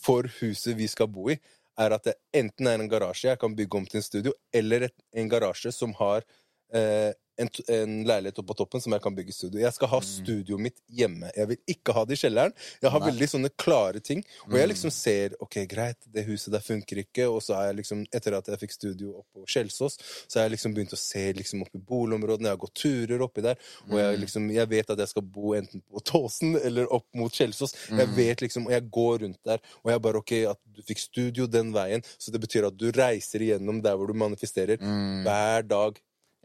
[0.02, 1.38] for huset vi skal bo i,
[1.80, 4.88] er at det enten er en garasje jeg kan bygge om til en studio, eller
[4.88, 6.26] et, en garasje som har
[6.72, 9.60] eh, en, en leilighet oppå toppen som jeg kan bygge studio.
[9.62, 11.30] Jeg skal ha studioet mitt hjemme.
[11.32, 12.52] Jeg vil ikke ha det i kjelleren.
[12.82, 13.08] Jeg har Nei.
[13.14, 14.20] veldig sånne klare ting.
[14.44, 14.72] Og jeg Mm.
[14.74, 17.24] liksom ser ok, greit, det huset der funker ikke.
[17.32, 19.96] Og så er jeg liksom, etter at jeg fikk studio oppe på Kjelsås,
[20.28, 22.44] så har jeg liksom begynt å se liksom opp i boligområdene.
[22.50, 23.56] Jeg har gått turer oppi der.
[23.88, 24.20] Og jeg, Mm.
[24.20, 27.72] liksom, jeg vet at jeg skal bo enten på Tåsen eller opp mot Kjelsås.
[27.88, 28.14] Jeg Mm.
[28.16, 31.46] vet liksom, Og jeg går rundt der, og jeg bare ok, at du fikk studio
[31.46, 35.24] den veien, så det betyr at du reiser igjennom der hvor du manifesterer, Mm.
[35.24, 35.98] hver dag.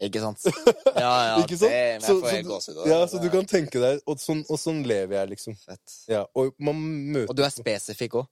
[0.03, 0.41] Ikke sant?
[0.95, 1.71] Ja, ja, Ikke sant?
[1.71, 2.77] det Så- jeg så gåsehud.
[2.83, 5.55] av Ja, så du kan tenke deg, og sånn, og sånn lever jeg, liksom.
[5.63, 5.93] Fett.
[6.11, 6.75] Ja, og man
[7.13, 8.27] møter Og du er spesifikk òg.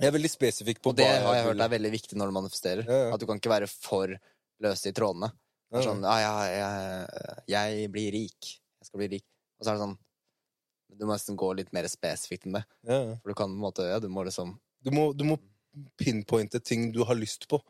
[0.00, 2.30] Jeg er veldig spesifikk på Og det hva har jeg hørt er veldig viktig når
[2.32, 2.84] du manifesterer.
[2.88, 3.10] Ja, ja.
[3.14, 4.14] At du kan ikke være for
[4.64, 5.28] løs i trådene.
[5.72, 8.48] Det er Ja, sånn ja, jeg, jeg blir rik.
[8.80, 9.26] Jeg skal bli rik.
[9.60, 9.98] Og så er det sånn
[10.98, 12.64] Du må nesten gå litt mer spesifikt enn det.
[12.88, 15.38] For du kan på en måte Ja, du må liksom Du må, du må
[16.00, 17.60] pinpointe ting du har lyst på.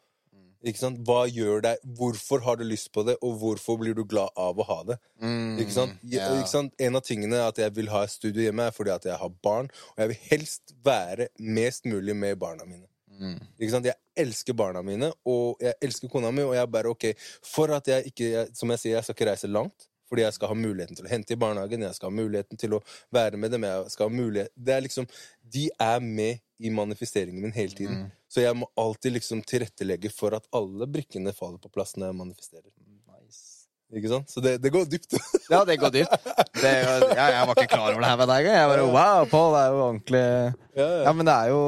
[0.62, 1.00] Ikke sant?
[1.06, 4.60] Hva gjør deg Hvorfor har du lyst på det, og hvorfor blir du glad av
[4.62, 4.98] å ha det?
[5.22, 5.98] mm, Ikke sant?
[6.06, 6.28] Ja.
[6.38, 6.74] ikke sant?
[6.78, 9.34] En av tingene at jeg vil ha et studio hjemme, er fordi at jeg har
[9.42, 12.86] barn, og jeg vil helst være mest mulig med barna mine.
[13.18, 13.38] Mm.
[13.58, 13.86] Ikke sant?
[13.90, 17.10] Jeg elsker barna mine, og jeg elsker kona mi, og jeg bare ok
[17.44, 19.88] For at jeg ikke Som jeg sier, jeg skal ikke reise langt.
[20.08, 22.74] Fordi jeg skal ha muligheten til å hente i barnehagen, jeg skal ha muligheten til
[22.76, 22.80] å
[23.16, 23.64] være med dem.
[23.64, 25.06] jeg skal ha mulighet Det er liksom
[25.54, 28.02] De er med i manifesteringen min hele tiden.
[28.04, 28.10] Mm.
[28.32, 32.16] Så jeg må alltid liksom tilrettelegge for at alle brikkene faller på plass når jeg
[32.16, 32.70] manifesterer.
[33.12, 33.66] Nice.
[33.92, 34.32] Ikke sant?
[34.32, 35.18] Så det, det går dypt.
[35.52, 36.14] Ja, det går dypt.
[36.56, 36.70] Det,
[37.12, 38.56] ja, jeg var ikke klar over det her med deg engang.
[38.56, 41.02] Jeg bare wow, Pål er jo ordentlig ja, ja.
[41.04, 41.60] Ja, men det er jo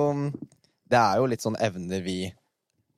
[0.89, 2.19] Det er jo litt sånn evner vi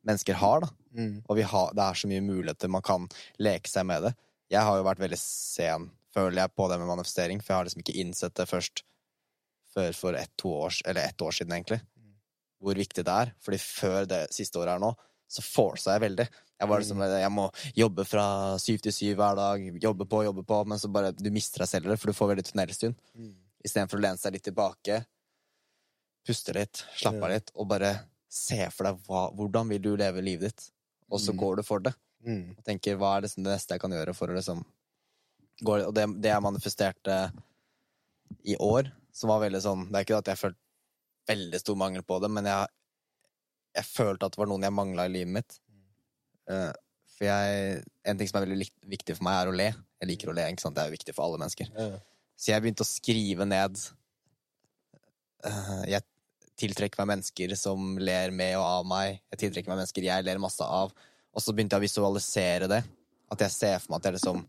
[0.07, 0.71] mennesker har, da.
[0.95, 1.17] Mm.
[1.27, 3.09] Og vi har, det er så mye muligheter man kan
[3.43, 4.15] leke seg med det.
[4.55, 7.67] Jeg har jo vært veldig sen, føler jeg, på det med manifestering, for jeg har
[7.67, 8.85] liksom ikke innsett det først
[9.75, 11.81] før for ett, år, eller ett år siden, egentlig.
[12.63, 13.33] Hvor viktig det er.
[13.45, 14.93] Fordi før det siste året her nå,
[15.29, 16.27] så forsa jeg veldig.
[16.57, 18.27] Jeg var liksom, jeg må jobbe fra
[18.63, 21.69] syv til syv hver dag, jobbe på, jobbe på, men så bare du mister deg
[21.69, 22.95] selv i det, for du får veldig tunnelstund.
[23.19, 23.35] Mm.
[23.67, 25.03] Istedenfor å lene seg litt tilbake,
[26.27, 27.93] puste litt, slappe av litt, og bare
[28.33, 30.71] se for deg hva, hvordan vil du leve livet ditt,
[31.11, 31.39] og så Mm.
[31.43, 31.93] går du for det.
[32.27, 32.55] Mm.
[32.59, 34.65] Og tenker hva er det, det neste jeg kan gjøre for å liksom
[35.63, 37.33] gå Og det, det jeg manifesterte
[38.45, 40.59] i år, som var veldig sånn Det er ikke at jeg følte
[41.29, 42.73] veldig stor mangel på det, men jeg,
[43.77, 45.59] jeg følte at det var noen jeg mangla i livet mitt.
[46.51, 46.73] Uh,
[47.17, 49.71] for jeg En ting som er veldig viktig for meg, er å le.
[50.03, 50.45] Jeg liker å le.
[50.53, 50.77] ikke sant?
[50.77, 51.71] Det er jo viktig for alle mennesker.
[51.75, 51.97] Uh.
[52.37, 53.79] Så jeg begynte å skrive ned
[55.47, 56.05] uh, Jeg
[56.61, 59.23] tiltrekker meg mennesker som ler med og av meg.
[59.35, 60.93] Jeg tiltrekker meg mennesker jeg ler masse av.
[61.37, 62.83] Og så begynte jeg å visualisere det.
[63.33, 64.45] At jeg ser for meg at jeg liksom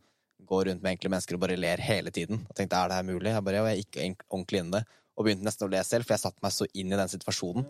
[0.48, 2.45] går rundt med enkle mennesker og bare ler hele tiden.
[2.48, 3.34] Og tenkte er det her mulig?
[3.34, 4.84] Jeg bare, og jeg gikk ordentlig inn i det.
[5.18, 7.65] Og begynte nesten å le selv, for jeg satte meg så inn i den situasjonen.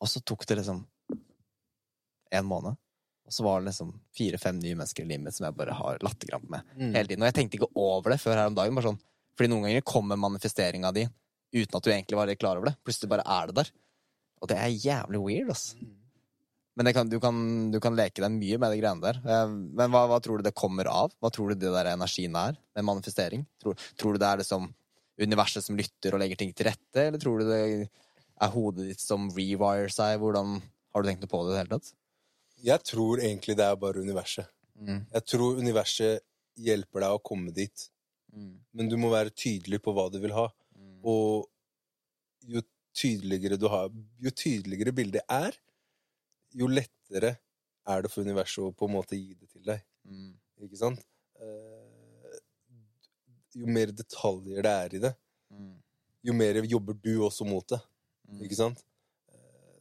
[0.00, 0.86] Og så tok det liksom
[2.32, 2.78] en måned.
[3.26, 6.00] Og så var det liksom fire-fem nye mennesker i livet mitt som jeg bare har
[6.02, 6.94] latterkrampe med Mm.
[6.96, 7.22] hele tiden.
[7.22, 8.74] Og jeg tenkte ikke over det før her om dagen.
[8.74, 9.00] Bare sånn,
[9.36, 11.06] fordi noen ganger kommer manifesteringa di
[11.52, 12.76] uten at du egentlig var klar over det.
[12.84, 13.70] Plutselig bare er det der.
[14.42, 15.74] Og det er jævlig weird, ass.
[16.76, 19.16] Men det kan, du, kan, du kan leke deg mye med de greiene der.
[19.26, 21.12] Eh, Men hva, hva tror du det kommer av?
[21.20, 23.44] Hva tror du det der energien er med manifestering?
[23.60, 24.72] Tror, tror du det er liksom
[25.20, 27.60] universet som lytter og legger ting til rette, eller tror du det
[28.40, 30.18] er hodet ditt som rewire seg?
[30.22, 30.60] Hvordan
[30.90, 31.92] Har du tenkt noe på det i det hele tatt?
[32.66, 34.48] Jeg tror egentlig det er bare universet.
[34.80, 35.04] Mm.
[35.12, 36.24] Jeg tror universet
[36.60, 37.88] hjelper deg å komme dit,
[38.30, 38.60] Mm.
[38.72, 40.44] men du må være tydelig på hva du vil ha.
[40.78, 41.00] Mm.
[41.02, 41.48] Og
[42.46, 42.60] jo
[42.94, 43.88] tydeligere du har
[44.22, 45.56] Jo tydeligere bildet er,
[46.54, 47.32] jo lettere
[47.86, 49.82] er det for universet å på en måte gi det til deg.
[50.06, 50.34] Mm.
[50.62, 51.02] Ikke sant?
[51.40, 51.79] Eh,
[53.54, 55.14] Jo mer detaljer det er i det,
[55.50, 55.72] Mm.
[56.22, 57.80] jo mer jobber du også mot det.
[58.30, 58.42] Mm.
[58.46, 58.84] Ikke sant?
[59.32, 59.80] Eh,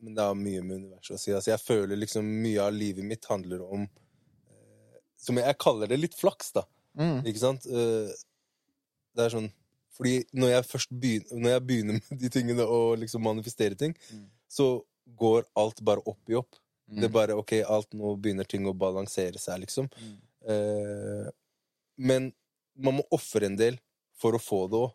[0.00, 1.32] Men det har mye med universet å si.
[1.32, 3.82] Altså, jeg føler liksom mye av livet mitt handler om
[4.50, 6.62] eh, Som jeg, jeg kaller det litt flaks, da.
[6.98, 7.24] Mm.
[7.26, 7.66] Ikke sant?
[7.66, 8.12] Eh,
[9.16, 9.50] Det er sånn
[9.96, 13.94] Fordi når jeg først begynner, når jeg begynner med de tingene og liksom manifestere ting,
[14.12, 14.28] Mm.
[14.48, 14.84] så
[15.16, 16.54] går alt bare opp i opp.
[16.90, 17.00] Mm.
[17.00, 19.88] Det er bare ok, alt nå begynner ting å balansere seg, liksom.
[19.88, 20.18] Mm.
[20.48, 21.30] Eh,
[21.96, 22.32] men
[22.78, 23.78] man må ofre en del
[24.18, 24.92] for å få det òg.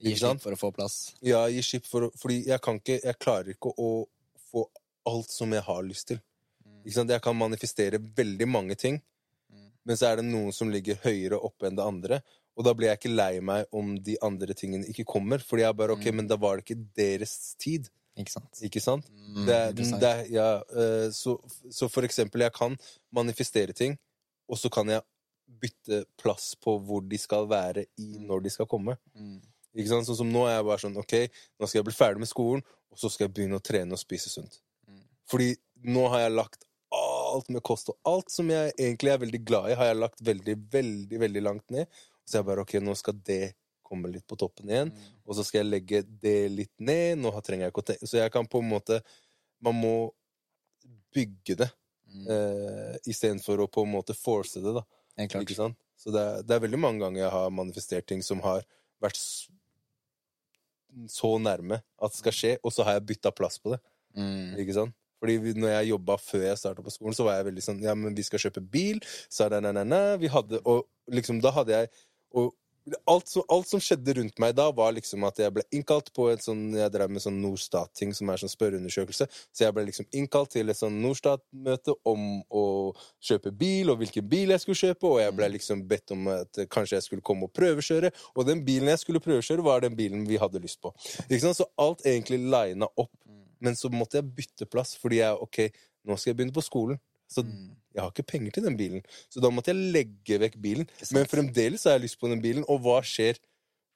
[0.00, 0.94] Gi slipp for å få plass.
[1.20, 4.06] Ja, gi skip for å Fordi jeg kan ikke Jeg klarer ikke å
[4.50, 4.62] få
[5.06, 6.20] alt som jeg har lyst til.
[6.84, 7.10] Ikke sant?
[7.12, 9.02] Jeg kan manifestere veldig mange ting,
[9.52, 9.70] Mm.
[9.84, 12.22] men så er det noen som ligger høyere oppe enn det andre.
[12.56, 15.38] Og da blir jeg ikke lei meg om de andre tingene ikke kommer.
[15.38, 16.14] Fordi jeg bare Ok, Mm.
[16.16, 17.88] men da var det ikke deres tid.
[18.16, 18.50] Ikke sant?
[18.62, 19.04] Ikke sant?
[19.10, 21.38] Mm, Det, det, ja, eh, så,
[21.70, 22.76] så for eksempel, jeg kan
[23.12, 23.98] manifestere ting,
[24.48, 25.02] og så kan jeg
[25.60, 28.26] bytte plass på hvor de skal være i Mm.
[28.26, 28.96] når de skal komme.
[29.14, 29.40] Mm.
[29.76, 30.06] Ikke sant?
[30.06, 31.14] Sånn som nå er jeg bare sånn Ok,
[31.60, 33.98] nå skal jeg bli ferdig med skolen, og så skal jeg begynne å trene og
[33.98, 34.60] spise sunt.
[34.88, 35.02] Mm.
[35.30, 39.44] Fordi nå har jeg lagt alt med kost, og alt som jeg egentlig er veldig
[39.44, 41.86] glad i, har jeg lagt veldig, veldig, veldig langt ned.
[42.26, 44.90] Så jeg bare Ok, nå skal det komme litt på toppen igjen.
[44.90, 45.12] Mm.
[45.26, 47.18] Og så skal jeg legge det litt ned.
[47.18, 49.02] Nå trenger jeg ikke å tenke Så jeg kan på en måte
[49.60, 50.12] Man må
[51.12, 51.70] bygge det
[52.10, 52.26] Mm.
[52.26, 54.82] Uh, istedenfor å på en måte force det, da.
[55.24, 55.78] Ikke sant?
[56.00, 58.64] Så det er, det er veldig mange ganger jeg har manifestert ting som har
[59.02, 59.20] vært
[61.10, 63.80] så nærme at det skal skje, og så har jeg bytta plass på det.
[64.16, 64.56] Mm.
[64.62, 64.96] Ikke sant?
[65.20, 67.92] Fordi når jeg jobba før jeg starta på skolen, så var jeg veldig sånn Ja,
[67.92, 69.02] men vi skal kjøpe bil.
[69.28, 70.16] Så nei, nei, nei, nei.
[70.22, 71.90] Vi hadde Og liksom, da hadde jeg
[72.40, 72.54] Og
[73.10, 76.28] alt som, alt som skjedde rundt meg da, var liksom at jeg ble innkalt på
[76.30, 79.26] en sånn Jeg drev med sånn Norstat-ting, som er sånn spørreundersøkelse.
[79.30, 82.64] Så jeg ble liksom innkalt til et sånn Norstat-møte om å
[83.24, 86.62] kjøpe bil, og hvilken bil jeg skulle kjøpe, og jeg ble liksom bedt om at
[86.72, 88.12] kanskje jeg skulle komme og prøvekjøre.
[88.36, 90.94] Og den bilen jeg skulle prøvekjøre, var den bilen vi hadde lyst på.
[91.28, 91.60] Ikke sant?
[91.60, 93.12] Så alt egentlig lina opp.
[93.60, 95.62] Men så måtte jeg bytte plass, fordi jeg ok,
[96.08, 97.00] nå skal jeg begynne på skolen.
[97.30, 97.76] Så Mm.
[97.94, 99.02] jeg har ikke penger til den bilen.
[99.30, 100.88] Så da måtte jeg legge vekk bilen.
[101.12, 102.64] Men fremdeles har jeg lyst på den bilen.
[102.68, 103.38] Og hva skjer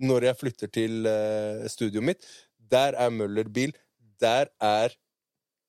[0.01, 2.27] når jeg flytter til uh, studioet mitt?
[2.59, 3.75] Der er Møller bil.
[4.21, 4.95] Der er,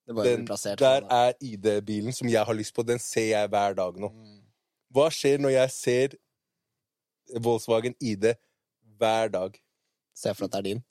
[0.07, 0.79] den, plassert.
[0.79, 2.83] der er ID-bilen som jeg har lyst på.
[2.85, 4.09] Den ser jeg hver dag nå.
[4.13, 4.41] Mm.
[4.93, 6.15] Hva skjer når jeg ser
[7.41, 8.33] Volkswagen ID
[8.99, 9.57] hver dag?
[10.15, 10.83] Se for at det er din.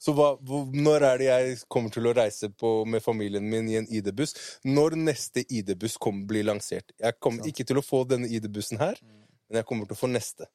[0.00, 0.30] Så hva,
[0.72, 4.32] når er det jeg kommer til å reise på, med familien min i en ID-buss?
[4.64, 5.98] Når neste ID-buss
[6.28, 6.94] blir lansert?
[6.96, 10.08] Jeg kommer ikke til å få denne ID-bussen her, men jeg kommer til å få
[10.08, 10.48] neste.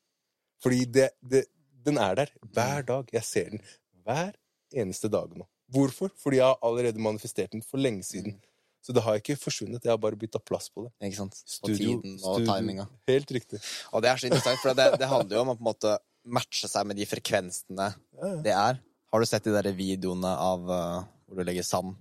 [0.64, 1.44] Fordi det, det,
[1.86, 3.12] den er der hver dag.
[3.14, 3.62] Jeg ser den
[4.06, 4.34] hver
[4.74, 5.46] eneste dag nå.
[5.76, 6.10] Hvorfor?
[6.22, 8.40] Fordi jeg har allerede manifestert den for lenge siden.
[8.86, 9.82] Så det har ikke forsvunnet.
[9.86, 10.92] Jeg har bare bytta plass på det.
[11.06, 11.38] Ikke sant?
[11.38, 12.88] Og Studio- tiden og studio- timinga.
[13.10, 13.62] Helt riktig.
[13.94, 15.96] Og det er så interessant, for det, det handler jo om å på en måte
[16.26, 18.36] matche seg med de frekvensene Ja, ja.
[18.46, 18.82] det er.
[19.16, 21.94] Har du sett de der videoene av uh, hvor du legger sand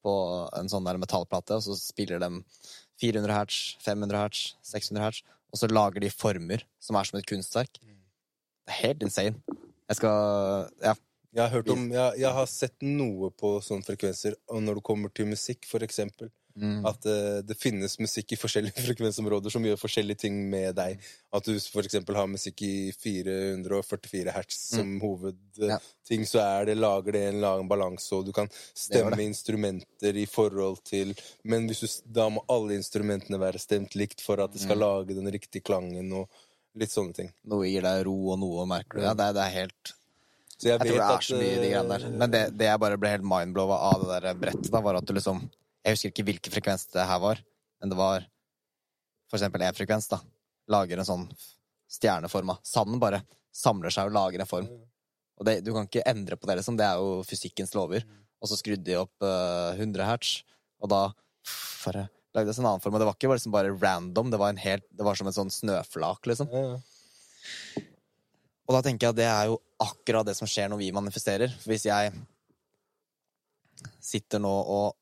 [0.00, 0.12] på
[0.56, 2.30] en sånn der metallplate, og så spiller de
[3.02, 5.18] 400 hertz, 500 hertz, 600 hertz,
[5.52, 7.76] og så lager de former som er som et kunstverk.
[7.76, 9.58] Det er helt insane.
[9.84, 10.96] Jeg skal Ja.
[11.36, 14.86] Jeg har, hørt om, jeg, jeg har sett noe på sånne frekvenser, og når det
[14.88, 16.86] kommer til musikk, for eksempel, Mm.
[16.88, 21.02] at uh, det finnes musikk i forskjellige frekvensområder som gjør forskjellige ting med deg.
[21.36, 21.52] At du
[21.84, 25.78] eksempel har musikk i 444 hertz som hovedting, Ja.
[26.24, 29.26] så er det, lager det en lang balanse, og du kan stemme det.
[29.26, 31.14] instrumenter i forhold til
[31.44, 31.88] Men hvis du,
[32.20, 36.12] da må alle instrumentene være stemt likt for at det skal lage den riktige klangen,
[36.12, 36.28] og
[36.76, 37.30] litt sånne ting.
[37.44, 39.04] Noe gir deg ro, og noe merker du.
[39.04, 39.92] Ja, det, er- det er helt
[40.56, 42.10] Så jeg, Jeg tror det er at, så mye i de greiene der.
[42.16, 45.04] Men det, det jeg bare ble helt mindblowa av det der brettet, da, var at
[45.08, 45.42] du liksom
[45.86, 47.38] Jeg husker ikke hvilken frekvens det her var,
[47.78, 48.24] men det var
[49.30, 50.18] for eksempel én frekvens, da.
[50.70, 51.24] Lager en sånn
[51.90, 52.56] stjerneforma.
[52.66, 53.22] Sanden bare
[53.54, 54.66] samler seg og lager en form.
[55.36, 56.78] Og det, du kan ikke endre på det, liksom.
[56.78, 58.02] Det er jo fysikkens lover.
[58.42, 60.34] Og så skrudde de opp uh, 100 hertz,
[60.82, 61.00] og da
[61.86, 62.98] bare lagde det en annen form.
[62.98, 65.30] Og det var ikke bare, liksom bare random, det var, en helt, det var som
[65.30, 66.50] en sånn snøflak, liksom.
[68.66, 71.52] Og da tenker jeg at det er jo akkurat det som skjer når vi manifesterer.
[71.62, 72.12] For hvis jeg
[74.02, 74.96] sitter nå og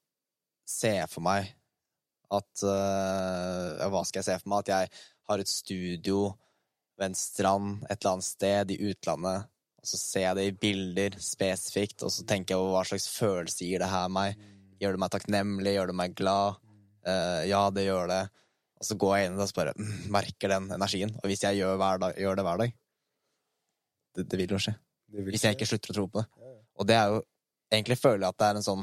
[0.69, 1.51] ser for meg
[2.35, 4.65] at uh, Hva skal jeg se for meg?
[4.65, 6.21] At jeg har et studio
[6.99, 9.51] ved en strand et eller annet sted i utlandet,
[9.81, 13.09] og så ser jeg det i bilder spesifikt, og så tenker jeg over hva slags
[13.13, 14.41] følelse gir det her meg?
[14.81, 15.75] Gjør det meg takknemlig?
[15.77, 16.63] Gjør det meg glad?
[17.05, 18.23] Uh, ja, det gjør det.
[18.81, 21.13] Og så går jeg inn og bare mm, merker den energien.
[21.21, 22.75] Og hvis jeg gjør, hver dag, gjør det hver dag
[24.15, 24.75] det, det vil jo skje.
[25.15, 26.27] Vil Hvis jeg ikke slutter å tro på det.
[26.79, 27.23] Og det er jo
[27.73, 28.83] Egentlig føler jeg at det er en sånn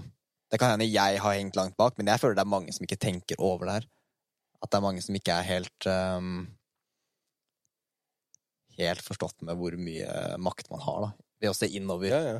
[0.51, 2.83] Det kan hende jeg har hengt langt bak, men jeg føler det er mange som
[2.83, 3.85] ikke tenker over det her.
[4.61, 6.33] At det er mange som ikke er helt um,
[8.77, 10.07] Helt forstått med hvor mye
[10.41, 11.09] makt man har, da.
[11.43, 12.07] Ved å se innover.
[12.13, 12.37] Ja, ja.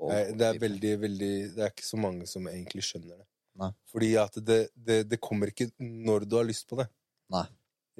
[0.00, 3.26] og- Nei, det er veldig, veldig Det er ikke så mange som egentlig skjønner det.
[3.60, 3.70] Nei.
[3.92, 6.86] Fordi at det, det, det kommer ikke når du har lyst på det.
[7.34, 7.44] Nei.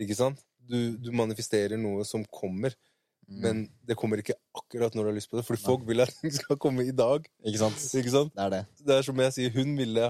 [0.01, 0.41] Ikke sant?
[0.61, 2.90] Du, du manifesterer noe som kommer, Mm.
[3.31, 5.45] Men det kommer ikke akkurat når du har lyst på det.
[5.47, 7.29] Fordi folk vil at den skal komme i dag.
[7.47, 7.85] Ikke sant?
[7.95, 8.33] Ikke sant?
[8.35, 8.61] Det er det.
[8.83, 10.09] Det er som jeg sier, hun ville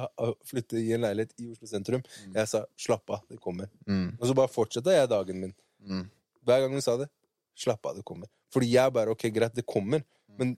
[0.49, 2.01] flytte i en leilighet i Oslo sentrum.
[2.25, 2.39] Mm.
[2.39, 3.69] Jeg sa 'slapp av, det kommer'.
[3.87, 4.17] Mm.
[4.17, 5.55] Og så bare fortsatte jeg dagen min.
[5.85, 6.09] Mm.
[6.49, 7.11] Hver gang hun sa det,
[7.57, 8.31] 'slapp av, det kommer'.
[8.51, 10.03] Fordi jeg bare 'ok, greit, det kommer',
[10.39, 10.57] men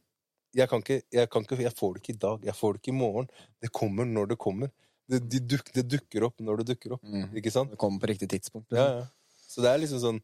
[0.55, 2.80] jeg kan ikke, jeg, kan ikke, jeg får det ikke i dag, jeg får det
[2.82, 3.28] ikke i morgen.
[3.60, 4.70] Det kommer når det kommer.
[5.09, 7.02] Det, de duk, det dukker opp når det dukker opp.
[7.02, 7.32] Mm.
[7.36, 7.72] Ikke sant?
[7.72, 8.70] Det kommer på riktig tidspunkt.
[8.70, 9.06] Ja, ja.
[9.48, 10.20] Så det er liksom sånn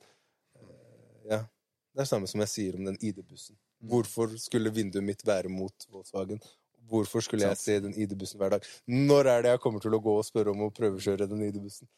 [0.56, 1.40] eh, Ja.
[1.99, 3.57] Det er samme som jeg sier om den ID-bussen.
[3.91, 6.39] Hvorfor skulle vinduet mitt være mot Volkswagen?
[6.87, 8.69] Hvorfor skulle jeg se den ID-bussen hver dag?
[8.87, 11.91] Når er det jeg kommer til å gå og spørre om å prøvekjøre den ID-bussen?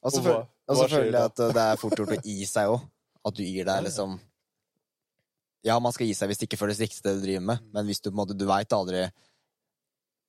[0.00, 2.88] Og så føler jeg at uh, det er fort gjort å gi seg òg.
[3.28, 4.16] At du gir deg liksom
[5.66, 7.88] Ja, man skal gi seg hvis det ikke føles riktig, det du driver med, men
[7.90, 9.04] hvis du på en måte Du veit aldri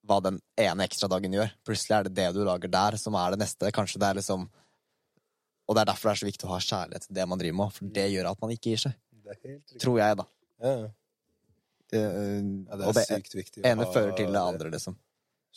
[0.07, 1.55] hva den ene ekstradagen gjør.
[1.67, 3.71] Plutselig er det det du lager der, som er det neste.
[3.75, 4.49] Kanskje det er liksom
[5.68, 7.57] Og det er derfor det er så viktig å ha kjærlighet til det man driver
[7.60, 8.95] med, for det gjør at man ikke gir seg.
[9.84, 10.26] Tror jeg, da.
[10.64, 10.94] Ja, ja.
[11.88, 13.61] Det, Ja, det er og det sykt viktig.
[13.68, 14.95] ene fører til det andre, liksom.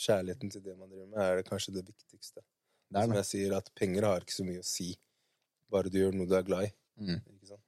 [0.01, 2.43] Kjærligheten til det man driver med, er det kanskje det viktigste.
[2.91, 4.93] Det Som jeg sier, at penger har ikke så mye å si.
[5.71, 6.71] Bare du gjør noe du er glad i.
[6.99, 7.19] Mm.
[7.19, 7.67] Ikke sant?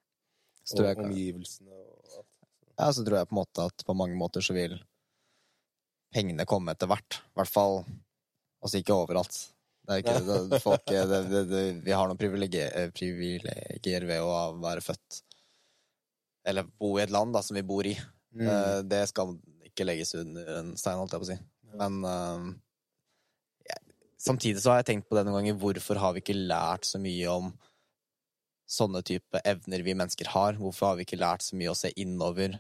[0.73, 2.31] Og jeg, omgivelsene og alt.
[2.79, 4.79] ja, så tror jeg på en måte at på mange måter så vil
[6.15, 7.19] pengene komme etter hvert.
[7.33, 7.85] I hvert fall
[8.63, 9.35] Altså ikke overalt.
[9.83, 14.53] Det er ikke det, folk, det, det, Vi har noen privilegier, eh, privilegier ved å
[14.63, 15.23] være født
[16.47, 17.97] Eller bo i et land da, som vi bor i.
[18.35, 18.47] Mm.
[18.47, 19.35] Eh, Det skal
[19.67, 21.39] ikke legges under en stein, holdt jeg på å si.
[21.81, 22.47] Men eh,
[23.73, 23.83] jeg,
[24.23, 25.61] samtidig så har jeg tenkt på det noen ganger.
[25.63, 27.53] Hvorfor har vi ikke lært så mye om
[28.73, 30.59] sånne type evner vi mennesker har?
[30.61, 32.59] Hvorfor har vi ikke lært så mye å se innover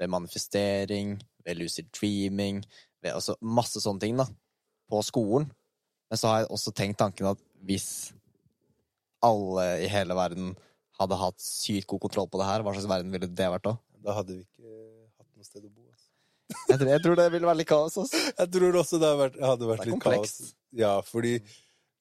[0.00, 2.64] ved manifestering, ved lucid dreaming,
[3.04, 4.26] ved altså masse sånne ting da,
[4.90, 5.50] på skolen?
[6.14, 7.88] Men så har jeg også tenkt tanken at hvis
[9.24, 10.52] alle i hele verden
[11.00, 13.72] hadde hatt sykt god kontroll på det her, hva slags verden ville det vært da?
[14.04, 14.74] Da hadde vi ikke
[15.18, 15.88] hatt noe sted å bo.
[15.88, 16.60] Altså.
[16.68, 17.96] Jeg tror, jeg tror det ville vært litt kaos.
[18.04, 18.20] Også.
[18.38, 20.38] Jeg tror også det hadde vært, hadde vært Det litt komplekst.
[20.44, 20.54] kaos.
[20.84, 21.34] Ja, fordi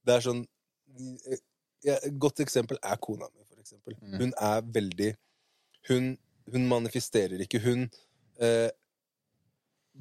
[0.06, 0.44] det er sånn
[1.34, 3.98] Et godt eksempel er kona mi, for eksempel.
[3.98, 4.20] Mm.
[4.20, 5.12] Hun er veldig
[5.90, 6.12] Hun,
[6.54, 7.64] hun manifesterer ikke.
[7.66, 7.88] Hun
[8.38, 8.70] eh,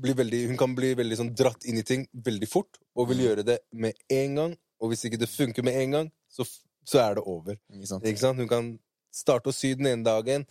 [0.00, 3.24] veldig Hun kan bli veldig sånn dratt inn i ting veldig fort, og vil Mm.
[3.26, 4.56] gjøre det med en gang.
[4.80, 6.44] Og hvis ikke det funker med en gang, så,
[6.84, 7.58] så er det over.
[7.72, 8.04] Ikke sant?
[8.04, 8.38] Ikke sant?
[8.38, 8.78] Hun kan
[9.12, 10.46] starte å sy den ene dagen,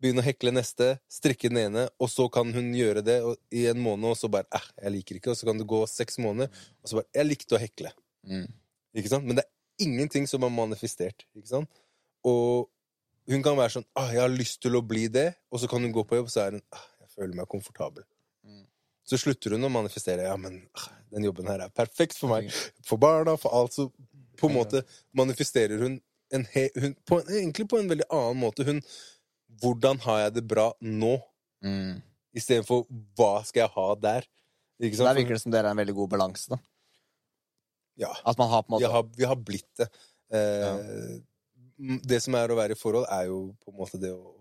[0.00, 3.18] begynne å hekle neste, strikke den ene, og så kan hun gjøre det
[3.52, 5.86] i en måned, og så bare eh, 'Jeg liker ikke', og så kan det gå
[5.86, 6.48] seks måneder,
[6.82, 7.92] og så bare 'Jeg likte å hekle'.
[8.26, 8.52] Mm.
[8.96, 9.24] Ikke sant?
[9.26, 11.26] Men det er ingenting som er manifestert.
[11.36, 11.68] Ikke sant?
[12.24, 12.68] Og
[13.28, 15.82] hun kan være sånn ah, 'Jeg har lyst til å bli det', og så kan
[15.82, 18.04] hun gå på jobb, og så er hun ah, 'Jeg føler meg komfortabel'.
[19.10, 20.28] Så slutter hun å manifestere.
[20.28, 22.50] Ja, men ah, den jobben her er perfekt for meg.
[22.86, 23.74] For barna, for alt.
[23.74, 23.88] Så
[24.38, 24.84] på en måte
[25.16, 25.98] manifesterer hun,
[26.30, 28.66] en he, hun på egentlig på en veldig annen måte.
[28.68, 28.84] Hun
[29.60, 31.16] Hvordan har jeg det bra nå?
[31.66, 31.98] Mm.
[32.38, 32.84] Istedenfor
[33.18, 34.28] hva skal jeg ha der?
[34.80, 36.60] Ikke der virker det som dere er en veldig god balanse, da.
[38.00, 38.12] Ja.
[38.24, 39.88] At man har på en Vi måte har, vi har blitt det.
[40.32, 41.98] Eh, ja.
[42.06, 44.32] Det som er å være i forhold, er jo på en måte det å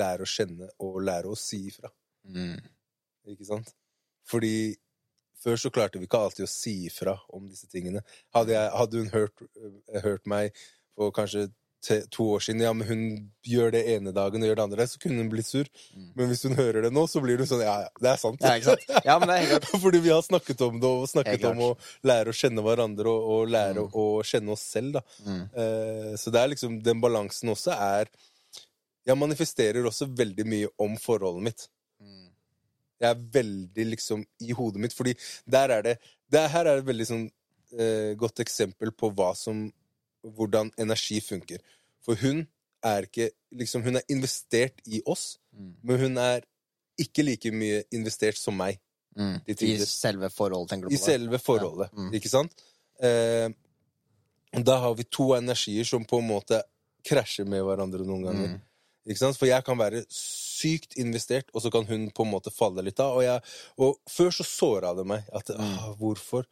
[0.00, 1.92] lære å kjenne og lære å si ifra.
[2.26, 2.56] mm.
[3.26, 3.74] Ikke sant?
[4.30, 4.76] Fordi
[5.42, 8.00] før så klarte vi ikke alltid å si ifra om disse tingene.
[8.34, 10.56] Hadde, jeg, hadde hun hørt, eh, hørt meg
[10.96, 11.48] for kanskje
[11.86, 13.02] te, to år siden Ja, men hun
[13.46, 15.68] gjør det ene dagen og gjør det andre, så kunne hun blitt sur.
[15.94, 16.08] Mm.
[16.16, 18.42] Men hvis hun hører det nå, så blir hun sånn Ja, ja, det er sant.
[18.42, 18.96] Ja?
[19.04, 19.68] Ja, men det er.
[19.84, 21.70] Fordi vi har snakket om det, og snakket om å
[22.08, 23.92] lære å kjenne hverandre og, og lære Mm.
[24.02, 24.96] å kjenne oss selv.
[24.98, 25.04] da.
[25.28, 25.44] Mm.
[25.54, 28.08] Uh, så det er liksom Den balansen også er
[29.06, 31.68] Jeg manifesterer også veldig mye om forholdet mitt.
[32.96, 33.02] Mm.
[33.04, 35.14] Jeg er veldig liksom i hodet mitt, fordi
[35.46, 35.98] der er det,
[36.32, 37.30] det Her er et veldig sånn
[37.78, 39.72] eh, godt eksempel på hva som
[40.26, 41.60] Hvordan energi funker.
[42.02, 42.46] For hun
[42.82, 45.74] er ikke liksom Hun er investert i oss, Mm.
[45.82, 46.42] men hun er
[47.00, 48.78] ikke like mye investert som meg.
[49.16, 49.40] Mm.
[49.48, 51.00] I selve forholdet, tenker du I på?
[51.00, 51.04] det?
[51.04, 51.98] selve forholdet, Ja.
[52.02, 52.10] Mm.
[52.12, 52.52] ikke sant?
[53.00, 53.48] Eh,
[54.62, 56.62] da har vi to energier som på en måte
[57.04, 58.60] krasjer med hverandre noen ganger.
[59.06, 59.34] Mm.
[59.38, 62.98] For jeg kan være sykt investert, og så kan hun på en måte falle litt
[63.00, 63.16] av.
[63.16, 63.40] Og, jeg,
[63.78, 65.24] og før så såra det meg.
[65.32, 65.60] At, Mm.
[65.78, 66.44] ah, hvorfor?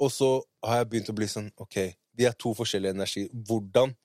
[0.00, 3.28] Og så har jeg begynt å bli sånn Ok, vi er to forskjellige energier.
[3.34, 3.96] Hvordan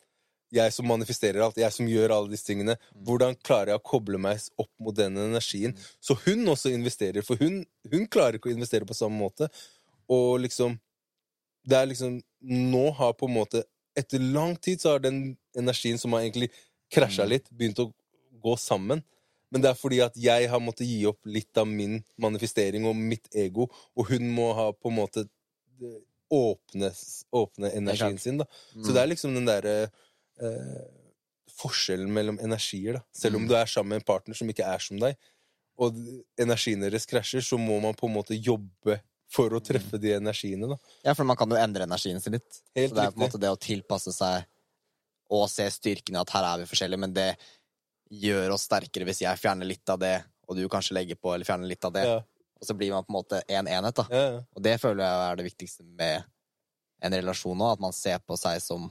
[0.54, 3.04] jeg som manifesterer alt, jeg som gjør alle disse tingene, Mm.
[3.06, 5.76] hvordan klarer jeg å koble meg opp mot den energien?
[6.02, 9.50] Så hun også investerer, for hun, hun klarer ikke å investere på samme måte.
[10.10, 10.80] Og liksom
[11.66, 13.64] Det er liksom Nå har på en måte
[13.96, 16.50] Etter lang tid så har den energien som har egentlig
[16.94, 17.30] krasja Mm.
[17.34, 17.90] litt, begynt å
[18.44, 19.04] gå sammen.
[19.52, 22.96] Men det er fordi at jeg har måttet gi opp litt av min manifestering og
[22.98, 25.28] mitt ego, og hun må ha på en måte
[25.80, 26.02] det-
[26.34, 26.90] åpne,
[27.32, 28.46] åpne energien sin, da.
[28.76, 28.84] Mm.
[28.86, 29.92] Så det er liksom den derre
[30.42, 30.86] eh,
[31.60, 33.02] forskjellen mellom energier, da.
[33.14, 33.48] Selv om Mm.
[33.50, 35.16] du er sammen med en partner som ikke er som deg,
[35.78, 35.94] og
[36.40, 39.00] energien deres krasjer, så må man på en måte jobbe
[39.30, 40.78] for å treffe de energiene, da.
[41.06, 42.62] Ja, for man kan jo endre energien sin litt.
[42.76, 44.46] Helt så det er på en måte det å tilpasse seg
[45.34, 47.30] og se styrken i at her er vi forskjellige, men det
[48.14, 50.16] gjør oss sterkere hvis jeg fjerner litt av det,
[50.48, 52.04] og du kanskje legger på eller fjerner litt av det.
[52.06, 52.20] Ja,
[52.62, 54.06] Og så blir man på en måte en enhet, da.
[54.14, 54.42] ja, ja.
[54.56, 56.24] Og det føler jeg er det viktigste med
[57.04, 58.86] en relasjon òg, at man ser på seg som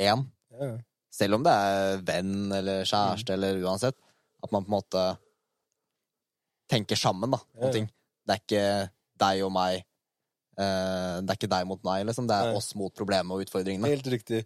[0.00, 0.26] én.
[0.58, 0.72] ja.
[1.12, 3.34] Selv om det er venn eller kjæreste Mm.
[3.36, 3.96] eller uansett.
[4.42, 5.00] At man på en måte
[6.72, 7.70] tenker sammen, da, ja.
[7.74, 7.88] ting.
[8.26, 8.64] Det er ikke
[9.20, 9.82] deg og meg.
[10.56, 12.26] eh, det er ikke deg mot meg, liksom.
[12.28, 12.56] Det er Nei.
[12.56, 13.88] oss mot problemet og utfordringene.
[13.92, 14.42] Helt riktig.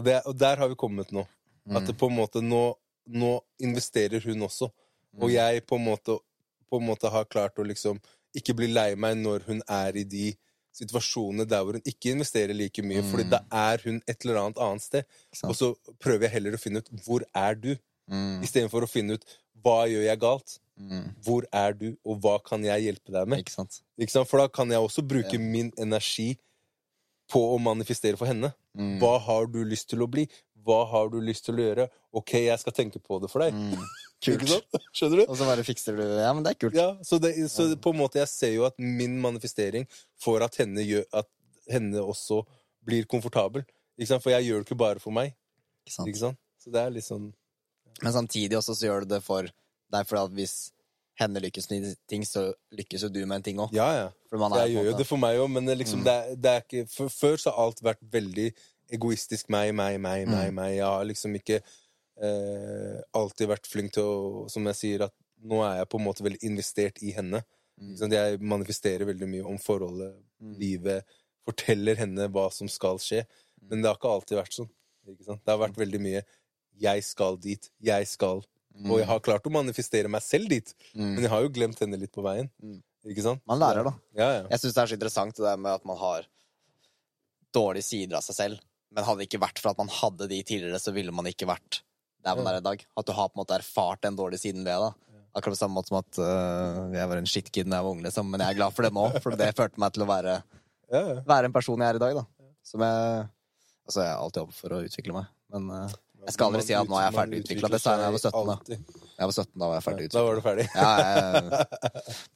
[0.00, 1.26] Og, det, og der har vi kommet nå.
[1.70, 1.98] At det Mm.
[2.00, 2.62] på en måte nå,
[3.20, 4.70] nå investerer hun også.
[5.20, 5.34] Og Mm.
[5.34, 6.18] jeg på en, måte,
[6.70, 8.00] på en måte har klart å liksom
[8.36, 10.34] ikke bli lei meg når hun er i de
[10.72, 13.10] situasjonene der hvor hun ikke investerer like mye, Mm.
[13.10, 15.04] Fordi da er hun et eller annet annet sted.
[15.44, 17.76] Og så prøver jeg heller å finne ut hvor er du,
[18.08, 18.40] Mm.
[18.42, 19.24] istedenfor å finne ut
[19.62, 20.58] hva gjør jeg galt.
[20.80, 21.14] Mm.
[21.22, 23.38] Hvor er du, og hva kan jeg hjelpe deg med?
[23.44, 23.82] Ikke sant?
[23.98, 24.28] Ikke sant?
[24.28, 25.38] For da kan jeg også bruke Ja.
[25.38, 26.38] min energi
[27.30, 28.52] på å manifestere for henne.
[28.78, 28.98] Mm.
[29.02, 30.26] Hva har du lyst til å bli?
[30.66, 31.88] Hva har du lyst til å gjøre?
[32.16, 33.56] Ok, jeg skal tenke på det for deg.
[33.56, 33.84] Mm.
[34.24, 34.52] Kult.
[34.92, 35.24] Skjønner du?
[35.24, 36.20] Og så bare fikser du det.
[36.20, 36.74] Ja, men det er kult.
[36.76, 39.86] Ja, så, det, så på en måte jeg ser jo at min manifestering
[40.20, 41.28] får at henne, gjør, at
[41.72, 42.42] henne også
[42.84, 43.64] blir komfortabel.
[43.96, 44.24] Ikke sant?
[44.24, 45.32] For jeg gjør det ikke bare for meg.
[45.86, 46.12] Ikke sant?
[46.12, 46.40] Ikke sant?
[46.60, 47.30] Så det er litt sånn
[48.02, 50.58] Men samtidig også så gjør du det for deg, for at hvis
[51.20, 53.72] henne lykkes med ting, så lykkes jo du med en ting òg.
[53.76, 54.08] Ja, ja.
[54.32, 56.04] Jeg gjør jo det for meg òg, men liksom, Mm.
[56.04, 58.48] det, er, det er ikke for, Før så har alt vært veldig
[58.92, 59.48] egoistisk.
[59.50, 60.48] Meg, meg, meg, meg.
[60.50, 60.54] Mm.
[60.54, 60.74] meg.
[60.76, 61.60] Jeg har liksom ikke
[62.20, 66.04] eh, alltid vært flink til å Som jeg sier, at nå er jeg på en
[66.04, 67.42] måte veldig investert i henne.
[67.80, 67.94] Mm.
[68.12, 70.54] Jeg manifesterer veldig mye om forholdet, Mm.
[70.58, 71.04] livet.
[71.44, 73.24] Forteller henne hva som skal skje.
[73.62, 74.70] Men det har ikke alltid vært sånn.
[75.06, 76.22] Det har vært veldig mye
[76.80, 78.44] 'jeg skal dit', 'jeg skal'.
[78.76, 78.90] Mm.
[78.90, 81.14] Og jeg har klart å manifestere meg selv dit, Mm.
[81.14, 82.48] men jeg har jo glemt henne litt på veien.
[82.62, 82.78] Mm.
[83.10, 83.40] Ikke sant?
[83.48, 83.92] Man lærer, da.
[84.14, 84.42] Ja, ja.
[84.50, 86.26] Jeg syns det er så interessant det der med at man har
[87.54, 88.60] dårlige sider av seg selv.
[88.94, 91.46] Men hadde det ikke vært for at man hadde de tidligere, så ville man ikke
[91.48, 91.80] vært
[92.24, 92.52] der man Ja.
[92.52, 92.84] er i dag.
[92.98, 94.94] At du har på en måte erfart den dårlige siden ved det.
[95.34, 98.02] Akkurat på samme måte som at uh, jeg var en shitkid da jeg var ung,
[98.02, 98.30] liksom.
[98.30, 100.42] Men jeg er glad for det nå, for det førte meg til å være,
[100.90, 101.20] ja, ja.
[101.22, 102.24] være en person jeg er i dag, da.
[102.66, 103.28] Som jeg
[103.90, 105.94] Altså, jeg har alltid jobbet for å utvikle meg, men øh,
[106.26, 107.68] Jeg skal aldri si at nå er jeg ferdig utvikla.
[107.70, 107.74] utviklet.
[107.74, 108.78] Det sa jeg da jeg var 17 da.
[109.20, 110.66] jeg var 17 da var jeg ferdig Da var du ferdig.
[110.74, 111.66] Ja, jeg,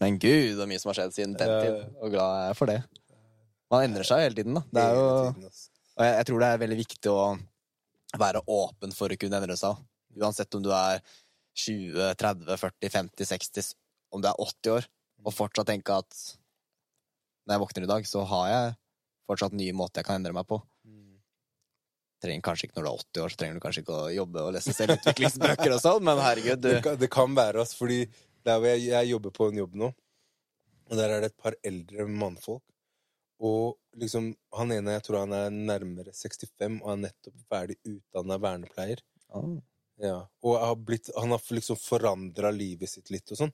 [0.01, 1.81] men gud, så mye som har skjedd siden den tid.
[2.01, 2.78] Og glad jeg er for det.
[3.74, 4.62] Man endrer seg hele tiden, da.
[4.70, 5.05] Det er jo,
[5.94, 7.24] og jeg, jeg tror det er veldig viktig å
[8.24, 9.81] være åpen for å kunne endre seg.
[10.15, 11.01] Uansett om du er
[11.65, 13.73] 20, 30, 40, 50, 60,
[14.15, 14.89] om du er 80 år,
[15.24, 16.20] og fortsatt tenke at
[17.44, 18.74] når jeg våkner i dag, så har jeg
[19.28, 20.61] fortsatt nye måter jeg kan endre meg på.
[22.25, 24.43] Trenger kanskje ikke Når du er 80 år, så trenger du kanskje ikke å jobbe
[24.47, 27.99] og lese selvutviklingsbøker og sånn, men herregud, du Det, kan- det kan være, altså, fordi
[28.45, 29.91] der hvor jeg, jeg jobber på en jobb nå,
[30.91, 32.63] og der er det et par eldre mannfolk.
[33.45, 38.39] Og liksom, han ene jeg tror han er nærmere 65 og er nettopp ferdig utdanna
[38.41, 39.03] vernepleier.
[39.35, 39.49] Ah.
[40.01, 40.17] Ja.
[40.43, 43.53] Og har blitt, han har liksom forandra livet sitt litt og sånn.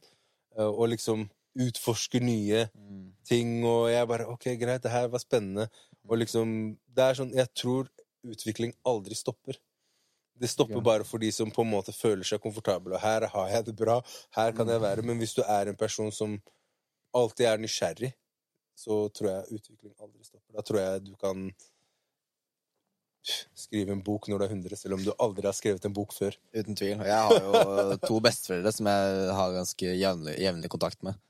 [0.59, 1.29] Eh, Og liksom
[1.59, 3.13] utforsker nye Mm.
[3.27, 5.69] ting, og jeg bare OK, greit, det her var spennende.
[6.09, 7.89] Og liksom Det er sånn Jeg tror
[8.27, 9.59] utvikling aldri stopper.
[10.41, 12.95] Det stopper bare for de som på en måte føler seg komfortable.
[12.97, 13.99] Og her har jeg det bra,
[14.37, 15.05] her kan jeg være.
[15.05, 16.39] Men hvis du er en person som
[17.17, 18.13] alltid er nysgjerrig,
[18.79, 20.57] så tror jeg utvikling aldri stopper.
[20.57, 21.51] Da tror jeg du kan
[23.53, 26.15] skrive en bok når du er 100, selv om du aldri har skrevet en bok
[26.17, 26.39] før.
[26.57, 26.97] Uten tvil.
[27.03, 31.21] Og jeg har jo to besteforeldre som jeg har ganske jevnlig, jevnlig kontakt med.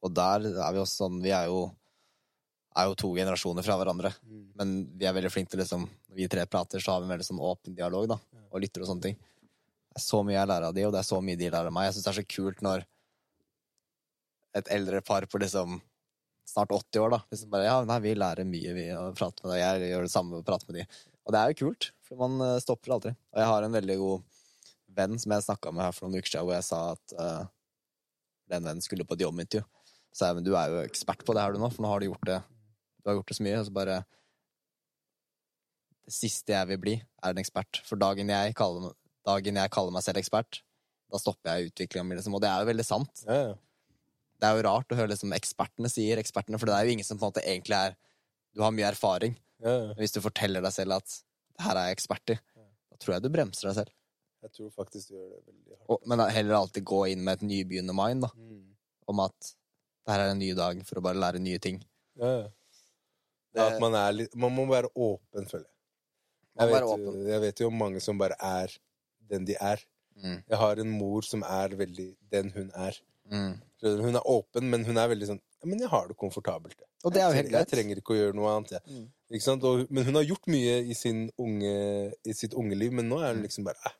[0.00, 1.66] Og der er vi også sånn Vi er jo,
[2.78, 4.12] er jo to generasjoner fra hverandre.
[4.58, 7.14] Men vi er veldig flinke til liksom Når vi tre prater, så har vi en
[7.14, 8.18] veldig sånn åpen dialog, da.
[8.50, 9.18] Og lytter og sånne ting.
[9.90, 11.70] Det er så mye jeg lærer av de, og det er så mye de lærer
[11.70, 11.88] av meg.
[11.88, 12.84] Jeg syns det er så kult når
[14.60, 15.78] et eldre par på liksom
[16.50, 17.20] snart 80 år, da.
[17.30, 19.62] Liksom bare, ja, nei, vi lærer mye, vi, og prater med deg.
[19.62, 20.86] Jeg gjør det samme og prater med de.
[21.26, 23.14] Og det er jo kult, for man eh, stopper aldri.
[23.34, 24.38] Og jeg har en veldig god
[24.98, 27.42] venn som jeg snakka med her for noen uker siden, hvor jeg sa at uh,
[28.50, 29.62] den vennen skulle på et jobbintervju.
[30.10, 32.02] Så jeg, men du er jo ekspert på det her du nå, for nå har
[32.02, 32.40] du gjort det
[33.00, 33.58] Du har gjort det så mye.
[33.60, 33.98] Og så bare
[36.04, 37.80] Det siste jeg vil bli, er en ekspert.
[37.86, 38.92] For dagen jeg kaller,
[39.28, 40.62] dagen jeg kaller meg selv ekspert,
[41.10, 42.34] da stopper jeg utviklinga mi, liksom.
[42.34, 43.22] Og det er jo veldig sant.
[43.28, 43.54] Ja, ja.
[44.40, 47.04] Det er jo rart å høre liksom ekspertene sier ekspertene, for det er jo ingen
[47.06, 47.96] som på en måte egentlig er
[48.56, 49.36] Du har mye erfaring.
[49.62, 49.92] ja, ja.
[50.00, 52.36] Hvis du forteller deg selv at det her er jeg ekspert i,
[52.90, 53.92] da tror jeg du bremser deg selv.
[54.42, 55.90] Jeg tror faktisk du gjør det veldig hardt.
[55.92, 58.64] Og, men heller alltid gå inn med et nybegynnende mind, da, Mm.
[59.06, 59.38] om at
[60.06, 61.78] det her er en ny dag for å bare lære nye ting.
[62.18, 62.48] Ja, ja.
[63.54, 65.76] Det at man er litt Man må være åpen, føler jeg.
[66.60, 68.72] Jeg vet, jeg vet jo mange som bare er
[69.30, 69.80] den de er.
[70.20, 70.42] Mm.
[70.50, 72.98] Jeg har en mor som er veldig den hun er.
[73.30, 73.54] Mm.
[73.82, 76.82] Hun er åpen, men hun er veldig sånn ja, Men jeg har det komfortabelt.
[77.04, 78.72] Og det er jo helt trenger- Jeg trenger ikke å gjøre noe annet.
[78.72, 78.80] Ja.
[78.90, 79.06] Mm.
[79.30, 79.64] Ikke sant?
[79.64, 83.20] Og, men hun har gjort mye i, sin unge, i sitt unge liv, men nå
[83.22, 83.36] er Mm.
[83.36, 83.92] hun liksom bare eh,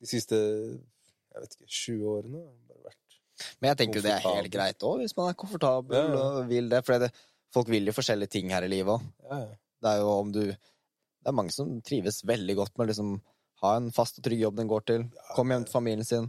[0.00, 4.02] De siste jeg vet ikke, 20 årene har hun bare vært Men jeg tenker jo
[4.02, 6.16] det er helt greit òg, hvis man er komfortabel ja.
[6.22, 6.82] og vil det.
[6.84, 7.12] For det,
[7.54, 9.04] folk vil jo forskjellige ting her i livet òg.
[9.30, 9.52] ja, ja.
[9.82, 13.08] Det er jo om du Det er mange som trives veldig godt med å liksom
[13.62, 15.04] ha en fast og trygg jobb den går til.
[15.36, 16.28] Komme hjem til familien sin.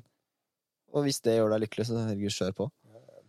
[0.93, 2.67] Og hvis det gjør deg lykkelig, så herregud, kjør på.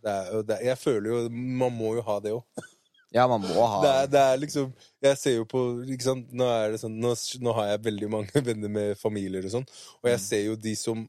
[0.05, 2.43] Det er, jo- det, jeg føler jo Man må jo ha det òg.
[3.15, 4.73] Ja, man må ha Det er, det er liksom
[5.05, 6.33] Jeg ser jo på ikke sant?
[6.35, 7.13] Nå, er det sånn, nå,
[7.45, 9.67] nå har jeg veldig mange venner med familier og sånn,
[10.01, 10.25] og jeg Mm.
[10.25, 11.05] ser jo de som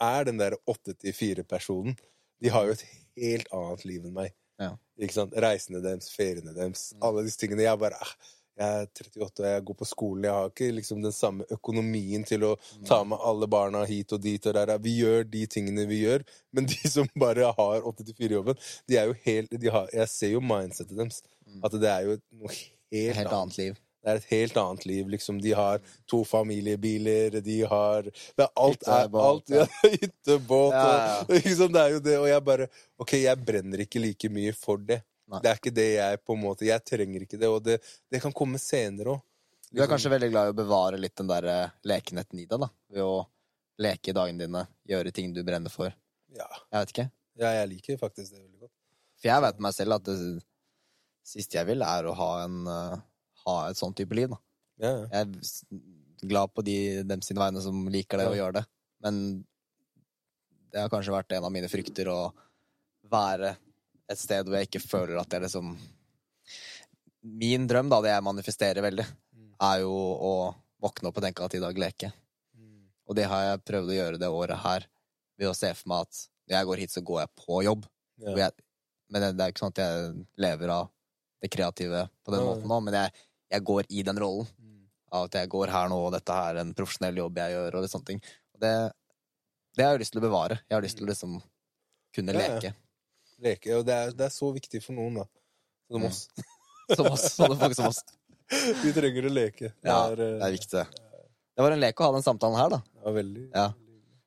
[0.00, 1.96] er den der åtte til fire-personen,
[2.40, 2.84] de har jo et
[3.20, 4.32] helt annet liv enn meg.
[4.60, 4.70] Ja.
[5.00, 5.32] Ikke sant?
[5.32, 7.02] Reisene deres, feriene deres, Mm.
[7.08, 7.62] alle disse tingene.
[7.64, 7.96] Jeg bare
[8.60, 10.24] Jeg er 38 og jeg går på skolen.
[10.24, 12.84] Jeg har ikke liksom den samme økonomien til å Mm.
[12.84, 14.76] ta med alle barna hit og dit og der.
[14.78, 16.22] Vi gjør de tingene vi gjør,
[16.52, 20.40] men de som bare har 8-4-jobben, de er jo helt de har, Jeg ser jo
[20.40, 21.22] mindsetet deres.
[21.64, 22.48] At det er jo noe
[22.92, 23.76] helt, helt annet liv.
[24.00, 25.08] Det er et helt annet liv.
[25.12, 30.84] Liksom, de har to familiebiler, de har det er Alt er alt, ja, hyttebåt Ja,
[30.88, 31.16] ja.
[31.26, 32.18] og liksom, Det er jo det.
[32.22, 32.68] Og jeg bare
[33.00, 35.02] OK, jeg brenner ikke like mye for det.
[35.30, 35.42] Nei.
[35.44, 37.76] Det er ikke det jeg på en måte Jeg trenger ikke det, og det,
[38.10, 39.26] det kan komme senere òg.
[39.70, 42.58] Du er kanskje veldig glad i å bevare litt den der eh, lekenheten i deg,
[42.58, 42.66] da.
[42.90, 43.20] Ved å
[43.80, 45.92] leke dagene dine, gjøre ting du brenner for.
[46.34, 46.48] Ja.
[46.72, 47.04] Jeg vet ikke.
[47.38, 48.72] ja, jeg liker faktisk det veldig godt.
[49.20, 50.16] For jeg vet med meg selv at det
[51.30, 52.96] siste jeg vil, er å ha, en, eh,
[53.50, 54.40] ha et sånn type liv, da.
[54.80, 55.06] Ja, ja.
[55.12, 56.76] Jeg er glad på de,
[57.08, 58.64] dem sine vegne som liker det og gjør det.
[59.04, 59.20] Men
[60.70, 62.20] det har kanskje vært en av mine frykter å
[63.10, 63.54] være
[64.10, 65.74] et sted hvor jeg ikke føler at jeg liksom
[67.20, 69.04] Min drøm, da, det jeg manifesterer veldig,
[69.60, 70.32] er jo å
[70.80, 72.14] våkne opp og tenke at i dag leker.
[72.56, 72.86] Mm.
[73.04, 74.86] Og det har jeg prøvd å gjøre det året her,
[75.36, 77.84] ved å se for meg at når jeg går hit, så går jeg på jobb.
[78.24, 78.32] Ja.
[78.40, 78.64] Jeg,
[79.12, 80.08] men det, det er jo ikke sånn at jeg
[80.46, 80.88] lever av
[81.44, 83.20] det kreative på den måten nå, men jeg,
[83.50, 84.86] jeg går i den rollen Mm.
[85.12, 87.90] at jeg går her nå, og dette er en profesjonell jobb jeg gjør, og litt
[87.90, 88.20] sånne ting.
[88.60, 88.74] Det,
[89.76, 90.60] det har jeg lyst til å bevare.
[90.68, 91.42] Jeg har lyst til å liksom
[92.14, 92.54] kunne Ja, ja.
[92.54, 92.74] leke.
[93.40, 93.74] Leke.
[93.78, 95.24] Og det er, det er så viktig for noen, da.
[95.90, 96.06] Som Mm.
[96.08, 96.28] oss.
[96.96, 97.24] Som oss.
[97.36, 98.02] Sånne folk som oss.
[98.82, 99.72] Vi trenger å leke.
[99.80, 100.84] Det Ja, er, eh, det er viktig.
[101.56, 102.80] Det var en lek å ha den samtalen her, da.
[103.04, 103.44] Ja, veldig.
[103.54, 103.68] Ja.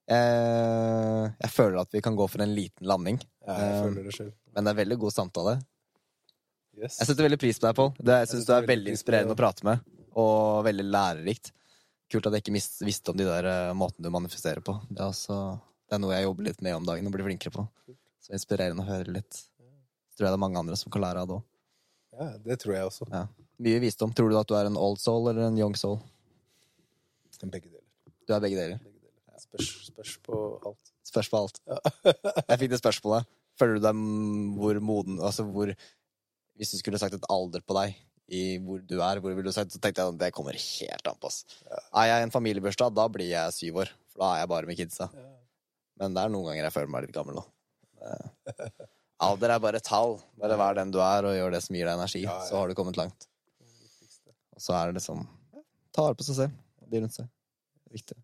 [0.08, 4.04] Jeg, jeg føler at vi kan gå for en liten landing, Ja, jeg Um, føler
[4.10, 4.34] det selv.
[4.56, 5.54] men det er veldig god samtale.
[6.74, 6.98] Yes.
[7.00, 7.92] Jeg setter veldig pris på deg, Pål.
[8.10, 9.84] Jeg syns du er veldig inspirerende å prate med,
[10.20, 11.52] og veldig lærerikt.
[12.12, 14.76] Kult at jeg ikke mis- visste om de der uh, måtene du manifesterer på.
[14.90, 15.38] Det er, også,
[15.90, 17.66] det er noe jeg jobber litt med om dagen og blir flinkere på.
[18.24, 19.34] Så inspirerende å høre litt.
[19.38, 21.46] Så tror jeg det er mange andre som kan lære av det òg.
[22.14, 23.08] Ja, det tror jeg også.
[23.66, 24.12] Mye visdom.
[24.14, 25.98] Tror du at du er en old soul eller en young soul?
[27.44, 27.82] Begge deler.
[28.28, 28.78] Du er begge deler.
[28.80, 29.42] Begge deler.
[29.42, 30.38] Spørs, spørs på
[30.70, 30.92] alt.
[31.04, 31.58] Spørs på alt.
[32.52, 33.28] Jeg fikk det spørsmålet.
[33.60, 33.98] Føler du deg
[34.58, 35.70] hvor moden Altså hvor
[36.60, 37.96] Hvis du skulle sagt et alder på deg
[38.34, 41.10] i hvor du er, hvor ville du sagt Så tenkte jeg at det kommer helt
[41.10, 41.44] an på oss.
[41.92, 43.92] Er jeg i en familiebursdag, da blir jeg syv år.
[44.14, 45.10] For da er jeg bare med kidsa.
[46.00, 47.46] Men det er noen ganger jeg føler meg litt gammel nå.
[49.24, 50.18] Alder er bare tall.
[50.40, 52.24] Bare vær den du er, og gjør det som gir deg energi.
[52.26, 52.48] Ja, ja.
[52.50, 53.28] Så har du kommet langt.
[54.54, 55.26] Og så er det liksom
[55.94, 57.28] Ta vare på seg selv og de rundt seg.
[57.86, 58.16] Det viktig.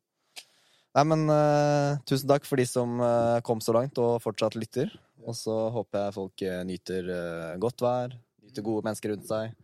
[0.97, 4.89] Nei, men uh, tusen takk for de som uh, kom så langt og fortsatt lytter.
[5.28, 8.16] Og så håper jeg folk eh, nyter eh, godt vær,
[8.46, 9.58] nyter gode mennesker rundt seg,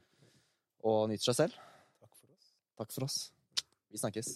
[0.83, 1.61] og nyter seg selv.
[2.01, 2.51] Takk for oss.
[2.81, 3.21] Takk for oss.
[3.91, 4.35] Vi snakkes.